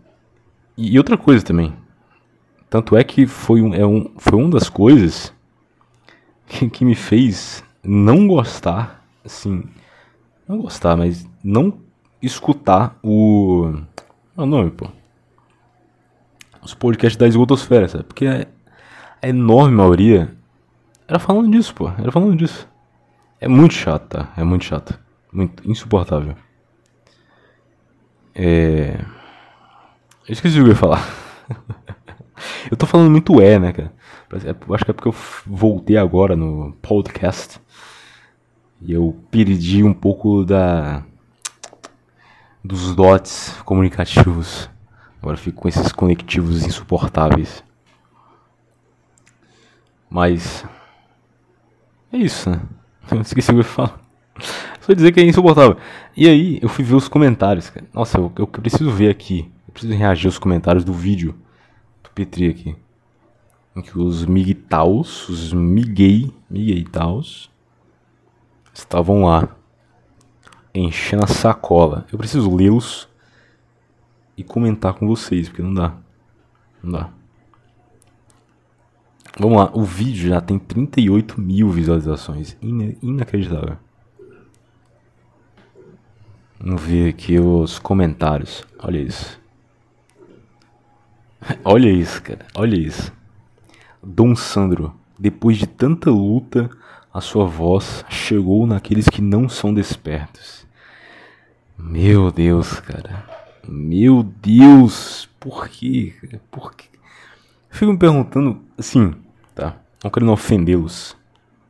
E 0.76 0.98
outra 0.98 1.16
coisa 1.16 1.44
também. 1.44 1.74
Tanto 2.68 2.96
é 2.96 3.04
que 3.04 3.26
foi, 3.26 3.62
um, 3.62 3.72
é 3.72 3.86
um, 3.86 4.12
foi 4.18 4.38
uma 4.38 4.50
das 4.50 4.68
coisas 4.68 5.32
que, 6.46 6.68
que 6.68 6.84
me 6.84 6.94
fez 6.94 7.64
não 7.82 8.26
gostar, 8.26 9.04
assim. 9.24 9.64
Não 10.46 10.58
gostar, 10.58 10.96
mas 10.96 11.28
não 11.42 11.78
escutar 12.20 12.98
o. 13.02 13.72
É 14.36 14.40
o 14.40 14.46
nome, 14.46 14.70
pô. 14.70 14.88
Os 16.62 16.74
podcasts 16.74 17.16
da 17.16 17.26
esgotosfera, 17.26 17.88
sabe? 17.88 18.04
Porque 18.04 18.26
a, 18.26 18.46
a 19.22 19.28
enorme 19.28 19.76
maioria 19.76 20.36
era 21.08 21.18
falando 21.18 21.50
disso, 21.50 21.74
pô. 21.74 21.88
Era 21.88 22.10
falando 22.10 22.36
disso. 22.36 22.68
É 23.40 23.48
muito 23.48 23.74
chato, 23.74 24.08
tá? 24.08 24.32
É 24.36 24.42
muito 24.42 24.64
chato. 24.64 24.98
Muito 25.32 25.68
insuportável. 25.70 26.36
É. 28.34 29.04
Eu 30.28 30.32
esqueci 30.32 30.58
o 30.58 30.64
que 30.64 30.70
eu 30.70 30.72
ia 30.72 30.76
falar. 30.76 31.08
eu 32.68 32.76
tô 32.76 32.84
falando 32.84 33.10
muito 33.10 33.40
é, 33.40 33.58
né, 33.58 33.72
cara? 33.72 33.92
Eu 34.68 34.74
acho 34.74 34.84
que 34.84 34.90
é 34.90 34.94
porque 34.94 35.08
eu 35.08 35.14
voltei 35.46 35.96
agora 35.96 36.34
no 36.34 36.72
podcast. 36.82 37.60
E 38.82 38.92
eu 38.92 39.16
perdi 39.30 39.84
um 39.84 39.94
pouco 39.94 40.44
da 40.44 41.04
dos 42.62 42.94
dots 42.94 43.54
comunicativos. 43.64 44.68
Agora 45.22 45.36
fico 45.36 45.62
com 45.62 45.68
esses 45.68 45.92
conectivos 45.92 46.66
insuportáveis. 46.66 47.62
Mas. 50.10 50.64
É 52.12 52.16
isso, 52.16 52.50
né? 52.50 52.60
Eu 53.10 53.20
esqueci 53.20 53.52
o 53.52 53.54
que 53.54 53.60
eu 53.60 53.64
falar. 53.64 54.00
Só 54.80 54.92
dizer 54.92 55.12
que 55.12 55.20
é 55.20 55.24
insuportável. 55.24 55.76
E 56.16 56.28
aí, 56.28 56.58
eu 56.60 56.68
fui 56.68 56.84
ver 56.84 56.94
os 56.94 57.08
comentários, 57.08 57.70
cara. 57.70 57.86
Nossa, 57.94 58.18
eu, 58.18 58.32
eu 58.36 58.46
preciso 58.46 58.90
ver 58.90 59.10
aqui. 59.10 59.50
Preciso 59.76 59.92
reagir 59.92 60.26
aos 60.26 60.38
comentários 60.38 60.86
do 60.86 60.92
vídeo 60.94 61.34
do 62.02 62.08
Petri 62.08 62.48
aqui. 62.48 62.74
Em 63.76 63.82
que 63.82 63.98
os 63.98 64.24
migtaus, 64.24 65.28
os 65.28 65.52
miguei, 65.52 66.32
migueitaus, 66.48 67.50
estavam 68.72 69.24
lá 69.24 69.54
enchendo 70.74 71.24
a 71.24 71.26
sacola. 71.26 72.06
Eu 72.10 72.16
preciso 72.16 72.56
lê-los 72.56 73.06
e 74.34 74.42
comentar 74.42 74.94
com 74.94 75.06
vocês, 75.06 75.50
porque 75.50 75.60
não 75.60 75.74
dá. 75.74 75.94
Não 76.82 76.92
dá. 76.92 77.10
Vamos 79.38 79.58
lá, 79.58 79.70
o 79.74 79.84
vídeo 79.84 80.30
já 80.30 80.40
tem 80.40 80.58
38 80.58 81.38
mil 81.38 81.68
visualizações. 81.68 82.56
In 82.62 82.96
inacreditável. 83.02 83.76
Vamos 86.58 86.80
ver 86.80 87.10
aqui 87.10 87.38
os 87.38 87.78
comentários. 87.78 88.64
Olha 88.78 88.96
isso. 88.96 89.44
Olha 91.64 91.90
isso, 91.90 92.22
cara. 92.22 92.46
Olha 92.54 92.76
isso. 92.76 93.12
Dom 94.02 94.34
Sandro, 94.36 94.94
depois 95.18 95.56
de 95.56 95.66
tanta 95.66 96.10
luta, 96.10 96.70
a 97.12 97.20
sua 97.20 97.46
voz 97.46 98.04
chegou 98.08 98.66
naqueles 98.66 99.08
que 99.08 99.22
não 99.22 99.48
são 99.48 99.72
despertos. 99.72 100.66
Meu 101.78 102.30
Deus, 102.30 102.80
cara. 102.80 103.24
Meu 103.66 104.22
Deus. 104.22 105.28
Por 105.40 105.68
quê? 105.68 106.14
Por 106.50 106.74
quê? 106.74 106.86
Fico 107.70 107.92
me 107.92 107.98
perguntando, 107.98 108.60
assim, 108.78 109.14
tá? 109.54 109.76
Não 110.02 110.10
querendo 110.10 110.32
ofendê-los. 110.32 111.16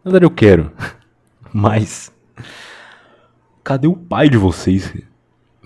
Na 0.04 0.10
verdade, 0.10 0.24
eu 0.24 0.30
quero. 0.30 0.72
Mas. 1.52 2.12
Cadê 3.64 3.88
o 3.88 3.96
pai 3.96 4.28
de 4.28 4.36
vocês? 4.36 4.94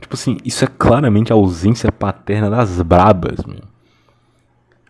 Tipo 0.00 0.14
assim, 0.14 0.38
isso 0.44 0.64
é 0.64 0.68
claramente 0.68 1.32
a 1.32 1.36
ausência 1.36 1.92
paterna 1.92 2.48
das 2.48 2.80
brabas, 2.80 3.44
meu. 3.44 3.69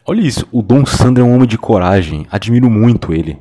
Olha 0.06 0.20
isso, 0.20 0.46
o 0.50 0.62
Dom 0.62 0.84
Sandro 0.86 1.22
é 1.22 1.26
um 1.26 1.34
homem 1.34 1.46
de 1.46 1.58
coragem. 1.58 2.26
Admiro 2.30 2.70
muito 2.70 3.12
ele. 3.12 3.38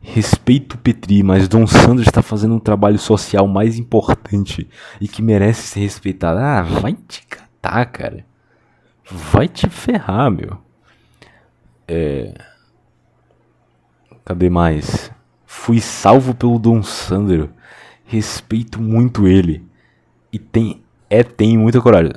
Respeito 0.00 0.74
o 0.74 0.78
Petri, 0.78 1.22
mas 1.22 1.48
Dom 1.48 1.66
Sandro 1.66 2.02
está 2.02 2.20
fazendo 2.20 2.54
um 2.54 2.60
trabalho 2.60 2.98
social 2.98 3.48
mais 3.48 3.78
importante 3.78 4.68
e 5.00 5.08
que 5.08 5.22
merece 5.22 5.62
ser 5.62 5.80
respeitado. 5.80 6.40
Ah, 6.40 6.62
vai 6.62 6.92
te 6.92 7.26
catar, 7.26 7.86
cara. 7.86 8.26
Vai 9.10 9.48
te 9.48 9.68
ferrar, 9.68 10.30
meu. 10.30 10.58
É. 11.88 12.34
Cadê 14.24 14.50
mais? 14.50 15.10
Fui 15.46 15.80
salvo 15.80 16.34
pelo 16.34 16.58
Dom 16.58 16.82
Sandro. 16.82 17.50
Respeito 18.04 18.80
muito 18.82 19.26
ele. 19.26 19.66
E 20.32 20.38
tem. 20.38 20.82
É, 21.08 21.22
tem 21.22 21.56
muita 21.56 21.80
coragem. 21.80 22.12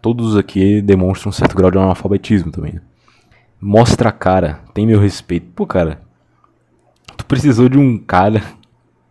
Todos 0.00 0.36
aqui 0.36 0.80
demonstram 0.80 1.30
um 1.30 1.32
certo 1.32 1.56
grau 1.56 1.70
de 1.70 1.78
analfabetismo 1.78 2.50
também. 2.50 2.74
Né? 2.74 2.80
Mostra 3.60 4.08
a 4.08 4.12
cara, 4.12 4.60
tem 4.72 4.86
meu 4.86 5.00
respeito. 5.00 5.46
Pô, 5.54 5.66
cara, 5.66 6.02
tu 7.16 7.26
precisou 7.26 7.68
de 7.68 7.78
um 7.78 7.98
cara 7.98 8.42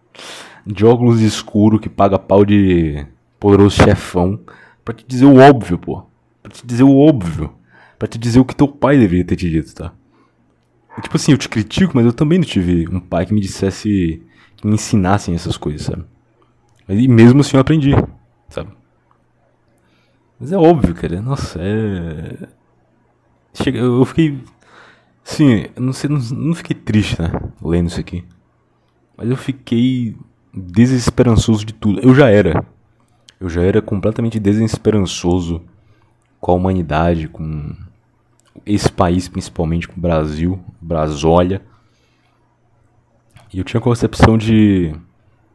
de 0.66 0.86
óculos 0.86 1.22
escuro 1.22 1.80
que 1.80 1.90
paga 1.90 2.18
pau 2.18 2.44
de 2.46 3.06
poderoso 3.40 3.76
chefão 3.76 4.40
pra 4.84 4.94
te 4.94 5.06
dizer 5.08 5.26
o 5.26 5.38
óbvio, 5.38 5.78
pô. 5.78 6.04
Pra 6.42 6.52
te 6.52 6.66
dizer 6.66 6.84
o 6.84 6.98
óbvio. 6.98 7.54
Pra 7.98 8.08
te 8.08 8.18
dizer 8.18 8.40
o 8.40 8.46
que 8.46 8.56
teu 8.56 8.68
pai 8.68 8.98
deveria 8.98 9.26
ter 9.26 9.36
te 9.36 9.50
dito, 9.50 9.74
tá? 9.74 9.94
Tipo 11.02 11.18
assim, 11.18 11.32
eu 11.32 11.38
te 11.38 11.50
critico, 11.50 11.94
mas 11.96 12.06
eu 12.06 12.14
também 12.14 12.40
não 12.40 12.46
tive 12.46 12.88
um 12.90 13.00
pai 13.00 13.26
que 13.26 13.34
me 13.34 13.42
dissesse, 13.42 14.24
que 14.56 14.66
me 14.66 14.76
ensinassem 14.76 15.36
essas 15.36 15.58
coisas, 15.58 15.86
sabe? 15.86 16.06
E 16.88 17.08
mesmo 17.08 17.42
assim 17.42 17.58
eu 17.58 17.62
aprendi, 17.62 17.92
sabe? 18.50 18.70
Mas 20.40 20.52
é 20.52 20.58
óbvio, 20.58 20.94
cara. 20.94 21.22
Nossa, 21.22 21.60
é. 21.62 22.48
Chega, 23.54 23.80
eu 23.80 24.04
fiquei 24.06 24.42
Sim, 25.26 25.66
não 25.76 25.92
sei, 25.92 26.08
não, 26.08 26.20
não 26.20 26.54
fiquei 26.54 26.76
triste, 26.76 27.20
né, 27.20 27.32
lendo 27.60 27.88
isso 27.88 28.00
aqui. 28.00 28.24
Mas 29.18 29.28
eu 29.28 29.36
fiquei 29.36 30.16
desesperançoso 30.54 31.66
de 31.66 31.74
tudo. 31.74 32.00
Eu 32.00 32.14
já 32.14 32.30
era. 32.30 32.64
Eu 33.40 33.50
já 33.50 33.64
era 33.64 33.82
completamente 33.82 34.40
desesperançoso 34.40 35.64
com 36.40 36.52
a 36.52 36.56
humanidade, 36.56 37.28
com 37.28 37.76
esse 38.66 38.90
país, 38.92 39.28
principalmente 39.28 39.88
com 39.88 39.98
o 39.98 40.02
Brasil, 40.02 40.60
Brasólia. 40.80 41.62
E 43.52 43.58
eu 43.58 43.64
tinha 43.64 43.80
a 43.80 43.84
concepção 43.84 44.38
de. 44.38 44.94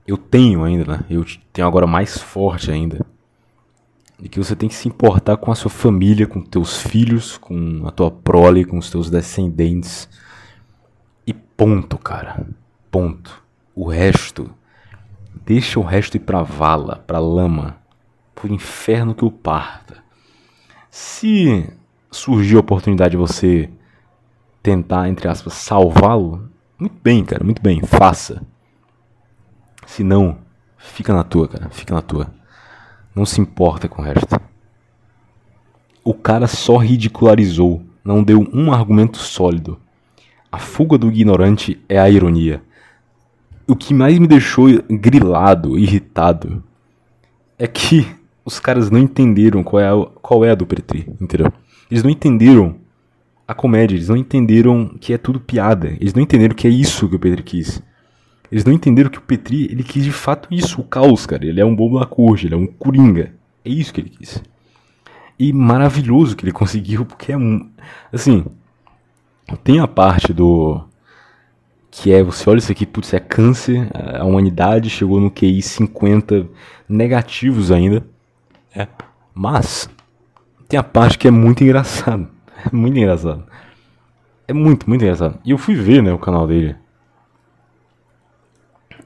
Eu 0.05 0.17
tenho 0.17 0.65
ainda, 0.65 0.97
né? 0.97 1.05
Eu 1.09 1.25
tenho 1.53 1.69
agora 1.69 1.87
mais 1.87 2.19
forte 2.19 2.73
ainda 2.73 3.07
de 4.21 4.29
que 4.29 4.39
você 4.39 4.55
tem 4.55 4.69
que 4.69 4.75
se 4.75 4.87
importar 4.87 5.37
com 5.39 5.51
a 5.51 5.55
sua 5.55 5.71
família, 5.71 6.27
com 6.27 6.43
teus 6.43 6.83
filhos, 6.83 7.39
com 7.39 7.87
a 7.87 7.91
tua 7.91 8.11
prole, 8.11 8.65
com 8.65 8.77
os 8.77 8.91
teus 8.91 9.09
descendentes. 9.09 10.09
E 11.27 11.33
ponto, 11.33 11.97
cara. 11.97 12.47
Ponto. 12.91 13.43
O 13.75 13.89
resto, 13.89 14.51
deixa 15.47 15.81
o 15.81 15.83
resto 15.83 16.17
ir 16.17 16.21
pra 16.21 16.43
vala, 16.43 17.03
pra 17.07 17.19
lama, 17.19 17.79
pro 18.35 18.53
inferno 18.53 19.15
que 19.15 19.25
o 19.25 19.31
parta. 19.31 19.99
Se 20.91 21.73
surgir 22.11 22.57
a 22.57 22.61
oportunidade 22.61 23.13
de 23.13 23.17
você 23.17 23.71
tentar, 24.63 25.09
entre 25.09 25.29
aspas, 25.29 25.55
salvá-lo, 25.55 26.51
muito 26.79 26.97
bem, 27.03 27.25
cara, 27.25 27.45
muito 27.45 27.63
bem, 27.63 27.81
faça. 27.83 28.43
Se 29.87 30.05
não, 30.05 30.39
fica 30.77 31.15
na 31.15 31.25
tua, 31.25 31.49
cara, 31.49 31.71
fica 31.71 31.95
na 31.95 32.03
tua. 32.03 32.40
Não 33.15 33.27
se 33.27 33.41
importa 33.41 33.89
com 33.89 34.03
o 34.03 34.05
resto. 34.05 34.41
O 36.05 36.15
cara 36.15 36.47
só 36.47 36.77
ridicularizou, 36.77 37.83
não 38.05 38.23
deu 38.23 38.49
um 38.53 38.73
argumento 38.73 39.19
sólido. 39.19 39.79
A 40.51 40.59
fuga 40.59 40.97
do 40.97 41.09
ignorante 41.09 41.81
é 41.89 41.99
a 41.99 42.09
ironia. 42.09 42.63
O 43.67 43.77
que 43.77 43.95
mais 43.95 44.19
me 44.19 44.27
deixou 44.27 44.67
grilado, 44.89 45.79
irritado, 45.79 46.63
é 47.59 47.67
que 47.67 48.07
os 48.45 48.59
caras 48.59 48.91
não 48.91 48.99
entenderam 48.99 49.63
qual 49.63 49.81
é 49.81 49.89
a, 49.89 50.07
qual 50.21 50.45
é 50.45 50.51
a 50.51 50.55
do 50.55 50.67
Petri, 50.67 51.07
entendeu? 51.21 51.53
Eles 51.91 52.03
não 52.03 52.11
entenderam 52.11 52.77
a 53.47 53.55
comédia, 53.55 53.95
eles 53.95 54.09
não 54.09 54.17
entenderam 54.17 54.97
que 55.01 55.13
é 55.13 55.19
tudo 55.19 55.39
piada, 55.39 55.89
eles 56.01 56.15
não 56.15 56.23
entenderam 56.23 56.55
que 56.55 56.67
é 56.67 56.71
isso 56.71 57.09
que 57.09 57.17
o 57.17 57.19
Petri 57.19 57.43
quis. 57.43 57.83
Eles 58.51 58.65
não 58.65 58.73
entenderam 58.73 59.11
que 59.11 59.19
o 59.19 59.23
Petri, 59.23 59.65
ele 59.71 59.85
quis 59.85 60.05
de 60.05 60.11
fato 60.11 60.49
isso, 60.53 60.81
o 60.81 60.85
caos, 60.85 61.25
cara. 61.25 61.47
Ele 61.47 61.61
é 61.61 61.65
um 61.65 61.75
bobo 61.75 62.01
da 62.01 62.07
corte, 62.07 62.47
ele 62.47 62.55
é 62.55 62.59
um 62.59 62.67
coringa. 62.67 63.33
É 63.65 63.71
isso 63.71 63.93
que 63.93 64.01
ele 64.01 64.11
quis. 64.11 64.43
E 65.39 65.53
maravilhoso 65.53 66.37
que 66.37 66.45
ele 66.45 66.53
conseguiu, 66.53 67.05
porque 67.05 67.33
é 67.33 67.37
um. 67.37 67.71
Assim. 68.13 68.45
Tem 69.63 69.79
a 69.81 69.87
parte 69.87 70.33
do. 70.33 70.85
Que 71.91 72.13
é, 72.13 72.23
você 72.23 72.49
olha 72.49 72.59
isso 72.59 72.71
aqui, 72.71 72.87
putz, 72.87 73.13
é 73.15 73.19
câncer, 73.19 73.89
a 73.93 74.25
humanidade 74.25 74.91
chegou 74.91 75.21
no 75.21 75.31
QI 75.31 75.61
50 75.61 76.47
negativos 76.89 77.71
ainda. 77.71 78.05
É. 78.75 78.87
Mas. 79.35 79.89
Tem 80.69 80.79
a 80.79 80.85
parte 80.85 81.19
que 81.19 81.27
é 81.29 81.31
muito 81.31 81.63
engraçado. 81.63 82.29
É 82.63 82.77
muito 82.77 82.99
engraçado. 82.99 83.43
É 84.47 84.53
muito, 84.53 84.87
muito 84.87 85.01
engraçado. 85.01 85.39
E 85.43 85.51
eu 85.51 85.57
fui 85.57 85.75
ver, 85.75 86.03
né, 86.03 86.13
o 86.13 86.19
canal 86.19 86.47
dele. 86.47 86.77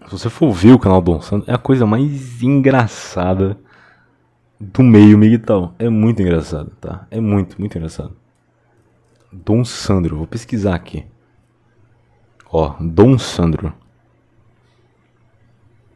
Se 0.06 0.10
você 0.10 0.30
for 0.30 0.52
ver 0.52 0.72
o 0.72 0.78
canal 0.78 1.00
Dom 1.00 1.20
Sandro, 1.20 1.50
é 1.50 1.54
a 1.54 1.58
coisa 1.58 1.86
mais 1.86 2.42
engraçada 2.42 3.58
do 4.60 4.82
meio 4.82 5.16
miguel. 5.16 5.74
É 5.78 5.88
muito 5.88 6.20
engraçado, 6.22 6.70
tá? 6.80 7.06
É 7.10 7.20
muito, 7.20 7.58
muito 7.58 7.76
engraçado. 7.76 8.14
Dom 9.32 9.64
Sandro, 9.64 10.16
vou 10.16 10.26
pesquisar 10.26 10.74
aqui. 10.74 11.06
Ó, 12.50 12.74
Dom 12.80 13.18
Sandro. 13.18 13.72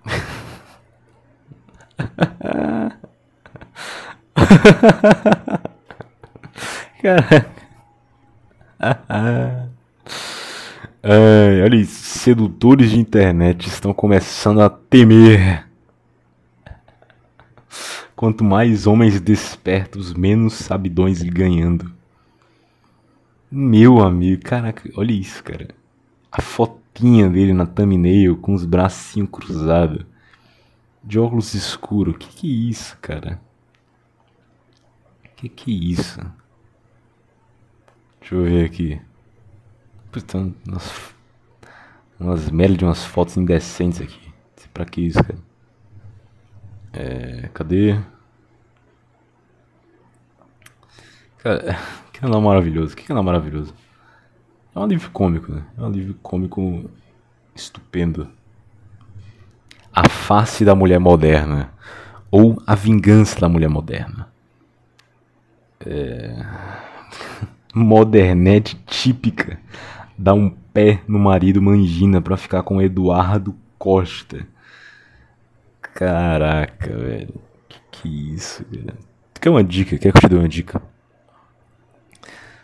Caraca. 7.02 7.58
Ai, 11.00 11.62
olha 11.62 11.84
sedutores 11.84 12.90
de 12.90 12.98
internet 12.98 13.68
estão 13.68 13.94
começando 13.94 14.60
a 14.60 14.68
temer. 14.68 15.68
Quanto 18.16 18.42
mais 18.42 18.84
homens 18.84 19.20
despertos, 19.20 20.12
menos 20.12 20.54
sabidões 20.54 21.22
ganhando. 21.22 21.92
Meu 23.48 24.00
amigo, 24.00 24.42
caraca, 24.42 24.90
olha 24.96 25.12
isso, 25.12 25.42
cara. 25.44 25.68
A 26.32 26.42
fotinha 26.42 27.30
dele 27.30 27.52
na 27.52 27.64
thumbnail 27.64 28.36
com 28.36 28.52
os 28.52 28.64
bracinhos 28.64 29.30
cruzados. 29.30 30.04
De 31.04 31.16
óculos 31.16 31.54
escuros. 31.54 32.16
Que 32.18 32.26
que 32.28 32.46
é 32.48 32.70
isso, 32.70 32.98
cara? 33.00 33.40
Que 35.36 35.48
que 35.48 35.70
é 35.70 35.74
isso? 35.74 36.20
Deixa 38.20 38.34
eu 38.34 38.42
ver 38.42 38.64
aqui. 38.66 39.07
Puta, 40.10 40.38
umas, 40.66 41.14
umas 42.18 42.50
merda 42.50 42.76
de 42.78 42.84
umas 42.84 43.04
fotos 43.04 43.36
indecentes 43.36 44.00
aqui. 44.00 44.28
Pra 44.72 44.84
que 44.84 45.00
isso, 45.00 45.22
cara? 45.22 45.38
É, 46.92 47.48
cadê? 47.52 47.98
Cara, 51.38 51.78
que 52.12 52.20
canal 52.20 52.40
maravilhoso, 52.40 52.96
que 52.96 53.04
canal 53.04 53.22
maravilhoso. 53.22 53.74
É 54.74 54.78
um 54.78 54.86
livro 54.86 55.10
cômico, 55.10 55.52
né? 55.52 55.64
É 55.76 55.82
um 55.82 55.90
livro 55.90 56.14
cômico 56.22 56.90
estupendo. 57.54 58.30
A 59.92 60.08
face 60.08 60.64
da 60.64 60.74
mulher 60.74 61.00
moderna. 61.00 61.72
Ou 62.30 62.62
a 62.66 62.74
vingança 62.74 63.40
da 63.40 63.48
mulher 63.48 63.68
moderna. 63.68 64.28
É... 65.84 66.44
Modernete 67.74 68.76
típica 68.86 69.60
dar 70.18 70.34
um 70.34 70.50
pé 70.50 71.00
no 71.06 71.18
marido 71.18 71.62
Mangina 71.62 72.20
pra 72.20 72.36
ficar 72.36 72.64
com 72.64 72.82
Eduardo 72.82 73.54
Costa. 73.78 74.46
Caraca, 75.80 76.96
velho. 76.96 77.40
Que 77.68 77.80
que 77.90 78.08
é 78.08 78.34
isso, 78.34 78.64
velho? 78.68 78.98
Quer 79.40 79.50
uma 79.50 79.62
dica? 79.62 79.96
Quer 79.96 80.12
que 80.12 80.18
eu 80.18 80.20
te 80.22 80.28
dê 80.28 80.36
uma 80.36 80.48
dica? 80.48 80.82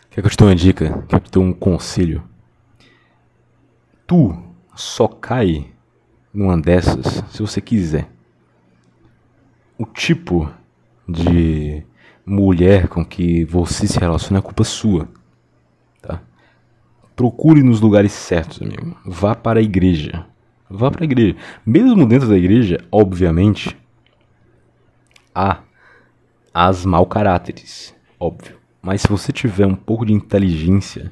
Quer 0.09 0.21
que 0.21 0.27
eu 0.27 0.31
te 0.31 0.37
dê 0.37 0.43
uma 0.43 0.55
dica? 0.55 1.03
Quer 1.07 1.07
que 1.07 1.15
eu 1.15 1.19
te 1.19 1.31
dê 1.31 1.39
um 1.39 1.53
conselho? 1.53 2.23
Tu 4.05 4.35
só 4.75 5.07
cai 5.07 5.71
numa 6.33 6.59
dessas 6.59 7.23
se 7.29 7.41
você 7.41 7.61
quiser. 7.61 8.09
O 9.77 9.85
tipo 9.85 10.51
de 11.07 11.85
mulher 12.25 12.87
com 12.87 13.05
que 13.05 13.45
você 13.45 13.87
se 13.87 13.99
relaciona 13.99 14.39
é 14.39 14.41
culpa 14.41 14.63
sua. 14.63 15.07
Procure 17.15 17.63
nos 17.63 17.79
lugares 17.79 18.11
certos, 18.11 18.61
amigo. 18.61 18.97
Vá 19.05 19.33
para 19.33 19.59
a 19.59 19.63
igreja. 19.63 20.25
Vá 20.69 20.91
para 20.91 21.03
a 21.03 21.05
igreja. 21.05 21.35
Mesmo 21.65 22.05
dentro 22.05 22.27
da 22.27 22.37
igreja, 22.37 22.83
obviamente, 22.91 23.77
há 25.33 25.59
as 26.53 26.85
mau 26.85 27.05
caráteres, 27.05 27.95
óbvio. 28.19 28.57
Mas 28.81 29.01
se 29.01 29.07
você 29.07 29.31
tiver 29.31 29.65
um 29.65 29.75
pouco 29.75 30.05
de 30.05 30.13
inteligência, 30.13 31.11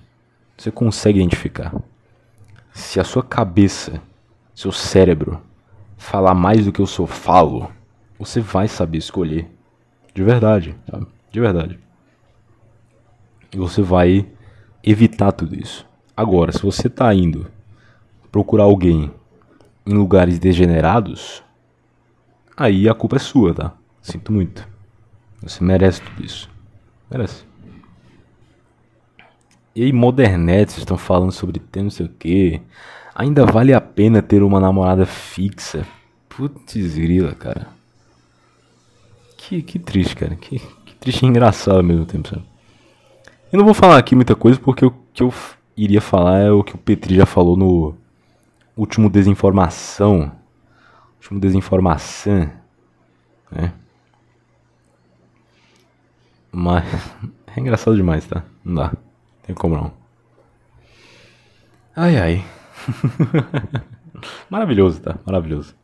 você 0.57 0.71
consegue 0.71 1.19
identificar. 1.19 1.73
Se 2.73 2.99
a 2.99 3.03
sua 3.03 3.23
cabeça, 3.23 4.01
seu 4.53 4.71
cérebro, 4.71 5.41
falar 5.97 6.33
mais 6.33 6.65
do 6.65 6.71
que 6.71 6.79
eu 6.79 6.85
só 6.85 7.05
falo, 7.05 7.71
você 8.19 8.41
vai 8.41 8.67
saber 8.67 8.97
escolher. 8.97 9.49
De 10.13 10.23
verdade, 10.23 10.75
sabe? 10.89 11.07
De 11.31 11.39
verdade. 11.39 11.79
E 13.51 13.57
você 13.57 13.81
vai 13.81 14.27
evitar 14.83 15.31
tudo 15.31 15.55
isso. 15.55 15.87
Agora, 16.15 16.51
se 16.51 16.61
você 16.61 16.87
está 16.87 17.13
indo 17.13 17.47
procurar 18.31 18.63
alguém 18.63 19.11
em 19.85 19.93
lugares 19.93 20.39
degenerados, 20.39 21.43
aí 22.55 22.87
a 22.87 22.93
culpa 22.93 23.15
é 23.15 23.19
sua, 23.19 23.53
tá? 23.53 23.73
Sinto 24.01 24.31
muito. 24.31 24.67
Você 25.41 25.63
merece 25.63 26.01
tudo 26.01 26.23
isso. 26.23 26.49
Merece. 27.09 27.45
E 29.75 29.83
aí, 29.83 29.91
modernetes 29.91 30.77
estão 30.77 30.97
falando 30.97 31.31
sobre 31.31 31.59
ter 31.59 31.81
não 31.81 31.89
sei 31.89 32.05
o 32.05 32.09
que. 32.09 32.61
Ainda 33.15 33.45
vale 33.45 33.73
a 33.73 33.81
pena 33.81 34.21
ter 34.21 34.43
uma 34.43 34.59
namorada 34.59 35.05
fixa. 35.05 35.85
Putz 36.29 36.95
grila, 36.95 37.33
cara. 37.33 37.67
Que, 39.35 39.61
que 39.61 39.79
triste, 39.79 40.15
cara. 40.15 40.35
Que, 40.35 40.59
que 40.59 40.95
triste 40.95 41.23
e 41.23 41.27
engraçado 41.27 41.77
ao 41.77 41.83
mesmo 41.83 42.05
tempo, 42.05 42.29
sabe? 42.29 42.43
Eu 43.51 43.57
não 43.57 43.65
vou 43.65 43.73
falar 43.73 43.97
aqui 43.97 44.15
muita 44.15 44.35
coisa 44.35 44.59
porque 44.59 44.85
o 44.85 44.93
que 45.13 45.21
eu 45.21 45.33
iria 45.75 46.01
falar 46.01 46.39
é 46.39 46.51
o 46.51 46.63
que 46.63 46.75
o 46.75 46.77
Petri 46.77 47.15
já 47.15 47.25
falou 47.25 47.57
no 47.57 47.95
último 48.75 49.09
Desinformação. 49.09 50.31
Último 51.17 51.39
Desinformação. 51.39 52.49
Né? 53.51 53.73
Mas 56.51 56.85
é 57.55 57.59
engraçado 57.59 57.95
demais, 57.95 58.25
tá? 58.25 58.43
Não 58.63 58.75
dá. 58.75 58.93
Tem 59.43 59.55
como 59.55 59.75
não. 59.75 59.91
Ai 61.95 62.17
ai. 62.17 62.45
Maravilhoso, 64.49 65.01
tá? 65.01 65.17
Maravilhoso. 65.25 65.75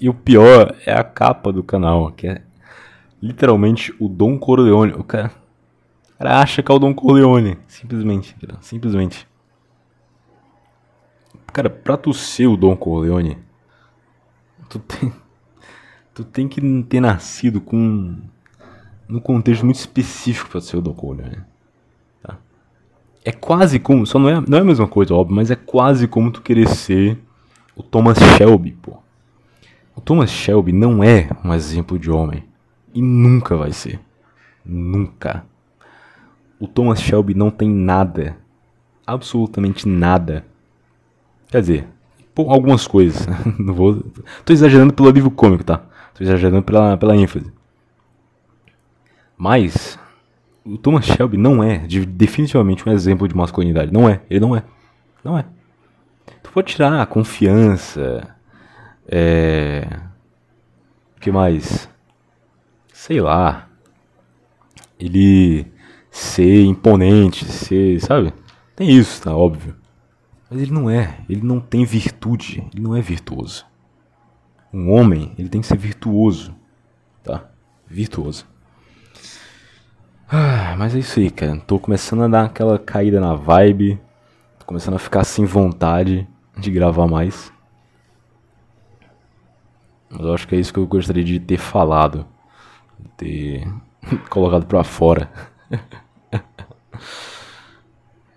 E 0.00 0.08
o 0.08 0.14
pior 0.14 0.74
é 0.86 0.92
a 0.92 1.04
capa 1.04 1.52
do 1.52 1.62
canal, 1.62 2.10
que 2.12 2.26
é 2.26 2.42
literalmente 3.22 3.94
o 3.98 4.08
Dom 4.08 4.38
Corleone. 4.38 4.92
O 4.92 5.04
cara, 5.04 5.30
cara 6.20 6.40
acha 6.40 6.62
que 6.62 6.70
é 6.70 6.74
o 6.74 6.78
Dom 6.78 6.94
Corleone. 6.94 7.58
Simplesmente. 7.66 8.36
Simplesmente. 8.60 9.26
Cara, 11.52 11.68
pra 11.68 11.96
tu 11.96 12.14
ser 12.14 12.46
o 12.46 12.56
Dom 12.56 12.76
Corleone, 12.76 13.36
tu 14.68 14.78
tem, 14.78 15.12
tu 16.14 16.22
tem 16.22 16.48
que 16.48 16.60
ter 16.84 17.00
nascido 17.00 17.60
com 17.60 18.16
num 19.08 19.18
contexto 19.18 19.64
muito 19.64 19.78
específico 19.78 20.50
pra 20.50 20.60
ser 20.60 20.76
o 20.76 20.80
Dom 20.80 20.94
Corleone 20.94 21.50
é 23.24 23.32
quase 23.32 23.78
como, 23.78 24.06
só 24.06 24.18
não 24.18 24.28
é, 24.28 24.42
não 24.46 24.58
é 24.58 24.60
a 24.60 24.64
mesma 24.64 24.88
coisa, 24.88 25.14
óbvio, 25.14 25.36
mas 25.36 25.50
é 25.50 25.56
quase 25.56 26.08
como 26.08 26.30
tu 26.30 26.40
querer 26.40 26.68
ser 26.68 27.18
o 27.76 27.82
Thomas 27.82 28.18
Shelby, 28.18 28.72
pô. 28.72 28.98
O 29.94 30.00
Thomas 30.00 30.30
Shelby 30.30 30.72
não 30.72 31.04
é 31.04 31.28
um 31.44 31.52
exemplo 31.52 31.98
de 31.98 32.10
homem. 32.10 32.44
E 32.94 33.02
nunca 33.02 33.56
vai 33.56 33.72
ser. 33.72 34.00
Nunca. 34.64 35.44
O 36.60 36.68
Thomas 36.68 37.00
Shelby 37.00 37.32
não 37.34 37.50
tem 37.50 37.70
nada. 37.70 38.36
Absolutamente 39.06 39.88
nada. 39.88 40.44
Quer 41.48 41.62
dizer, 41.62 41.88
pô, 42.34 42.50
algumas 42.50 42.86
coisas. 42.86 43.26
não 43.58 43.72
vou. 43.72 44.04
Tô 44.44 44.52
exagerando 44.52 44.92
pelo 44.92 45.10
livro 45.10 45.30
cômico, 45.30 45.64
tá? 45.64 45.78
Tô 46.14 46.22
exagerando 46.22 46.62
pela, 46.62 46.98
pela 46.98 47.16
ênfase. 47.16 47.50
Mas 49.38 49.98
o 50.62 50.76
Thomas 50.76 51.06
Shelby 51.06 51.38
não 51.38 51.62
é 51.64 51.78
de, 51.78 52.04
definitivamente 52.04 52.86
um 52.86 52.92
exemplo 52.92 53.26
de 53.26 53.34
masculinidade. 53.34 53.90
Não 53.90 54.06
é. 54.06 54.20
Ele 54.28 54.40
não 54.40 54.54
é. 54.54 54.62
Não 55.24 55.38
é. 55.38 55.46
Tu 56.42 56.52
pode 56.52 56.72
tirar 56.72 57.00
a 57.00 57.06
confiança. 57.06 58.36
É. 59.08 59.88
O 61.16 61.20
que 61.20 61.30
mais? 61.30 61.88
Sei 62.92 63.18
lá. 63.18 63.66
Ele 64.98 65.69
ser 66.10 66.64
imponente, 66.64 67.44
ser. 67.44 68.00
Sabe? 68.00 68.32
Tem 68.74 68.90
isso, 68.90 69.22
tá? 69.22 69.36
Óbvio. 69.36 69.76
Mas 70.50 70.60
ele 70.60 70.72
não 70.72 70.90
é. 70.90 71.18
Ele 71.28 71.42
não 71.42 71.60
tem 71.60 71.84
virtude. 71.84 72.66
Ele 72.74 72.82
não 72.82 72.96
é 72.96 73.00
virtuoso. 73.00 73.64
Um 74.72 74.90
homem, 74.90 75.32
ele 75.38 75.48
tem 75.48 75.60
que 75.60 75.66
ser 75.66 75.78
virtuoso. 75.78 76.54
Tá? 77.22 77.50
Virtuoso. 77.86 78.46
Ah, 80.28 80.76
mas 80.78 80.94
é 80.94 80.98
isso 81.00 81.18
aí, 81.18 81.30
cara. 81.30 81.58
Tô 81.60 81.78
começando 81.78 82.22
a 82.22 82.28
dar 82.28 82.44
aquela 82.44 82.78
caída 82.78 83.20
na 83.20 83.34
vibe. 83.34 84.00
Tô 84.58 84.66
começando 84.66 84.94
a 84.94 84.98
ficar 84.98 85.24
sem 85.24 85.44
vontade 85.44 86.26
de 86.56 86.70
gravar 86.70 87.08
mais. 87.08 87.52
Mas 90.08 90.20
eu 90.20 90.34
acho 90.34 90.46
que 90.46 90.54
é 90.54 90.58
isso 90.58 90.72
que 90.72 90.78
eu 90.78 90.86
gostaria 90.86 91.24
de 91.24 91.38
ter 91.38 91.58
falado. 91.58 92.26
De 92.98 93.08
ter 93.16 93.72
colocado 94.30 94.66
pra 94.66 94.84
fora. 94.84 95.30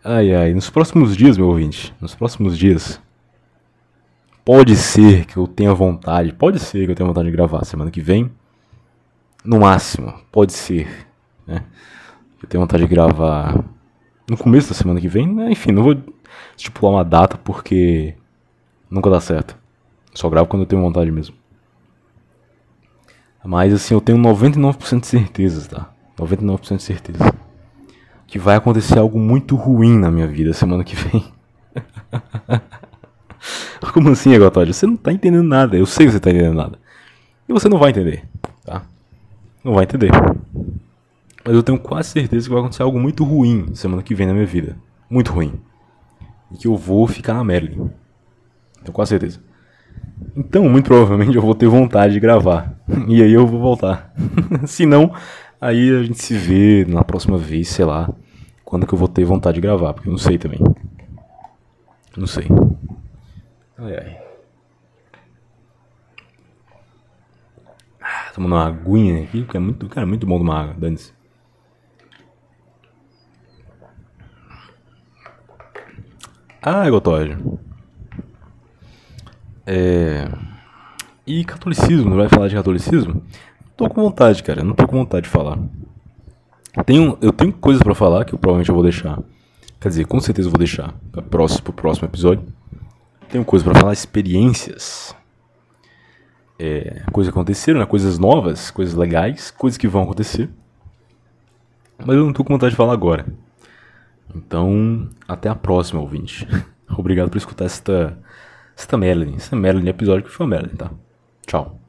ai 0.04 0.34
ai, 0.34 0.54
nos 0.54 0.70
próximos 0.70 1.16
dias, 1.16 1.38
meu 1.38 1.48
ouvinte, 1.48 1.94
nos 2.00 2.14
próximos 2.16 2.58
dias, 2.58 3.02
pode 4.46 4.76
ser 4.76 5.26
que 5.26 5.38
eu 5.38 5.48
tenha 5.48 5.74
vontade, 5.74 6.34
pode 6.34 6.60
ser 6.60 6.86
que 6.86 6.92
eu 6.92 6.96
tenha 6.96 7.08
vontade 7.08 7.28
de 7.28 7.36
gravar 7.36 7.66
semana 7.66 7.92
que 7.92 8.02
vem. 8.02 8.32
No 9.44 9.60
máximo, 9.60 10.14
pode 10.32 10.54
ser 10.54 10.88
né? 11.46 11.64
Eu 12.42 12.50
tenho 12.50 12.62
vontade 12.62 12.84
de 12.84 12.90
gravar 12.90 13.64
no 14.30 14.38
começo 14.38 14.70
da 14.70 14.76
semana 14.76 15.00
que 15.00 15.08
vem, 15.08 15.28
né? 15.28 15.52
enfim, 15.52 15.72
não 15.72 15.84
vou 15.84 15.98
estipular 16.58 16.94
uma 16.94 17.06
data 17.06 17.38
porque 17.38 18.16
nunca 18.90 19.10
dá 19.10 19.20
certo. 19.20 19.58
Só 20.14 20.30
gravo 20.30 20.48
quando 20.48 20.64
eu 20.64 20.68
tenho 20.68 20.82
vontade 20.82 21.12
mesmo. 21.12 21.36
Mas 23.44 23.74
assim, 23.74 23.94
eu 23.94 24.02
tenho 24.02 24.18
99% 24.18 25.02
de 25.02 25.08
certeza, 25.08 25.70
tá? 25.70 25.93
99% 26.18 26.78
de 26.78 26.84
certeza. 26.84 27.34
Que 28.28 28.40
vai 28.40 28.56
acontecer 28.56 28.98
algo 28.98 29.20
muito 29.20 29.56
ruim 29.56 29.98
na 29.98 30.10
minha 30.10 30.28
vida 30.28 30.54
semana 30.54 30.84
que 30.84 30.96
vem. 30.96 31.26
Como 33.94 34.10
assim, 34.10 34.34
Egotódio? 34.34 34.74
Você 34.74 34.88
não 34.88 34.96
tá 34.96 35.12
entendendo 35.12 35.44
nada. 35.44 35.78
Eu 35.78 35.86
sei 35.86 36.06
que 36.06 36.14
você 36.14 36.20
tá 36.20 36.32
entendendo 36.32 36.56
nada. 36.56 36.80
E 37.48 37.54
você 37.54 37.68
não 37.68 37.78
vai 37.78 37.92
entender, 37.92 38.24
tá? 38.66 38.84
Não 39.64 39.74
vai 39.74 39.84
entender. 39.84 40.10
Mas 41.46 41.54
eu 41.54 41.62
tenho 41.62 41.78
quase 41.78 42.10
certeza 42.10 42.48
que 42.48 42.54
vai 42.54 42.62
acontecer 42.62 42.84
algo 42.84 43.00
muito 43.00 43.24
ruim 43.24 43.76
semana 43.76 44.02
que 44.02 44.16
vem 44.16 44.26
na 44.26 44.34
minha 44.34 44.46
vida. 44.46 44.78
Muito 45.10 45.32
ruim. 45.32 45.54
E 46.52 46.58
que 46.58 46.68
eu 46.68 46.76
vou 46.76 47.06
ficar 47.06 47.34
na 47.34 47.44
Merlin. 47.44 47.90
Tenho 48.82 48.94
quase 48.94 49.10
certeza. 49.10 49.40
Então, 50.36 50.68
muito 50.70 50.86
provavelmente 50.86 51.36
eu 51.36 51.42
vou 51.42 51.54
ter 51.54 51.68
vontade 51.68 52.14
de 52.14 52.20
gravar. 52.20 52.74
E 53.08 53.22
aí 53.22 53.34
eu 53.34 53.46
vou 53.46 53.60
voltar. 53.60 54.14
se 54.66 54.86
não, 54.86 55.14
aí 55.64 55.90
a 55.96 56.04
gente 56.04 56.22
se 56.22 56.36
vê 56.36 56.86
na 56.86 57.04
próxima 57.04 57.38
vez, 57.38 57.70
sei 57.70 57.86
lá, 57.86 58.10
quando 58.66 58.86
que 58.86 58.94
eu 58.94 58.98
vou 58.98 59.08
ter 59.08 59.24
vontade 59.24 59.56
de 59.56 59.62
gravar, 59.62 59.94
porque 59.94 60.10
eu 60.10 60.12
não 60.12 60.18
sei 60.18 60.38
também. 60.38 60.60
Não 62.18 62.28
sei. 62.28 62.48
Ai 63.78 63.96
ai. 63.96 64.18
Ah, 68.02 68.32
tomando 68.34 68.54
uma 68.56 68.68
aguinha 68.68 69.24
aqui, 69.24 69.42
porque 69.44 69.58
é 69.58 69.60
muito, 69.60 69.88
cara, 69.88 70.06
muito 70.06 70.28
bom 70.28 70.38
tomar 70.38 70.62
água, 70.62 70.76
dane-se. 70.78 71.14
Ah, 76.62 76.90
Gotóide. 76.90 77.38
É... 79.66 80.28
E 81.26 81.44
catolicismo, 81.46 82.16
vai 82.16 82.28
falar 82.28 82.50
de 82.50 82.56
catolicismo? 82.56 83.24
Tô 83.76 83.90
com 83.90 84.02
vontade, 84.02 84.44
cara. 84.44 84.64
Não 84.64 84.74
tô 84.74 84.88
com 84.88 84.98
vontade 84.98 85.24
de 85.24 85.30
falar. 85.30 85.58
Tenho, 86.86 87.18
eu 87.22 87.32
tenho 87.32 87.54
coisas 87.54 87.82
para 87.82 87.94
falar 87.94 88.26
que 88.26 88.34
eu 88.34 88.40
provavelmente 88.40 88.70
eu 88.70 88.76
vou 88.76 88.84
deixar. 88.84 89.20
Quer 89.80 89.90
dizer, 89.90 90.06
com 90.06 90.20
certeza 90.20 90.48
eu 90.48 90.52
vou 90.52 90.58
deixar 90.58 90.94
para 91.12 91.22
próximo, 91.22 91.64
pro 91.64 91.74
próximo 91.74 92.08
episódio. 92.08 92.44
Tenho 93.30 93.44
coisas 93.44 93.68
para 93.68 93.80
falar, 93.80 93.94
experiências. 93.94 95.16
É, 96.58 97.04
coisas 97.12 97.32
que 97.32 97.38
aconteceram, 97.38 97.80
né? 97.80 97.86
coisas 97.86 98.18
novas, 98.18 98.72
coisas 98.72 98.94
legais, 98.94 99.52
coisas 99.52 99.78
que 99.78 99.88
vão 99.88 100.04
acontecer. 100.04 100.50
Mas 101.98 102.16
eu 102.16 102.26
não 102.26 102.34
tô 102.34 102.44
com 102.44 102.54
vontade 102.54 102.72
de 102.72 102.78
falar 102.78 102.94
agora. 102.94 103.26
Então, 104.36 105.10
até 105.28 105.50
a 105.50 105.56
próxima, 105.56 106.02
ouvinte. 106.02 106.48
Obrigado 106.98 107.30
por 107.30 107.38
escutar 107.38 107.66
esta, 107.66 108.18
esta 108.76 108.98
Melanie. 108.98 109.36
Esta 109.36 109.56
Melanie 109.56 109.90
episódio 109.90 110.24
que 110.24 110.32
foi 110.32 110.46
a 110.46 110.50
Melanie, 110.50 110.76
tá? 110.76 110.92
Tchau. 111.46 111.83